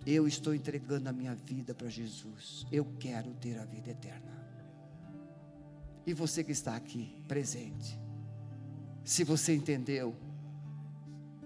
Eu 0.05 0.29
estou 0.29 0.55
entregando 0.55 1.09
a 1.09 1.13
minha 1.13 1.35
vida 1.35 1.75
para 1.75 1.89
Jesus. 1.89 2.67
Eu 2.71 2.85
quero 3.01 3.33
ter 3.37 3.59
a 3.59 3.65
vida 3.65 3.91
eterna. 3.91 4.35
E 6.07 6.13
você 6.13 6.45
que 6.45 6.53
está 6.53 6.77
aqui 6.77 7.25
presente, 7.27 7.99
se 9.03 9.25
você 9.25 9.55
entendeu 9.55 10.15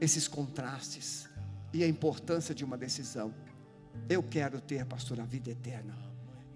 esses 0.00 0.28
contrastes 0.28 1.28
e 1.72 1.82
a 1.82 1.88
importância 1.88 2.54
de 2.54 2.64
uma 2.64 2.76
decisão, 2.78 3.34
eu 4.08 4.22
quero 4.22 4.60
ter, 4.60 4.84
pastor, 4.86 5.20
a 5.20 5.24
vida 5.24 5.50
eterna. 5.50 5.96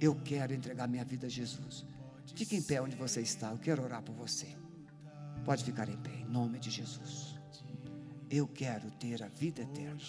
Eu 0.01 0.15
quero 0.15 0.55
entregar 0.55 0.89
minha 0.89 1.05
vida 1.05 1.27
a 1.27 1.31
Jesus. 1.31 1.85
Fique 2.35 2.57
em 2.57 2.63
pé 2.63 2.81
onde 2.81 2.97
você 2.97 3.21
está. 3.21 3.51
Eu 3.51 3.59
quero 3.59 3.83
orar 3.83 4.03
por 4.03 4.15
você. 4.15 4.47
Pode 5.45 5.65
ficar 5.65 5.89
em 5.89 5.97
pé, 5.97 6.15
em 6.15 6.25
nome 6.25 6.59
de 6.59 6.71
Jesus. 6.71 7.37
Eu 8.31 8.47
quero 8.49 8.91
ter 8.93 9.23
a 9.23 9.29
vida 9.29 9.63
eterna. 9.63 10.01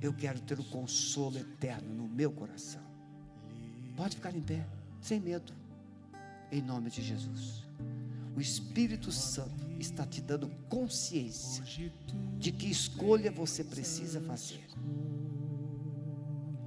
Eu 0.00 0.12
quero 0.12 0.40
ter 0.40 0.58
o 0.60 0.64
consolo 0.64 1.38
eterno 1.38 1.94
no 1.94 2.08
meu 2.08 2.30
coração. 2.30 2.82
Pode 3.96 4.16
ficar 4.16 4.34
em 4.34 4.42
pé, 4.42 4.66
sem 5.00 5.20
medo, 5.20 5.52
em 6.52 6.60
nome 6.60 6.90
de 6.90 7.02
Jesus. 7.02 7.64
O 8.36 8.40
Espírito 8.40 9.10
Santo 9.10 9.63
está 9.78 10.06
te 10.06 10.20
dando 10.20 10.48
consciência 10.68 11.64
de 12.38 12.52
que 12.52 12.70
escolha 12.70 13.30
você 13.30 13.62
precisa 13.62 14.20
fazer. 14.20 14.64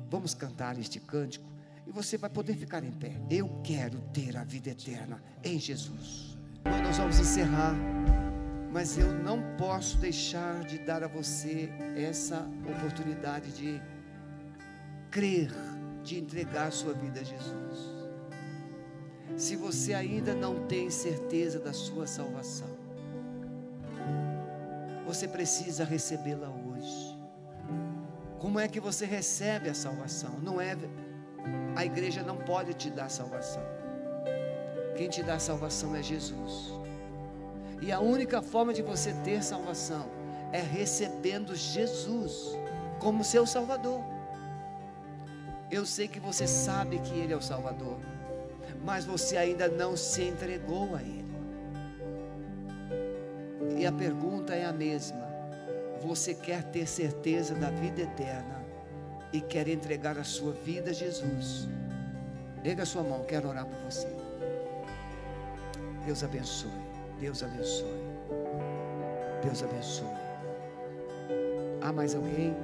Vamos 0.10 0.34
cantar 0.34 0.80
este 0.80 1.00
cântico 1.00 1.46
e 1.86 1.92
você 1.92 2.18
vai 2.18 2.30
poder 2.30 2.56
ficar 2.56 2.84
em 2.84 2.92
pé. 2.92 3.20
Eu 3.30 3.62
quero 3.64 4.00
ter 4.14 4.38
a 4.38 4.44
vida 4.44 4.70
eterna 4.70 5.22
em 5.44 5.60
Jesus. 5.60 6.38
Nós 6.64 6.98
vamos 6.98 7.20
encerrar 7.20 7.76
mas 8.72 8.98
eu 8.98 9.12
não 9.12 9.42
posso 9.58 9.98
deixar 9.98 10.64
de 10.64 10.78
dar 10.78 11.04
a 11.04 11.08
você 11.08 11.70
essa 11.96 12.48
oportunidade 12.70 13.52
de 13.54 13.82
crer, 15.10 15.52
de 16.04 16.20
entregar 16.20 16.72
sua 16.72 16.94
vida 16.94 17.22
a 17.22 17.24
Jesus. 17.24 17.98
Se 19.36 19.56
você 19.56 19.94
ainda 19.94 20.36
não 20.36 20.68
tem 20.68 20.90
certeza 20.90 21.60
da 21.60 21.74
sua 21.74 22.06
salvação, 22.06 22.70
você 25.08 25.28
precisa 25.28 25.86
recebê-la 25.86 26.50
hoje. 26.50 27.18
Como 28.40 28.60
é 28.60 28.68
que 28.68 28.80
você 28.80 29.06
recebe 29.06 29.70
a 29.70 29.74
salvação? 29.74 30.38
Não 30.42 30.60
é 30.60 30.76
a 31.76 31.86
igreja 31.86 32.22
não 32.24 32.36
pode 32.36 32.74
te 32.74 32.90
dar 32.90 33.10
salvação. 33.10 33.64
Quem 34.98 35.10
te 35.10 35.24
dá 35.24 35.40
salvação 35.40 35.96
é 35.96 36.04
Jesus. 36.04 36.74
E 37.82 37.92
a 37.92 38.00
única 38.00 38.42
forma 38.42 38.74
de 38.74 38.82
você 38.82 39.14
ter 39.24 39.44
salvação 39.44 40.08
é 40.52 40.60
recebendo 40.60 41.56
Jesus 41.56 42.58
como 43.00 43.24
seu 43.24 43.46
Salvador. 43.46 44.02
Eu 45.72 45.86
sei 45.86 46.08
que 46.08 46.20
você 46.20 46.48
sabe 46.48 47.00
que 47.00 47.14
Ele 47.14 47.34
é 47.34 47.38
o 47.38 47.42
Salvador, 47.42 47.98
mas 48.84 49.06
você 49.06 49.38
ainda 49.38 49.68
não 49.68 49.96
se 49.96 50.24
entregou 50.24 50.96
a 50.96 51.02
Ele. 51.02 51.28
E 53.78 53.86
a 53.86 53.92
pergunta 53.92 54.27
é 54.58 54.66
a 54.66 54.74
mesma: 54.74 55.28
você 56.02 56.34
quer 56.34 56.64
ter 56.64 56.88
certeza 56.88 57.56
da 57.56 57.70
vida 57.70 58.02
eterna 58.02 58.66
e 59.32 59.42
quer 59.42 59.68
entregar 59.68 60.18
a 60.18 60.24
sua 60.24 60.54
vida 60.54 60.92
a 60.92 60.94
Jesus? 60.94 61.68
Pega 62.64 62.84
a 62.84 62.86
sua 62.86 63.04
mão, 63.04 63.24
quero 63.24 63.48
orar 63.50 63.66
por 63.66 63.78
você. 63.90 64.08
Deus 66.06 66.24
abençoe. 66.24 66.72
Deus 67.20 67.44
abençoe. 67.44 68.02
Deus 69.44 69.64
abençoe. 69.64 70.08
Há 71.82 71.92
mais 71.92 72.16
alguém? 72.16 72.56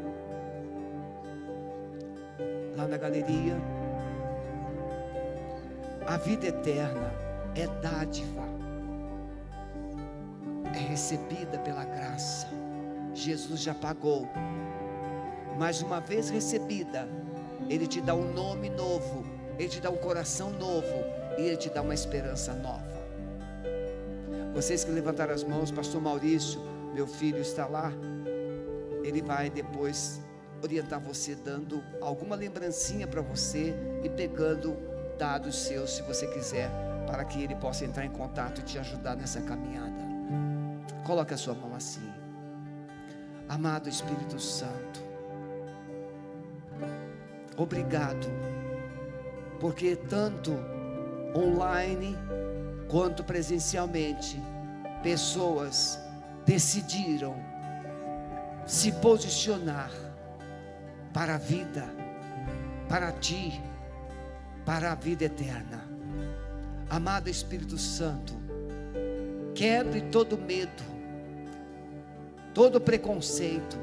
Lá 2.75 2.87
na 2.87 2.97
galeria. 2.97 3.55
A 6.07 6.17
vida 6.17 6.47
eterna 6.47 7.11
é 7.55 7.67
dádiva, 7.81 8.43
recebida 10.83 11.57
pela 11.59 11.83
graça. 11.83 12.47
Jesus 13.13 13.59
já 13.61 13.73
pagou, 13.73 14.27
mas 15.57 15.81
uma 15.81 15.99
vez 15.99 16.29
recebida, 16.29 17.07
Ele 17.69 17.87
te 17.87 18.01
dá 18.01 18.15
um 18.15 18.33
nome 18.33 18.69
novo, 18.69 19.25
Ele 19.57 19.69
te 19.69 19.79
dá 19.79 19.89
um 19.89 19.97
coração 19.97 20.51
novo 20.51 21.03
e 21.37 21.41
Ele 21.41 21.57
te 21.57 21.69
dá 21.69 21.81
uma 21.81 21.93
esperança 21.93 22.53
nova. 22.53 22.93
Vocês 24.53 24.83
que 24.83 24.91
levantaram 24.91 25.33
as 25.33 25.43
mãos, 25.43 25.71
Pastor 25.71 25.99
Maurício, 25.99 26.61
meu 26.93 27.07
filho 27.07 27.39
está 27.39 27.65
lá. 27.65 27.91
Ele 29.03 29.21
vai 29.21 29.49
depois 29.49 30.21
orientar 30.63 30.99
você, 30.99 31.35
dando 31.35 31.83
alguma 31.99 32.35
lembrancinha 32.35 33.07
para 33.07 33.21
você 33.21 33.73
e 34.03 34.09
pegando 34.09 34.77
dados 35.17 35.55
seus, 35.55 35.95
se 35.95 36.01
você 36.03 36.27
quiser, 36.27 36.69
para 37.07 37.25
que 37.25 37.43
ele 37.43 37.55
possa 37.55 37.83
entrar 37.83 38.05
em 38.05 38.11
contato 38.11 38.61
e 38.61 38.63
te 38.63 38.79
ajudar 38.79 39.15
nessa 39.15 39.41
caminhada. 39.41 39.92
Coloque 41.05 41.33
a 41.33 41.37
sua 41.37 41.53
mão 41.53 41.75
assim. 41.75 42.11
Amado 43.49 43.89
Espírito 43.89 44.39
Santo, 44.39 45.03
obrigado, 47.57 48.27
porque 49.59 49.95
tanto 49.95 50.53
online, 51.35 52.17
quanto 52.89 53.23
presencialmente, 53.23 54.41
pessoas 55.03 55.99
decidiram 56.45 57.35
se 58.65 58.91
posicionar 58.93 59.91
para 61.13 61.35
a 61.35 61.37
vida, 61.37 61.85
para 62.87 63.11
ti, 63.11 63.61
para 64.65 64.91
a 64.91 64.95
vida 64.95 65.25
eterna. 65.25 65.83
Amado 66.89 67.29
Espírito 67.29 67.77
Santo, 67.77 68.33
quebre 69.53 70.01
todo 70.03 70.37
medo, 70.37 70.92
todo 72.53 72.79
preconceito, 72.79 73.77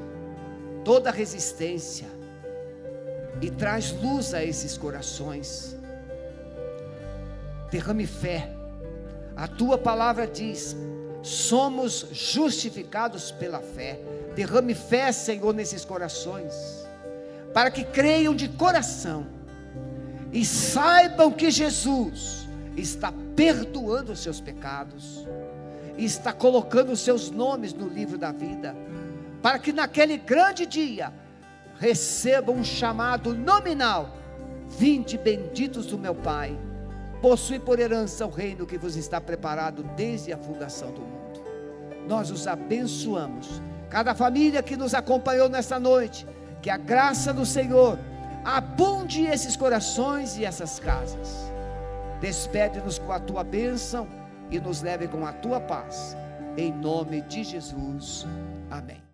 toda 0.83 1.11
resistência 1.11 2.07
e 3.41 3.49
traz 3.49 3.91
luz 3.91 4.33
a 4.33 4.43
esses 4.43 4.77
corações. 4.77 5.75
Derrame 7.71 8.05
fé. 8.05 8.51
A 9.35 9.47
tua 9.47 9.77
palavra 9.77 10.27
diz: 10.27 10.75
somos 11.21 12.07
justificados 12.11 13.31
pela 13.31 13.59
fé. 13.59 13.99
Derrame 14.35 14.73
fé, 14.73 15.11
Senhor, 15.11 15.53
nesses 15.53 15.83
corações, 15.83 16.53
para 17.53 17.69
que 17.69 17.83
creiam 17.83 18.33
de 18.33 18.47
coração 18.47 19.25
e 20.31 20.45
saibam 20.45 21.31
que 21.31 21.51
Jesus 21.51 22.47
está 22.77 23.13
perdoando 23.35 24.13
os 24.13 24.19
seus 24.19 24.39
pecados, 24.39 25.25
e 25.97 26.05
está 26.05 26.31
colocando 26.33 26.91
os 26.91 27.01
seus 27.01 27.29
nomes 27.29 27.73
no 27.73 27.87
livro 27.87 28.17
da 28.17 28.31
vida, 28.31 28.75
para 29.41 29.59
que 29.59 29.71
naquele 29.73 30.17
grande 30.17 30.65
dia 30.65 31.11
recebam 31.79 32.55
um 32.55 32.63
chamado 32.63 33.33
nominal: 33.33 34.09
Vinde 34.69 35.17
benditos 35.17 35.87
do 35.87 35.97
meu 35.97 36.15
Pai, 36.15 36.57
possui 37.21 37.59
por 37.59 37.79
herança 37.79 38.25
o 38.25 38.29
reino 38.29 38.65
que 38.65 38.77
vos 38.77 38.95
está 38.95 39.19
preparado 39.19 39.83
desde 39.95 40.31
a 40.31 40.37
fundação 40.37 40.91
do 40.91 41.01
mundo. 41.01 41.43
Nós 42.07 42.31
os 42.31 42.47
abençoamos, 42.47 43.61
cada 43.89 44.15
família 44.15 44.63
que 44.63 44.77
nos 44.77 44.93
acompanhou 44.93 45.49
nesta 45.49 45.79
noite, 45.79 46.25
que 46.61 46.69
a 46.69 46.77
graça 46.77 47.33
do 47.33 47.45
Senhor 47.45 47.97
abunde 48.43 49.25
esses 49.25 49.55
corações 49.55 50.37
e 50.37 50.45
essas 50.45 50.79
casas. 50.79 51.51
Despede-nos 52.19 52.99
com 52.99 53.11
a 53.11 53.19
tua 53.19 53.43
bênção 53.43 54.07
e 54.51 54.59
nos 54.59 54.81
leve 54.81 55.07
com 55.07 55.25
a 55.25 55.33
tua 55.33 55.59
paz. 55.59 56.15
Em 56.57 56.71
nome 56.71 57.21
de 57.21 57.43
Jesus. 57.43 58.27
Amém. 58.69 59.10